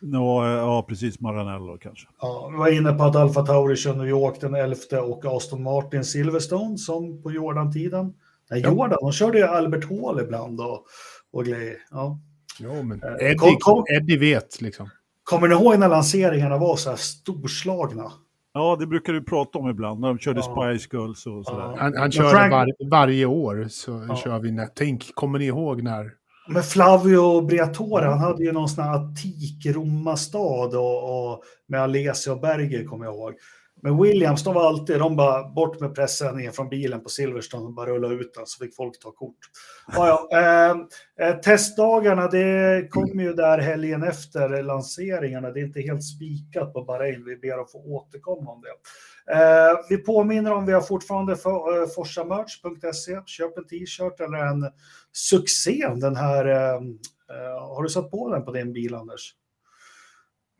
Ja, 0.00 0.56
ja, 0.56 0.86
precis. 0.88 1.20
Maranello 1.20 1.78
kanske. 1.78 2.08
Ja, 2.20 2.48
vi 2.52 2.58
var 2.58 2.68
inne 2.68 2.92
på 2.92 3.04
att 3.04 3.16
Alfa 3.16 3.46
Tauri 3.46 3.76
kör 3.76 3.94
New 3.94 4.08
York 4.08 4.40
den 4.40 4.54
11 4.54 4.76
och 5.02 5.24
Aston 5.24 5.62
Martin 5.62 6.04
Silverstone 6.04 6.78
som 6.78 7.22
på 7.22 7.32
Jordan-tiden. 7.32 8.14
Nej, 8.50 8.60
Jordan, 8.60 8.98
de 9.00 9.12
körde 9.12 9.38
ju 9.38 9.44
Albert 9.44 9.84
Hall 9.84 10.20
ibland 10.20 10.60
och, 10.60 10.86
och 11.30 11.44
grejer. 11.44 11.76
Ja. 11.90 12.18
Jo, 12.58 12.82
men 12.82 13.02
Eddie, 13.20 13.34
kom, 13.34 13.56
kom, 13.60 13.84
Eddie 13.88 14.16
vet 14.16 14.60
liksom. 14.60 14.90
Kommer 15.24 15.48
ni 15.48 15.54
ihåg 15.54 15.78
när 15.78 15.88
lanseringarna 15.88 16.58
var 16.58 16.76
så 16.76 16.90
här 16.90 16.96
storslagna? 16.96 18.12
Ja, 18.54 18.76
det 18.80 18.86
brukar 18.86 19.12
du 19.12 19.24
prata 19.24 19.58
om 19.58 19.70
ibland 19.70 20.00
när 20.00 20.08
de 20.08 20.18
körde 20.18 20.40
ja. 20.40 20.76
Spice 20.76 20.96
Girls 20.96 21.26
och 21.26 21.44
sådär. 21.44 21.62
Ja. 21.62 21.76
Han, 21.78 21.96
han 21.96 22.12
kör 22.12 22.30
Frank... 22.30 22.52
var, 22.52 22.90
varje 22.90 23.26
år 23.26 23.66
så 23.70 24.04
ja. 24.08 24.16
kör 24.16 24.38
vi. 24.38 24.66
Tänk, 24.74 25.14
kommer 25.14 25.38
ni 25.38 25.44
ihåg 25.44 25.82
när? 25.82 26.10
Men 26.48 26.62
Flavio 26.62 27.40
Briatore, 27.40 28.06
han 28.06 28.18
hade 28.18 28.44
ju 28.44 28.52
någon 28.52 28.68
sån 28.68 28.84
här 28.84 28.94
antik 28.94 29.66
Romastad 29.66 30.78
och, 30.78 31.32
och 31.32 31.42
med 31.68 31.80
Alesia 31.80 32.32
och 32.32 32.40
Berger 32.40 32.84
kommer 32.84 33.04
jag 33.04 33.14
ihåg. 33.14 33.32
Men 33.84 34.02
Williams, 34.02 34.44
de 34.44 34.54
var 34.54 34.66
alltid, 34.66 34.98
de 34.98 35.16
bara 35.16 35.48
bort 35.48 35.80
med 35.80 35.94
pressen 35.94 36.52
från 36.52 36.68
bilen 36.68 37.02
på 37.02 37.08
Silverstone 37.08 37.64
och 37.64 37.72
bara 37.72 37.90
rulla 37.90 38.08
ut 38.08 38.34
den 38.34 38.46
så 38.46 38.64
fick 38.64 38.76
folk 38.76 39.00
ta 39.00 39.10
kort. 39.10 39.38
Ja, 39.96 40.28
ja. 40.30 40.38
Eh, 40.38 40.76
eh 41.26 41.36
testdagarna, 41.36 42.28
det 42.28 42.86
kommer 42.90 43.22
ju 43.22 43.32
där 43.32 43.58
helgen 43.58 44.02
efter 44.02 44.62
lanseringarna. 44.62 45.50
Det 45.50 45.60
är 45.60 45.64
inte 45.64 45.80
helt 45.80 46.04
spikat 46.04 46.72
på 46.72 46.84
Bahrain. 46.84 47.24
Vi 47.24 47.36
ber 47.36 47.62
att 47.62 47.72
få 47.72 47.78
återkomma 47.78 48.50
om 48.50 48.62
det. 48.62 48.68
Eh, 49.34 49.78
vi 49.88 49.96
påminner 49.96 50.52
om 50.52 50.66
vi 50.66 50.72
har 50.72 50.80
fortfarande 50.80 51.36
for, 51.36 51.82
eh, 51.82 51.88
forsamerch.se. 51.88 53.20
Köp 53.26 53.58
en 53.58 53.66
t-shirt 53.66 54.20
eller 54.20 54.38
en 54.38 54.70
succé. 55.12 55.88
Den 55.96 56.16
här, 56.16 56.46
eh, 56.46 56.74
eh, 56.74 57.74
har 57.74 57.82
du 57.82 57.88
satt 57.88 58.10
på 58.10 58.30
den 58.30 58.44
på 58.44 58.52
din 58.52 58.72
bil, 58.72 58.94
Anders? 58.94 59.34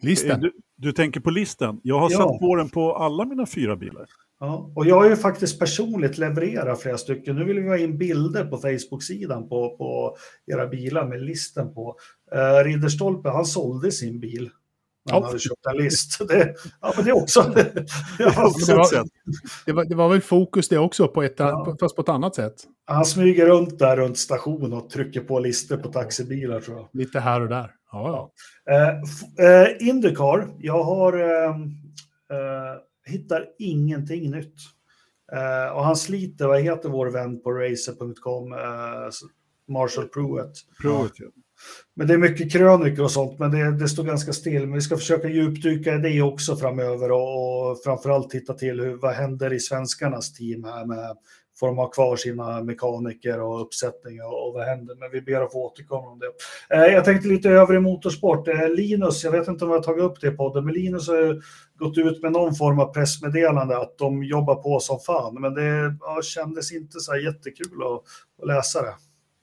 Listen. 0.02 0.40
Du, 0.40 0.52
du 0.76 0.92
tänker 0.92 1.20
på 1.20 1.30
listen? 1.30 1.80
Jag 1.82 1.98
har 1.98 2.10
ja. 2.10 2.18
satt 2.18 2.38
på 2.40 2.56
den 2.56 2.68
på 2.68 2.96
alla 2.96 3.24
mina 3.24 3.46
fyra 3.46 3.76
bilar. 3.76 4.06
Ja, 4.40 4.72
och 4.76 4.86
jag 4.86 4.96
har 4.96 5.08
ju 5.08 5.16
faktiskt 5.16 5.58
personligt 5.58 6.18
levererat 6.18 6.80
flera 6.82 6.98
stycken. 6.98 7.36
Nu 7.36 7.44
vill 7.44 7.60
vi 7.60 7.68
ha 7.68 7.78
in 7.78 7.98
bilder 7.98 8.44
på 8.44 8.58
Facebook-sidan 8.58 9.48
på, 9.48 9.76
på 9.76 10.16
era 10.46 10.66
bilar 10.66 11.08
med 11.08 11.22
listen 11.22 11.74
på. 11.74 11.96
Uh, 12.34 12.64
Ridderstolpe, 12.64 13.28
han 13.28 13.44
sålde 13.44 13.92
sin 13.92 14.20
bil. 14.20 14.50
Han 15.10 15.20
ja. 15.20 15.26
hade 15.26 15.38
köpt 15.38 15.66
en 15.66 15.76
list. 15.76 16.28
Det, 16.28 16.54
ja, 16.80 16.92
men 16.96 17.04
det 17.04 17.12
också. 17.12 17.40
ja, 18.18 18.52
det, 18.66 18.74
var, 18.74 19.06
det, 19.66 19.72
var, 19.72 19.84
det 19.84 19.94
var 19.94 20.08
väl 20.08 20.20
fokus 20.20 20.68
det 20.68 20.78
också, 20.78 21.08
på 21.08 21.22
ett, 21.22 21.34
ja. 21.36 21.76
fast 21.80 21.96
på 21.96 22.02
ett 22.02 22.08
annat 22.08 22.34
sätt. 22.34 22.54
Han 22.84 23.04
smyger 23.04 23.46
runt 23.46 23.78
där 23.78 23.96
runt 23.96 24.18
stationen 24.18 24.72
och 24.72 24.90
trycker 24.90 25.20
på 25.20 25.38
listor 25.38 25.76
på 25.76 25.88
taxibilar 25.88 26.60
tror 26.60 26.76
jag. 26.76 26.88
Lite 26.92 27.20
här 27.20 27.40
och 27.40 27.48
där. 27.48 27.70
Ja, 27.92 28.32
ja. 28.64 28.74
Uh, 28.74 29.02
uh, 29.46 29.88
Indycar, 29.88 30.54
jag 30.58 30.82
har 30.82 31.20
uh, 31.20 31.56
hittar 33.06 33.46
ingenting 33.58 34.30
nytt. 34.30 34.54
Uh, 35.32 35.76
och 35.76 35.84
han 35.84 35.96
sliter, 35.96 36.46
vad 36.46 36.60
heter 36.60 36.88
vår 36.88 37.06
vän 37.06 37.42
på 37.42 37.52
racer.com, 37.52 38.52
uh, 38.52 38.58
Marshall 39.68 40.08
Pruitt. 40.08 40.52
Pruitt 40.82 41.12
ja. 41.14 41.26
Men 41.94 42.06
det 42.06 42.14
är 42.14 42.18
mycket 42.18 42.52
krönikor 42.52 43.04
och 43.04 43.10
sånt, 43.10 43.38
men 43.38 43.50
det, 43.50 43.78
det, 43.78 43.88
står 43.88 44.04
ganska 44.04 44.32
still. 44.32 44.60
Men 44.60 44.74
vi 44.74 44.80
ska 44.80 44.96
försöka 44.96 45.28
djupdyka 45.28 45.94
i 45.94 45.98
det 45.98 46.22
också 46.22 46.56
framöver 46.56 47.10
och, 47.10 47.70
och 47.70 47.82
framförallt 47.84 48.30
titta 48.30 48.54
till 48.54 48.80
hur, 48.80 48.96
vad 48.96 49.14
händer 49.14 49.52
i 49.52 49.60
svenskarnas 49.60 50.32
team 50.32 50.64
här 50.64 50.86
med 50.86 51.16
får 51.62 51.66
de 51.66 51.78
ha 51.78 51.86
kvar 51.86 52.16
sina 52.16 52.62
mekaniker 52.62 53.40
och 53.40 53.62
uppsättningar 53.62 54.24
och 54.24 54.54
vad 54.54 54.66
händer. 54.66 54.96
Men 55.00 55.10
vi 55.12 55.20
ber 55.22 55.40
att 55.40 55.52
få 55.52 55.66
återkomma 55.66 56.08
om 56.08 56.18
det. 56.18 56.30
Eh, 56.76 56.92
jag 56.94 57.04
tänkte 57.04 57.28
lite 57.28 57.50
över 57.50 57.74
i 57.74 57.80
motorsport. 57.80 58.48
Eh, 58.48 58.68
Linus, 58.68 59.24
jag 59.24 59.30
vet 59.30 59.48
inte 59.48 59.64
om 59.64 59.70
jag 59.70 59.78
har 59.78 59.82
tagit 59.82 60.02
upp 60.02 60.20
det 60.20 60.28
i 60.28 60.30
podden, 60.30 60.64
men 60.64 60.74
Linus 60.74 61.08
har 61.08 61.42
gått 61.78 61.98
ut 61.98 62.22
med 62.22 62.32
någon 62.32 62.54
form 62.54 62.78
av 62.78 62.92
pressmeddelande 62.92 63.78
att 63.78 63.98
de 63.98 64.24
jobbar 64.24 64.54
på 64.54 64.80
som 64.80 65.00
fan. 65.00 65.40
Men 65.40 65.54
det 65.54 65.96
ja, 66.00 66.20
kändes 66.22 66.72
inte 66.72 67.00
så 67.00 67.12
här 67.12 67.18
jättekul 67.18 67.82
att, 67.82 68.02
att 68.42 68.48
läsa 68.48 68.82
det. 68.82 68.94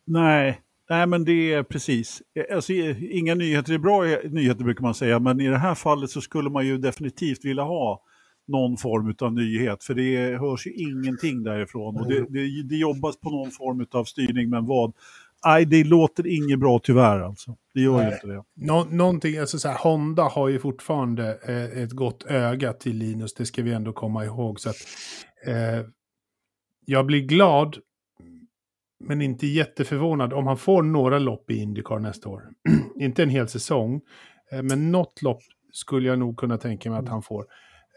Nej, 0.05 0.61
Nej, 0.89 1.07
men 1.07 1.25
det 1.25 1.53
är 1.53 1.63
precis. 1.63 2.21
Eh, 2.35 2.55
alltså, 2.55 2.73
eh, 2.73 3.17
inga 3.17 3.35
nyheter 3.35 3.73
är 3.73 3.77
bra 3.77 4.05
eh, 4.05 4.31
nyheter 4.31 4.63
brukar 4.63 4.81
man 4.81 4.93
säga, 4.93 5.19
men 5.19 5.41
i 5.41 5.47
det 5.47 5.57
här 5.57 5.75
fallet 5.75 6.09
så 6.09 6.21
skulle 6.21 6.49
man 6.49 6.67
ju 6.67 6.77
definitivt 6.77 7.45
vilja 7.45 7.63
ha 7.63 8.03
någon 8.49 8.77
form 8.77 9.15
av 9.19 9.33
nyhet, 9.33 9.83
för 9.83 9.93
det 9.93 10.37
hörs 10.37 10.67
ju 10.67 10.73
ingenting 10.73 11.43
därifrån. 11.43 11.97
Och 11.97 12.07
det, 12.07 12.25
det, 12.29 12.63
det 12.63 12.75
jobbas 12.75 13.19
på 13.19 13.29
någon 13.29 13.51
form 13.51 13.85
av 13.91 14.03
styrning, 14.03 14.49
men 14.49 14.65
vad? 14.65 14.93
Nej, 15.45 15.65
det 15.65 15.83
låter 15.83 16.27
inget 16.27 16.59
bra 16.59 16.79
tyvärr 16.83 17.19
alltså. 17.19 17.55
Det 17.73 17.81
gör 17.81 18.03
ju 18.03 18.13
inte 18.13 18.27
det. 18.27 18.43
Nå 18.55 18.83
någonting, 18.83 19.37
alltså 19.37 19.59
så 19.59 19.67
här, 19.67 19.77
Honda 19.77 20.23
har 20.23 20.47
ju 20.47 20.59
fortfarande 20.59 21.39
eh, 21.47 21.83
ett 21.83 21.91
gott 21.91 22.25
öga 22.25 22.73
till 22.73 22.97
Linus, 22.97 23.33
det 23.33 23.45
ska 23.45 23.63
vi 23.63 23.73
ändå 23.73 23.93
komma 23.93 24.25
ihåg. 24.25 24.59
Så 24.59 24.69
att, 24.69 24.75
eh, 25.47 25.85
jag 26.85 27.05
blir 27.05 27.21
glad, 27.21 27.77
men 28.99 29.21
inte 29.21 29.47
jätteförvånad 29.47 30.33
om 30.33 30.47
han 30.47 30.57
får 30.57 30.83
några 30.83 31.19
lopp 31.19 31.51
i 31.51 31.57
Indycar 31.57 31.99
nästa 31.99 32.29
år. 32.29 32.43
inte 32.99 33.23
en 33.23 33.29
hel 33.29 33.47
säsong, 33.47 34.01
eh, 34.51 34.63
men 34.63 34.91
något 34.91 35.21
lopp 35.21 35.41
skulle 35.71 36.07
jag 36.07 36.19
nog 36.19 36.37
kunna 36.37 36.57
tänka 36.57 36.89
mig 36.89 36.99
att 36.99 37.09
han 37.09 37.21
får. 37.21 37.45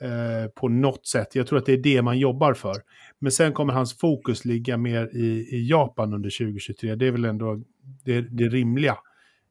Eh, 0.01 0.49
på 0.49 0.69
något 0.69 1.07
sätt. 1.07 1.35
Jag 1.35 1.47
tror 1.47 1.59
att 1.59 1.67
det 1.67 1.73
är 1.73 1.79
det 1.79 2.03
man 2.03 2.19
jobbar 2.19 2.55
för. 2.55 2.77
Men 3.19 3.33
sen 3.33 3.53
kommer 3.53 3.73
hans 3.73 3.99
fokus 3.99 4.45
ligga 4.45 4.77
mer 4.77 5.17
i, 5.17 5.57
i 5.57 5.69
Japan 5.71 6.15
under 6.15 6.31
2023. 6.31 6.95
Det 6.95 7.07
är 7.07 7.13
väl 7.13 7.25
ändå 7.25 7.63
det, 8.05 8.21
det 8.21 8.49
rimliga 8.49 8.99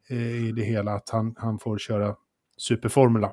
eh, 0.10 0.48
i 0.48 0.52
det 0.52 0.64
hela, 0.64 0.92
att 0.92 1.10
han, 1.10 1.36
han 1.38 1.60
får 1.60 1.78
köra 1.78 2.16
superformula. 2.58 3.32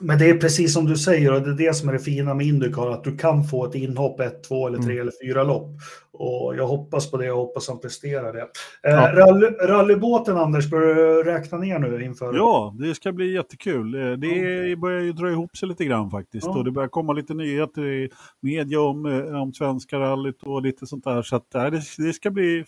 Men 0.00 0.18
det 0.18 0.30
är 0.30 0.38
precis 0.38 0.72
som 0.72 0.86
du 0.86 0.96
säger 0.96 1.32
och 1.32 1.42
det 1.42 1.50
är 1.50 1.68
det 1.68 1.74
som 1.74 1.88
är 1.88 1.92
det 1.92 1.98
fina 1.98 2.34
med 2.34 2.46
Indycar, 2.46 2.90
att 2.90 3.04
du 3.04 3.16
kan 3.16 3.44
få 3.44 3.66
ett 3.66 3.74
inhopp, 3.74 4.20
ett, 4.20 4.44
två 4.44 4.66
eller 4.66 4.78
tre 4.78 4.92
mm. 4.92 5.00
eller 5.00 5.12
fyra 5.24 5.42
lopp. 5.42 5.70
Och 6.12 6.56
jag 6.56 6.66
hoppas 6.66 7.10
på 7.10 7.16
det 7.16 7.30
och 7.30 7.38
hoppas 7.38 7.68
han 7.68 7.80
presterar 7.80 8.32
det. 8.32 8.40
Eh, 8.40 8.94
ja. 8.94 9.12
rally, 9.12 9.46
rallybåten, 9.46 10.36
Anders, 10.36 10.70
börjar 10.70 10.94
du 10.94 11.22
räkna 11.22 11.58
ner 11.58 11.78
nu 11.78 12.04
inför? 12.04 12.34
Ja, 12.34 12.74
det 12.78 12.94
ska 12.94 13.12
bli 13.12 13.32
jättekul. 13.32 13.94
Eh, 13.94 14.12
det 14.12 14.76
börjar 14.76 15.00
ju 15.00 15.12
dra 15.12 15.30
ihop 15.30 15.56
sig 15.56 15.68
lite 15.68 15.84
grann 15.84 16.10
faktiskt. 16.10 16.46
Ja. 16.46 16.58
Och 16.58 16.64
det 16.64 16.70
börjar 16.70 16.88
komma 16.88 17.12
lite 17.12 17.34
nyheter 17.34 17.86
i 17.86 18.10
media 18.40 18.80
om, 18.80 19.06
eh, 19.06 19.42
om 19.42 19.52
svenska 19.52 19.98
rallyt 19.98 20.42
och 20.42 20.62
lite 20.62 20.86
sånt 20.86 21.04
där. 21.04 21.22
Så 21.22 21.36
att, 21.36 21.50
det, 21.50 21.82
det 21.98 22.12
ska 22.12 22.30
bli 22.30 22.64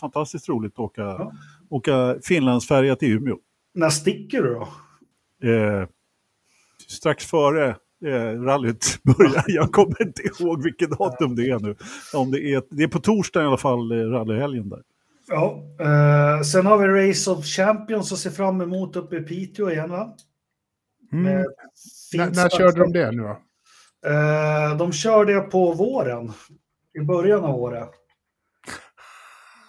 fantastiskt 0.00 0.48
roligt 0.48 0.72
att 0.72 0.78
åka, 0.78 1.02
ja. 1.02 1.32
åka 1.70 2.16
Finlandsfärja 2.22 2.96
till 2.96 3.12
Umeå. 3.12 3.36
När 3.74 3.90
sticker 3.90 4.42
du 4.42 4.54
då? 4.54 4.68
Eh, 5.50 5.88
strax 6.86 7.26
före 7.26 7.76
eh, 8.04 8.42
rallyt 8.42 8.98
börjar. 9.02 9.44
Jag 9.46 9.72
kommer 9.72 10.02
inte 10.02 10.22
ihåg 10.22 10.62
vilket 10.62 10.90
datum 10.90 11.36
det 11.36 11.50
är 11.50 11.58
nu. 11.58 11.76
Om 12.14 12.30
det, 12.30 12.40
är, 12.40 12.62
det 12.70 12.82
är 12.82 12.88
på 12.88 13.00
torsdag 13.00 13.42
i 13.42 13.46
alla 13.46 13.56
fall, 13.56 13.92
eh, 13.92 13.96
rallyhelgen 13.96 14.68
där. 14.68 14.82
Ja, 15.28 15.62
eh, 15.80 16.42
sen 16.42 16.66
har 16.66 16.78
vi 16.78 17.08
Race 17.08 17.30
of 17.30 17.44
Champions 17.44 18.12
att 18.12 18.18
se 18.18 18.30
fram 18.30 18.60
emot 18.60 18.96
uppe 18.96 19.16
i 19.16 19.20
Piteå 19.20 19.70
igen 19.70 19.90
va? 19.90 20.16
Mm. 21.12 21.44
När, 22.14 22.30
när 22.30 22.48
körde 22.48 22.80
de 22.80 22.92
det 22.92 23.12
nu 23.12 23.22
då? 23.22 23.40
Eh, 24.06 24.76
de 24.76 24.92
körde 24.92 25.34
det 25.34 25.40
på 25.40 25.72
våren, 25.72 26.32
i 26.94 27.00
början 27.00 27.44
av 27.44 27.54
året. 27.54 27.90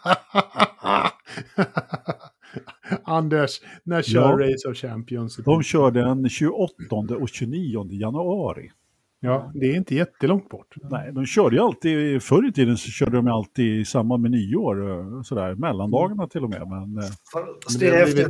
Anders, 3.07 3.61
när 3.83 4.01
kör 4.01 4.39
ja. 4.39 4.47
Race 4.47 4.67
of 4.69 4.77
Champions? 4.77 5.35
De 5.35 5.63
kör 5.63 5.91
den 5.91 6.29
28 6.29 6.73
och 7.19 7.29
29 7.29 7.87
januari. 7.91 8.71
Ja, 9.19 9.51
det 9.53 9.65
är 9.65 9.75
inte 9.75 9.95
jättelångt 9.95 10.49
bort. 10.49 10.75
Nej, 10.89 11.11
de 11.13 11.25
körde 11.25 11.55
ju 11.55 11.61
alltid, 11.61 12.23
förr 12.23 12.49
i 12.49 12.51
tiden 12.51 12.77
så 12.77 12.89
körde 12.89 13.15
de 13.15 13.27
alltid 13.27 13.79
i 13.79 13.85
samband 13.85 14.21
med 14.21 14.31
nyår, 14.31 14.89
eh, 14.89 15.21
sådär, 15.21 15.55
mellandagarna 15.55 16.27
till 16.27 16.43
och 16.43 16.49
med. 16.49 16.67
Men, 16.67 17.03
eh, 17.03 17.09
det 17.79 17.87
är 17.87 18.03
efter 18.03 18.27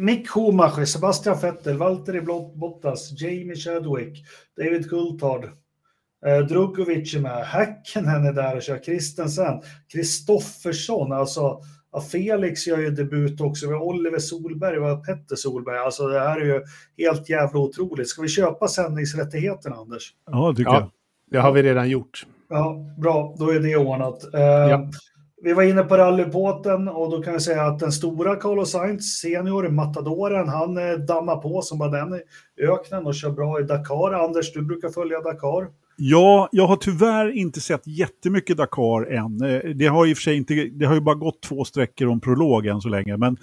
Mick 0.00 0.28
Schumacher, 0.28 0.84
Sebastian 0.84 1.38
Vettel, 1.42 1.76
Valtteri 1.76 2.20
Bottas, 2.54 3.20
Jamie 3.20 3.56
Chadwick, 3.56 4.24
David 4.56 4.90
Coulthard, 4.90 5.44
eh, 6.26 6.38
Drugovic 6.38 7.14
är 7.14 7.20
med, 7.20 7.46
Häkkinen 7.46 8.26
är 8.26 8.32
där 8.32 8.56
och 8.56 8.62
kör, 8.62 8.84
Kristensen, 8.84 9.62
Kristoffersson, 9.92 11.12
alltså 11.12 11.60
Ja, 11.94 12.00
Felix 12.00 12.66
gör 12.66 12.78
ju 12.78 12.90
debut 12.90 13.40
också. 13.40 13.66
Vi 13.66 13.72
har 13.72 13.80
Oliver 13.80 14.18
Solberg 14.18 14.78
och 14.78 15.06
Petter 15.06 15.36
Solberg. 15.36 15.78
Alltså 15.78 16.08
det 16.08 16.20
här 16.20 16.40
är 16.40 16.44
ju 16.44 16.62
helt 16.98 17.28
jävla 17.28 17.60
otroligt. 17.60 18.08
Ska 18.08 18.22
vi 18.22 18.28
köpa 18.28 18.68
sändningsrättigheterna, 18.68 19.76
Anders? 19.76 20.12
Ja, 20.30 20.54
tycker 20.56 20.70
ja, 20.70 20.80
jag. 20.80 20.90
Det 21.30 21.38
har 21.38 21.52
vi 21.52 21.62
redan 21.62 21.88
gjort. 21.88 22.26
Ja, 22.48 22.76
bra. 22.98 23.34
Då 23.38 23.50
är 23.50 23.60
det 23.60 23.76
ordnat. 23.76 24.34
Eh, 24.34 24.40
ja. 24.40 24.90
Vi 25.42 25.52
var 25.52 25.62
inne 25.62 25.82
på 25.82 25.96
rallybåten 25.96 26.88
och 26.88 27.10
då 27.10 27.22
kan 27.22 27.32
vi 27.32 27.40
säga 27.40 27.62
att 27.62 27.78
den 27.78 27.92
stora 27.92 28.36
Carlos 28.36 28.70
Sainz, 28.70 29.20
senior, 29.20 29.68
matadoren, 29.68 30.48
han 30.48 30.78
eh, 30.78 30.92
dammar 30.92 31.36
på 31.36 31.62
som 31.62 31.78
bara 31.78 31.90
den 31.90 32.14
i 32.14 32.62
öknen 32.62 33.06
och 33.06 33.14
kör 33.14 33.30
bra 33.30 33.60
i 33.60 33.62
Dakar. 33.62 34.24
Anders, 34.24 34.52
du 34.52 34.62
brukar 34.62 34.88
följa 34.88 35.20
Dakar. 35.20 35.68
Ja, 35.96 36.48
jag 36.52 36.66
har 36.66 36.76
tyvärr 36.76 37.30
inte 37.30 37.60
sett 37.60 37.86
jättemycket 37.86 38.56
Dakar 38.56 39.12
än. 39.12 39.42
Eh, 39.42 39.70
det 39.74 39.86
har 39.86 40.06
i 40.06 40.14
för 40.14 40.22
sig 40.22 40.36
inte, 40.36 40.54
det 40.54 40.86
har 40.86 40.94
ju 40.94 41.00
bara 41.00 41.14
gått 41.14 41.42
två 41.42 41.64
sträckor 41.64 42.08
om 42.08 42.20
prolog 42.20 42.66
än 42.66 42.80
så 42.80 42.88
länge. 42.88 43.16
Men 43.16 43.36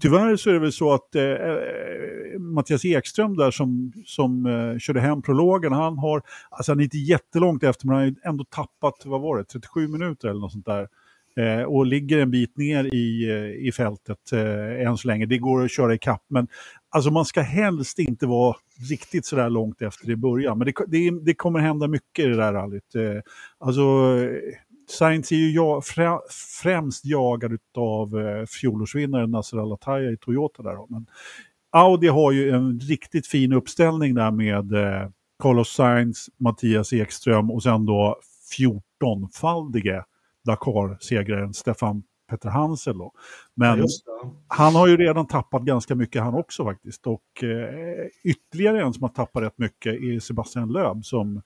tyvärr 0.00 0.36
så 0.36 0.50
är 0.50 0.54
det 0.54 0.60
väl 0.60 0.72
så 0.72 0.94
att 0.94 1.14
eh, 1.14 1.22
eh, 1.22 2.38
Mattias 2.38 2.84
Ekström 2.84 3.36
där 3.36 3.50
som, 3.50 3.92
som 4.06 4.46
eh, 4.46 4.78
körde 4.78 5.00
hem 5.00 5.22
prologen, 5.22 5.72
han 5.72 5.98
har, 5.98 6.22
alltså 6.50 6.72
han 6.72 6.80
är 6.80 6.84
inte 6.84 6.98
jättelångt 6.98 7.62
efter 7.62 7.86
men 7.86 7.96
han 7.96 8.04
har 8.04 8.30
ändå 8.30 8.44
tappat, 8.44 9.02
vad 9.04 9.20
var 9.20 9.38
det, 9.38 9.44
37 9.44 9.88
minuter 9.88 10.28
eller 10.28 10.40
något 10.40 10.52
sånt 10.52 10.66
där. 10.66 10.88
Eh, 11.38 11.62
och 11.62 11.86
ligger 11.86 12.18
en 12.18 12.30
bit 12.30 12.56
ner 12.56 12.94
i, 12.94 13.30
eh, 13.30 13.66
i 13.66 13.72
fältet 13.72 14.32
eh, 14.32 14.86
än 14.86 14.96
så 14.96 15.08
länge. 15.08 15.26
Det 15.26 15.38
går 15.38 15.64
att 15.64 15.70
köra 15.70 15.94
i 15.94 15.98
kapp 15.98 16.24
men 16.28 16.48
alltså 16.90 17.10
man 17.10 17.24
ska 17.24 17.40
helst 17.40 17.98
inte 17.98 18.26
vara 18.26 18.56
riktigt 18.90 19.26
så 19.26 19.36
där 19.36 19.50
långt 19.50 19.82
efter 19.82 20.10
i 20.10 20.16
början. 20.16 20.58
Men 20.58 20.66
det, 20.66 20.72
det, 20.86 21.24
det 21.24 21.34
kommer 21.34 21.60
hända 21.60 21.88
mycket 21.88 22.24
i 22.24 22.28
det 22.28 22.36
där 22.36 22.52
rallyt. 22.52 22.94
Eh, 22.94 23.22
alltså, 23.58 23.82
Sainz 24.90 25.32
är 25.32 25.36
ju 25.36 25.50
jag, 25.50 25.82
främst 26.62 27.04
jagad 27.04 27.58
av 27.76 28.20
eh, 28.20 28.46
fjolårsvinnaren 28.46 29.30
Nasser 29.30 29.58
al 29.58 30.12
i 30.12 30.16
Toyota. 30.16 30.62
Där, 30.62 30.76
men 30.88 31.06
Audi 31.70 32.08
har 32.08 32.32
ju 32.32 32.50
en 32.50 32.80
riktigt 32.80 33.26
fin 33.26 33.52
uppställning 33.52 34.14
där 34.14 34.30
med 34.30 34.72
eh, 34.72 35.08
Carlos 35.42 35.68
Sainz, 35.68 36.26
Mattias 36.38 36.92
Ekström 36.92 37.50
och 37.50 37.62
sen 37.62 37.86
då 37.86 38.16
14-faldige 38.58 40.02
Dakar-segraren 40.48 41.54
Stefan 41.54 42.02
Petter 42.28 42.48
Hansel. 42.48 42.98
Då. 42.98 43.12
Men 43.54 43.78
ja, 43.78 43.86
han 44.48 44.74
har 44.74 44.88
ju 44.88 44.96
redan 44.96 45.26
tappat 45.26 45.62
ganska 45.62 45.94
mycket 45.94 46.22
han 46.22 46.34
också 46.34 46.64
faktiskt. 46.64 47.06
Och 47.06 47.44
eh, 47.44 48.06
ytterligare 48.24 48.82
en 48.82 48.92
som 48.92 49.02
har 49.02 49.10
tappat 49.10 49.42
rätt 49.42 49.58
mycket 49.58 49.94
är 49.94 50.20
Sebastian 50.20 50.72
Löb 50.72 51.04
som 51.04 51.42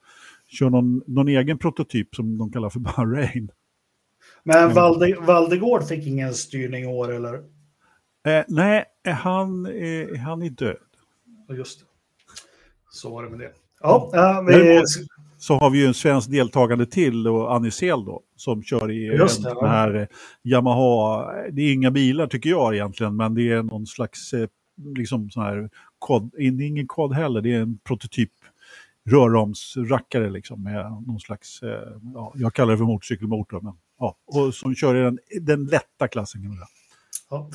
kör 0.47 0.69
någon, 0.69 1.01
någon 1.07 1.27
egen 1.27 1.57
prototyp 1.57 2.15
som 2.15 2.37
de 2.37 2.51
kallar 2.51 2.69
för 2.69 2.79
Bahrain. 2.97 3.51
Men 4.43 4.73
Valde, 4.73 5.15
Valdegård 5.19 5.83
fick 5.83 6.07
ingen 6.07 6.33
styrning 6.33 6.83
i 6.83 6.87
år 6.87 7.11
eller? 7.11 7.33
Eh, 8.25 8.43
nej, 8.47 8.85
han, 9.05 9.65
eh, 9.65 10.19
han 10.19 10.41
är 10.43 10.49
död. 10.49 10.77
Just 11.49 11.79
det. 11.79 11.85
Så 12.91 13.11
var 13.11 13.23
det 13.23 13.29
med 13.29 13.39
det. 13.39 13.51
Ja, 13.81 14.09
ja 14.13 14.45
vi 14.47 14.83
så 15.43 15.57
har 15.57 15.69
vi 15.69 15.79
ju 15.79 15.85
en 15.85 15.93
svensk 15.93 16.31
deltagande 16.31 16.85
till, 16.85 17.27
och 17.27 17.55
Anisel 17.55 18.05
då, 18.05 18.21
som 18.35 18.63
kör 18.63 18.91
i 18.91 19.05
Just 19.05 19.43
den 19.43 19.69
här 19.69 19.95
eh, 19.95 20.07
Yamaha. 20.43 21.31
Det 21.51 21.61
är 21.61 21.73
inga 21.73 21.91
bilar 21.91 22.27
tycker 22.27 22.49
jag 22.49 22.75
egentligen, 22.75 23.15
men 23.15 23.35
det 23.35 23.51
är 23.51 23.63
någon 23.63 23.85
slags, 23.85 24.33
eh, 24.33 24.47
liksom 24.95 25.29
sån 25.29 25.43
här, 25.43 25.69
kod, 25.99 26.35
ingen 26.39 26.87
kod 26.87 27.13
heller, 27.13 27.41
det 27.41 27.53
är 27.53 27.59
en 27.59 27.77
prototyp 27.77 28.31
rörramsrackare 29.09 30.29
liksom 30.29 30.63
med 30.63 31.03
någon 31.07 31.19
slags, 31.19 31.63
eh, 31.63 31.97
ja, 32.13 32.33
jag 32.35 32.53
kallar 32.53 32.71
det 32.71 32.77
för 32.77 32.85
motorcykelmotor, 32.85 33.61
men 33.61 33.73
ja, 33.99 34.15
och 34.25 34.53
som 34.53 34.75
kör 34.75 34.95
i 34.95 35.01
den, 35.01 35.19
den 35.41 35.65
lätta 35.65 36.07
klassen. 36.07 36.57
Ja. 37.29 37.49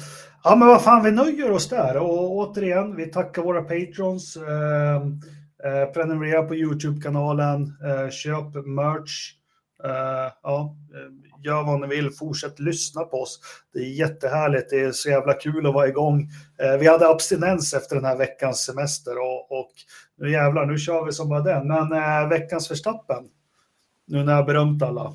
ja, 0.44 0.56
men 0.56 0.68
vad 0.68 0.82
fan, 0.82 1.04
vi 1.04 1.10
nöjer 1.10 1.50
oss 1.50 1.68
där 1.68 1.96
och 1.96 2.36
återigen, 2.36 2.96
vi 2.96 3.06
tackar 3.06 3.42
våra 3.42 3.62
patrons. 3.62 4.36
Eh, 4.36 5.02
Eh, 5.64 5.92
prenumerera 5.92 6.42
på 6.42 6.54
YouTube-kanalen, 6.54 7.62
eh, 7.84 8.10
köp 8.10 8.66
merch. 8.66 9.34
Eh, 9.84 10.32
ja, 10.42 10.76
eh, 10.94 11.42
gör 11.44 11.62
vad 11.62 11.80
ni 11.80 11.86
vill, 11.86 12.10
fortsätt 12.10 12.58
lyssna 12.58 13.02
på 13.04 13.16
oss. 13.22 13.40
Det 13.72 13.78
är 13.78 13.98
jättehärligt, 13.98 14.70
det 14.70 14.80
är 14.80 14.92
så 14.92 15.08
jävla 15.08 15.32
kul 15.32 15.66
att 15.66 15.74
vara 15.74 15.88
igång. 15.88 16.28
Eh, 16.62 16.78
vi 16.80 16.86
hade 16.86 17.08
abstinens 17.08 17.74
efter 17.74 17.96
den 17.96 18.04
här 18.04 18.16
veckans 18.16 18.58
semester 18.64 19.18
och, 19.18 19.58
och 19.60 19.70
nu 20.18 20.30
jävlar, 20.30 20.66
nu 20.66 20.78
kör 20.78 21.04
vi 21.04 21.12
som 21.12 21.28
bara 21.28 21.40
den. 21.40 21.68
Men 21.68 21.92
eh, 21.92 22.28
veckans 22.28 22.68
förstappen, 22.68 23.24
nu 24.06 24.24
när 24.24 24.32
jag 24.36 24.46
berömt 24.46 24.82
alla. 24.82 25.12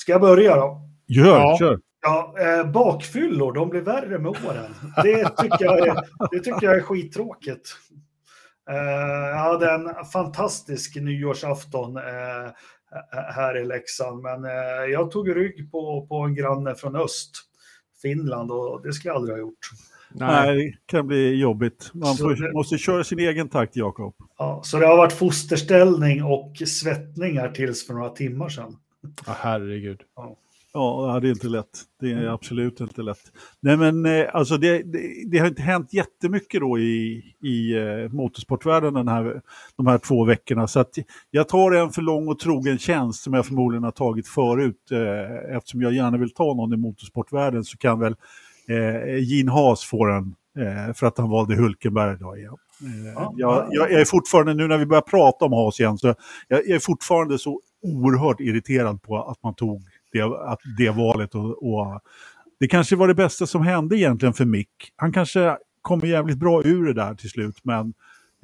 Ska 0.00 0.12
jag 0.12 0.20
börja 0.20 0.56
då? 0.56 0.80
Gör, 1.06 1.38
Ja. 1.40 1.56
kör. 1.58 1.80
Ja, 2.02 2.34
eh, 2.40 2.70
bakfyllor, 2.70 3.52
de 3.52 3.68
blir 3.68 3.80
värre 3.80 4.18
med 4.18 4.30
åren. 4.30 4.74
Det 5.02 5.28
tycker 5.36 5.64
jag 5.64 5.86
är, 5.86 5.94
det 6.30 6.38
tycker 6.38 6.66
jag 6.66 6.76
är 6.76 6.80
skittråkigt. 6.80 7.76
Eh, 8.68 9.28
jag 9.28 9.36
hade 9.38 9.70
en 9.70 10.04
fantastisk 10.12 10.96
nyårsafton 10.96 11.96
eh, 11.96 12.02
här 13.34 13.58
i 13.62 13.64
Leksand, 13.64 14.22
men 14.22 14.44
eh, 14.44 14.50
jag 14.92 15.10
tog 15.10 15.36
rygg 15.36 15.70
på, 15.70 16.06
på 16.06 16.14
en 16.16 16.34
granne 16.34 16.74
från 16.74 16.96
öst, 16.96 17.30
Finland, 18.02 18.50
och 18.50 18.82
det 18.82 18.92
skulle 18.92 19.10
jag 19.10 19.16
aldrig 19.16 19.34
ha 19.36 19.40
gjort. 19.40 19.58
Nej, 20.10 20.56
det 20.56 20.72
kan 20.86 21.06
bli 21.06 21.34
jobbigt. 21.40 21.90
Man 21.94 22.16
får, 22.16 22.34
det- 22.34 22.52
måste 22.52 22.78
köra 22.78 23.04
sin 23.04 23.18
egen 23.18 23.48
takt, 23.48 23.76
Jakob. 23.76 24.14
Ja, 24.38 24.60
så 24.64 24.78
det 24.78 24.86
har 24.86 24.96
varit 24.96 25.12
fosterställning 25.12 26.24
och 26.24 26.56
svettningar 26.66 27.48
tills 27.50 27.86
för 27.86 27.94
några 27.94 28.10
timmar 28.10 28.48
sedan. 28.48 28.76
Ja, 29.26 29.32
herregud. 29.38 30.00
Ja, 30.16 30.36
det 31.20 31.28
är 31.28 31.30
inte 31.30 31.48
lätt. 31.48 31.82
Det 32.00 32.12
är 32.12 32.26
absolut 32.26 32.80
inte 32.80 33.02
lätt. 33.02 33.32
Nej, 33.60 33.76
men 33.76 34.06
eh, 34.06 34.26
alltså 34.32 34.56
det, 34.56 34.82
det, 34.82 35.30
det 35.30 35.38
har 35.38 35.46
inte 35.46 35.62
hänt 35.62 35.92
jättemycket 35.92 36.60
då 36.60 36.78
i, 36.78 37.22
i 37.42 37.76
eh, 37.76 38.12
motorsportvärlden 38.12 38.94
den 38.94 39.08
här, 39.08 39.42
de 39.76 39.86
här 39.86 39.98
två 39.98 40.24
veckorna. 40.24 40.66
Så 40.66 40.84
jag 41.30 41.48
tar 41.48 41.72
en 41.72 41.90
för 41.90 42.02
lång 42.02 42.28
och 42.28 42.38
trogen 42.38 42.78
tjänst 42.78 43.22
som 43.22 43.34
jag 43.34 43.46
förmodligen 43.46 43.84
har 43.84 43.90
tagit 43.90 44.28
förut. 44.28 44.90
Eh, 44.92 45.56
eftersom 45.56 45.82
jag 45.82 45.92
gärna 45.92 46.18
vill 46.18 46.34
ta 46.34 46.54
någon 46.54 46.72
i 46.72 46.76
motorsportvärlden 46.76 47.64
så 47.64 47.78
kan 47.78 48.00
väl 48.00 48.16
eh, 48.68 49.18
Gene 49.18 49.50
Haas 49.50 49.84
få 49.84 50.06
den 50.06 50.34
eh, 50.58 50.94
för 50.94 51.06
att 51.06 51.18
han 51.18 51.30
valde 51.30 51.56
Hulkenberg 51.56 52.14
idag 52.14 52.38
igen. 52.38 52.56
Ja. 53.16 53.34
jag, 53.36 53.68
jag 53.70 53.92
är 53.92 54.04
fortfarande, 54.04 54.54
nu 54.54 54.66
när 54.66 54.78
vi 54.78 54.86
börjar 54.86 55.02
prata 55.02 55.44
om 55.44 55.52
Haas 55.52 55.80
igen, 55.80 55.98
så 55.98 56.06
jag, 56.06 56.16
jag 56.48 56.68
är 56.68 56.78
fortfarande 56.78 57.38
så 57.38 57.60
oerhört 57.82 58.40
irriterad 58.40 59.02
på 59.02 59.22
att 59.22 59.42
man 59.42 59.54
tog 59.54 59.82
det, 60.12 60.22
att 60.22 60.60
det 60.78 60.90
valet. 60.90 61.34
Och, 61.34 61.72
och, 61.72 62.00
det 62.60 62.68
kanske 62.68 62.96
var 62.96 63.08
det 63.08 63.14
bästa 63.14 63.46
som 63.46 63.62
hände 63.62 63.96
egentligen 63.96 64.34
för 64.34 64.44
Mick. 64.44 64.92
Han 64.96 65.12
kanske 65.12 65.56
kommer 65.82 66.06
jävligt 66.06 66.38
bra 66.38 66.62
ur 66.64 66.86
det 66.86 66.94
där 66.94 67.14
till 67.14 67.30
slut, 67.30 67.56
men 67.62 67.94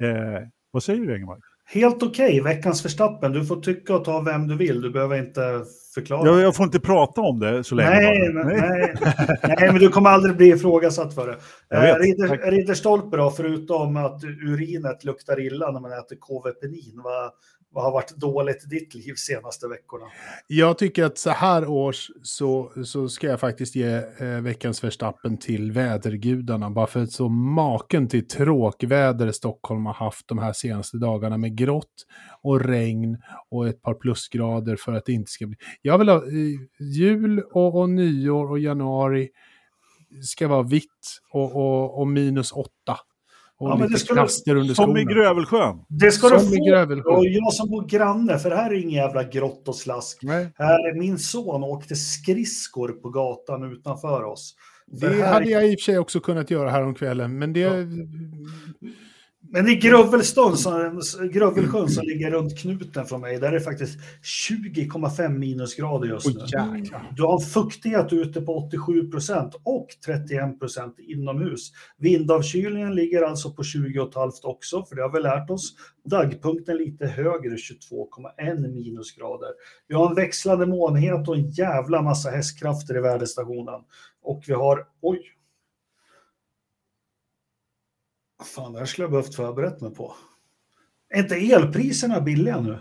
eh, 0.01 0.47
vad 0.71 0.83
säger 0.83 1.01
du 1.01 1.15
Engelmark? 1.15 1.43
Helt 1.67 2.03
okej, 2.03 2.41
veckans 2.41 2.85
Verstappen. 2.85 3.31
Du 3.31 3.45
får 3.45 3.61
tycka 3.61 3.95
och 3.95 4.05
ta 4.05 4.21
vem 4.21 4.47
du 4.47 4.55
vill. 4.55 4.81
Du 4.81 4.89
behöver 4.89 5.17
inte 5.17 5.65
förklara. 5.93 6.27
Jag, 6.27 6.41
jag 6.41 6.55
får 6.55 6.65
inte 6.65 6.79
prata 6.79 7.21
om 7.21 7.39
det 7.39 7.63
så 7.63 7.75
länge. 7.75 7.89
Nej, 7.89 8.33
bara. 8.33 8.43
nej, 8.43 8.95
nej, 9.43 9.71
men 9.71 9.75
du 9.75 9.89
kommer 9.89 10.09
aldrig 10.09 10.37
bli 10.37 10.47
ifrågasatt 10.47 11.15
för 11.15 11.27
det. 11.27 11.37
Eh, 11.77 11.95
Ridder. 11.95 12.51
Ridderstolpe 12.51 13.17
då, 13.17 13.31
förutom 13.31 13.97
att 13.97 14.23
urinet 14.23 15.03
luktar 15.03 15.39
illa 15.39 15.71
när 15.71 15.79
man 15.79 15.91
äter 15.91 16.15
KV-penin, 16.15 17.01
vad, 17.03 17.31
vad 17.75 17.83
har 17.83 17.91
varit 17.91 18.15
dåligt 18.15 18.63
i 18.63 18.67
ditt 18.67 18.93
liv 18.93 19.13
senaste 19.15 19.67
veckorna? 19.67 20.05
Jag 20.47 20.77
tycker 20.77 21.03
att 21.03 21.17
så 21.17 21.29
här 21.29 21.67
års 21.67 22.11
så, 22.23 22.71
så 22.85 23.09
ska 23.09 23.27
jag 23.27 23.39
faktiskt 23.39 23.75
ge 23.75 23.95
eh, 24.19 24.41
veckans 24.41 24.83
Verstappen 24.83 25.37
till 25.37 25.71
vädergudarna. 25.71 26.69
Bara 26.69 26.87
för 26.87 26.99
att 26.99 27.11
så 27.11 27.29
maken 27.29 28.07
till 28.07 28.27
tråkväder 28.27 29.31
Stockholm 29.31 29.85
har 29.85 29.93
haft 29.93 30.27
de 30.27 30.37
här 30.37 30.53
senaste 30.53 30.97
dagarna 30.97 31.37
med 31.37 31.57
grått 31.57 32.05
och 32.41 32.61
regn 32.61 33.17
och 33.49 33.67
ett 33.67 33.81
par 33.81 33.93
plusgrader 33.93 34.75
för 34.75 34.93
att 34.93 35.05
det 35.05 35.11
inte 35.11 35.31
ska 35.31 35.47
bli... 35.47 35.57
Jag 35.81 35.97
vill 35.97 36.09
ha 36.09 36.17
eh, 36.17 36.59
jul 36.79 37.39
och, 37.39 37.79
och 37.79 37.89
nyår 37.89 38.51
och 38.51 38.59
januari 38.59 39.29
ska 40.23 40.47
vara 40.47 40.63
vitt 40.63 41.19
och, 41.31 41.55
och, 41.55 41.99
och 41.99 42.07
minus 42.07 42.51
åtta. 42.51 42.99
Och 43.59 43.69
Ja, 43.69 43.75
men 43.75 43.87
det 43.87 43.93
lite 43.93 44.13
knaster 44.13 44.55
under 44.55 44.73
Som 44.73 44.97
i 44.97 45.01
skorna. 45.03 45.13
Grövelsjön. 45.13 45.75
Det 45.89 46.11
ska 46.11 46.27
Som 46.29 46.37
du 46.51 47.01
få. 47.03 47.09
Och 47.11 47.25
jag 47.25 47.53
som 47.53 47.69
bor 47.69 47.87
granne, 47.87 48.39
för 48.39 48.49
det 48.49 48.55
här 48.55 48.71
är 48.71 48.75
ingen 48.75 48.91
jävla 48.91 49.23
grott 49.23 49.67
och 49.67 49.75
slask. 49.75 50.19
Nej. 50.23 50.47
Här, 50.57 50.99
min 50.99 51.17
son 51.19 51.63
åkte 51.63 51.95
skridskor 51.95 52.89
på 52.89 53.09
gatan 53.09 53.71
utanför 53.73 54.23
oss. 54.23 54.55
För 55.01 55.09
Det 55.09 55.15
här- 55.23 55.33
hade 55.33 55.49
jag 55.49 55.65
i 55.71 55.75
och 55.75 55.79
för 55.79 55.83
sig 55.83 55.99
också 55.99 56.19
kunnat 56.19 56.51
göra 56.51 56.69
här 56.69 56.83
om 56.83 56.95
kvällen, 56.95 57.39
men 57.39 57.53
det... 57.53 57.87
Men 59.49 59.67
i 59.67 59.75
Grövelsjön 59.75 60.57
som, 60.57 61.01
Grövelsjön 61.33 61.89
som 61.89 62.03
ligger 62.07 62.31
runt 62.31 62.59
knuten 62.59 63.05
från 63.05 63.21
mig, 63.21 63.39
där 63.39 63.47
är 63.47 63.51
det 63.51 63.61
faktiskt 63.61 63.99
20,5 64.49 65.29
minusgrader 65.29 66.07
just 66.07 66.27
nu. 66.27 66.33
Du 67.15 67.23
har 67.23 67.39
fuktighet 67.39 68.13
ute 68.13 68.41
på 68.41 68.55
87 68.55 69.11
procent 69.11 69.55
och 69.63 69.87
31 70.05 70.59
procent 70.59 70.99
inomhus. 70.99 71.71
Vindavkylningen 71.97 72.95
ligger 72.95 73.21
alltså 73.21 73.51
på 73.53 73.61
20,5 73.61 74.31
också, 74.43 74.85
för 74.85 74.95
det 74.95 75.01
har 75.01 75.11
vi 75.11 75.19
lärt 75.19 75.49
oss. 75.49 75.73
Dagpunkten 76.05 76.77
lite 76.77 77.07
högre, 77.07 77.55
22,1 77.55 78.73
minusgrader. 78.73 79.49
Vi 79.87 79.95
har 79.95 80.09
en 80.09 80.15
växlande 80.15 80.65
molnighet 80.65 81.27
och 81.27 81.35
en 81.35 81.49
jävla 81.49 82.01
massa 82.01 82.29
hästkrafter 82.29 82.97
i 82.97 83.01
väderstationen. 83.01 83.81
Och 84.23 84.43
vi 84.47 84.53
har, 84.53 84.87
oj. 85.01 85.34
Fan, 88.43 88.73
det 88.73 88.79
här 88.79 88.85
skulle 88.85 89.03
jag 89.03 89.11
behövt 89.11 89.35
förberett 89.35 89.81
mig 89.81 89.95
på. 89.95 90.13
Är 91.09 91.19
inte 91.19 91.35
elpriserna 91.35 92.21
billiga 92.21 92.59
nu? 92.61 92.79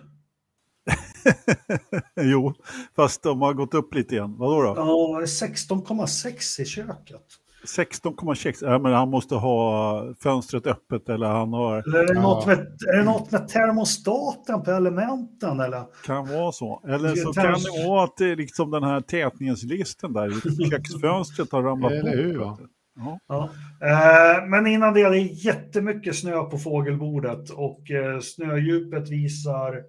jo, 2.21 2.55
fast 2.97 3.23
de 3.23 3.43
har 3.43 3.55
gått 3.55 3.75
upp 3.75 3.95
lite 3.95 4.15
igen. 4.15 4.35
Vadå 4.39 4.63
då? 4.63 4.75
Ja, 4.77 5.21
16,6 5.25 6.61
i 6.61 6.65
köket. 6.65 7.23
16,6. 7.67 8.55
Ja, 8.61 8.79
men 8.79 8.93
han 8.93 9.11
måste 9.11 9.35
ha 9.35 10.15
fönstret 10.23 10.67
öppet 10.67 11.09
eller 11.09 11.27
han 11.27 11.53
har... 11.53 11.83
Eller 11.87 11.99
är 11.99 12.07
det, 12.07 12.15
Ja. 12.15 12.23
något 12.23 12.47
med, 12.47 12.59
är 12.93 12.97
det 12.97 13.05
något 13.05 13.31
med 13.31 13.49
termostaten 13.49 14.63
på 14.63 14.71
elementen? 14.71 15.61
Eller? 15.61 15.83
Kan 16.05 16.29
vara 16.29 16.53
så. 16.53 16.83
Eller 16.89 17.15
så 17.17 17.33
Det 17.33 17.43
kan 17.43 17.53
det 17.53 17.87
vara 17.89 18.05
att 18.05 18.17
det 18.17 18.27
är 18.31 18.37
liksom 18.37 18.71
den 18.71 18.83
här 18.83 19.01
tätningslisten 19.01 20.13
där 20.13 20.27
i 20.63 20.67
köksfönstret 20.71 21.53
har 21.53 21.63
ramlat 21.63 21.93
Eller 21.93 22.03
bort. 22.03 22.15
hur, 22.15 22.39
va? 22.39 22.59
Ja. 22.97 23.19
Ja. 23.29 23.51
Eh, 23.89 24.47
men 24.47 24.67
innan 24.67 24.95
det, 24.95 25.09
det 25.09 25.19
är 25.19 25.47
jättemycket 25.47 26.17
snö 26.17 26.43
på 26.45 26.59
fågelbordet 26.59 27.51
och 27.51 27.91
eh, 27.91 28.21
snödjupet 28.21 29.09
visar 29.11 29.83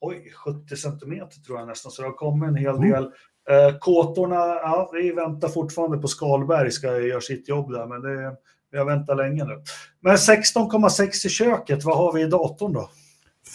oj, 0.00 0.32
70 0.44 0.76
centimeter 0.76 1.40
tror 1.40 1.58
jag 1.58 1.68
nästan, 1.68 1.92
så 1.92 2.02
det 2.02 2.08
har 2.08 2.14
kommit 2.14 2.48
en 2.48 2.56
hel 2.56 2.76
Mm. 2.76 2.90
del. 2.90 3.04
Eh, 3.50 3.78
kåtorna, 3.78 4.36
ja, 4.36 4.90
vi 4.92 5.12
väntar 5.12 5.48
fortfarande 5.48 5.98
på 5.98 6.08
Skalberg 6.08 6.70
ska 6.70 7.00
göra 7.00 7.20
sitt 7.20 7.48
jobb 7.48 7.72
där, 7.72 7.86
men 7.86 8.02
det, 8.02 8.36
vi 8.70 8.78
har 8.78 8.84
väntat 8.84 9.16
länge 9.16 9.44
nu. 9.44 9.62
Men 10.00 10.16
16,6 10.16 11.26
i 11.26 11.28
köket, 11.28 11.84
vad 11.84 11.96
har 11.96 12.12
vi 12.12 12.22
i 12.22 12.26
datorn 12.26 12.72
då? 12.72 12.90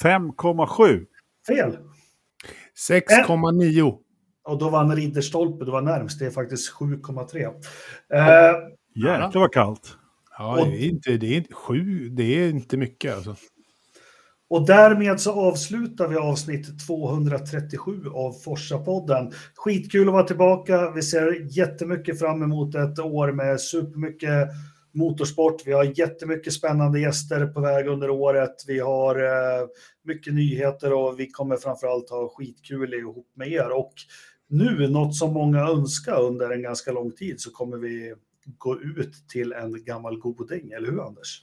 5,7. 0.04 1.06
Fel. 1.48 1.78
6,9. 2.90 3.98
Och 4.46 4.58
då 4.58 4.70
vann 4.70 4.96
Ridderstolpe, 4.96 5.66
det 5.66 5.72
var 5.72 5.82
närmst, 5.82 6.20
det 6.20 6.26
är 6.26 6.32
faktiskt 6.32 6.74
7,3. 6.74 7.46
Eh, 8.14 8.56
Jäklar 8.96 9.40
vad 9.40 9.54
kallt. 9.54 9.98
Ja, 10.38 10.66
det 10.66 10.78
är 10.78 10.90
inte, 10.90 11.18
det 11.18 11.28
är 11.28 11.38
inte 11.38 11.54
sju, 11.54 12.10
det 12.10 12.24
är 12.24 12.50
inte 12.50 12.78
mycket 12.78 13.16
alltså. 13.16 13.36
Och 14.50 14.66
därmed 14.66 15.20
så 15.22 15.32
avslutar 15.32 16.08
vi 16.08 16.16
avsnitt 16.16 16.88
237 16.88 17.92
av 18.14 18.34
Forsa-podden. 18.34 19.34
Skitkul 19.56 20.08
att 20.08 20.14
vara 20.14 20.24
tillbaka. 20.24 20.92
Vi 20.92 21.02
ser 21.02 21.58
jättemycket 21.58 22.20
fram 22.20 22.44
emot 22.44 22.76
ett 22.76 23.00
år 23.00 23.32
med 23.32 23.62
supermycket 23.62 24.50
motorsport. 24.94 25.62
Vi 25.66 25.72
har 25.72 26.00
jättemycket 26.00 26.54
spännande 26.54 27.00
gäster 27.00 27.46
på 27.46 27.62
väg 27.62 27.88
under 27.88 28.10
året. 28.10 28.56
Vi 28.68 28.80
har 28.80 29.16
eh, 29.16 29.68
mycket 30.04 30.34
nyheter 30.34 30.94
och 30.94 31.20
vi 31.20 31.30
kommer 31.30 31.58
framförallt 31.58 32.10
ha 32.10 32.34
skitkul 32.36 32.94
ihop 32.94 33.28
med 33.36 33.52
er. 33.52 33.78
Och 33.78 33.94
nu, 34.50 34.88
något 34.88 35.16
som 35.16 35.34
många 35.34 35.60
önskar 35.60 36.22
under 36.22 36.50
en 36.50 36.62
ganska 36.62 36.92
lång 36.92 37.12
tid, 37.12 37.42
så 37.42 37.52
kommer 37.52 37.78
vi 37.78 38.14
gå 38.58 38.82
ut 38.82 39.14
till 39.30 39.54
en 39.54 39.84
gammal 39.84 40.20
goding, 40.20 40.72
eller 40.72 40.92
hur 40.92 41.08
Anders? 41.08 41.42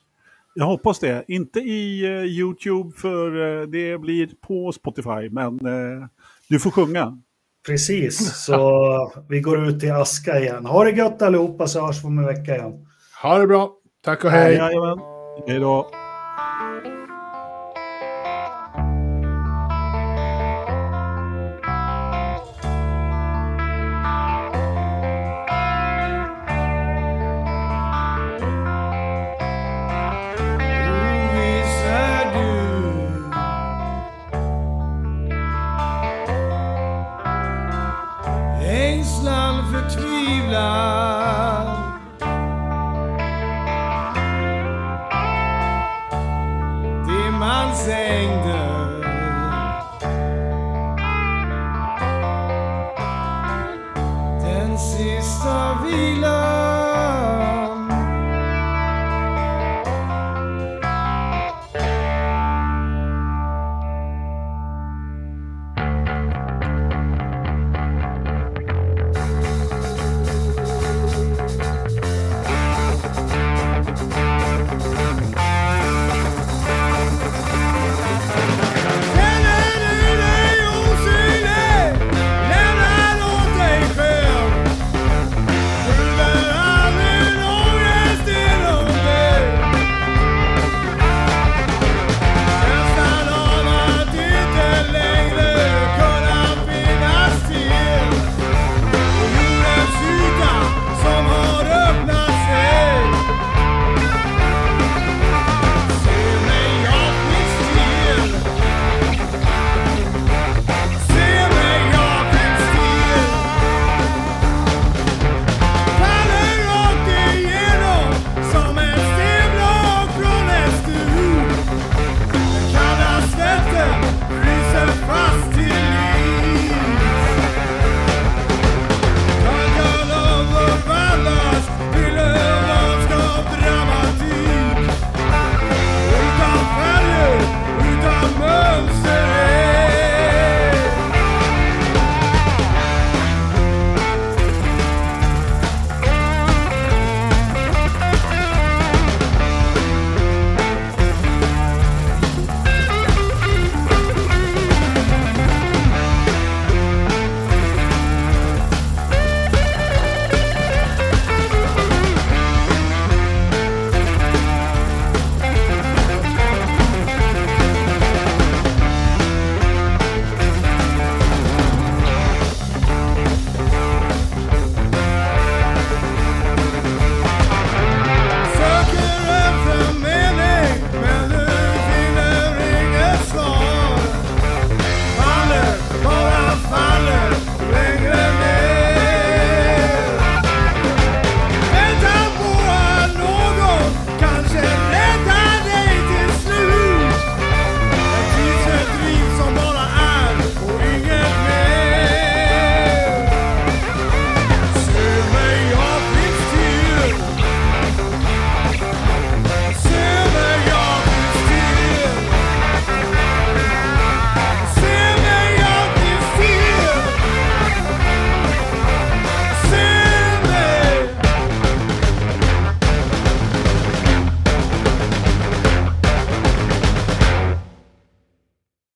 Jag 0.54 0.64
hoppas 0.64 0.98
det. 0.98 1.24
Inte 1.28 1.60
i 1.60 2.04
eh, 2.04 2.24
YouTube 2.24 2.92
för 2.96 3.60
eh, 3.60 3.66
det 3.66 3.98
blir 3.98 4.30
på 4.40 4.72
Spotify, 4.72 5.30
men 5.30 5.66
eh, 5.66 6.06
du 6.48 6.60
får 6.60 6.70
sjunga. 6.70 7.18
Precis, 7.66 8.44
så 8.44 9.12
vi 9.28 9.40
går 9.40 9.68
ut 9.68 9.84
i 9.84 9.90
aska 9.90 10.40
igen. 10.40 10.66
Ha 10.66 10.84
det 10.84 10.90
gött 10.90 11.22
allihopa 11.22 11.66
så 11.66 11.86
hörs 11.86 12.04
vi 12.04 12.06
om 12.06 12.18
en 12.18 12.26
vecka 12.26 12.56
igen. 12.56 12.86
Ha 13.22 13.38
det 13.38 13.46
bra. 13.46 13.72
Tack 14.04 14.24
och 14.24 14.30
hej. 14.30 14.54
Jajamän. 14.54 14.98
Hej 15.46 15.58
då. 15.58 15.90
now. 40.62 41.01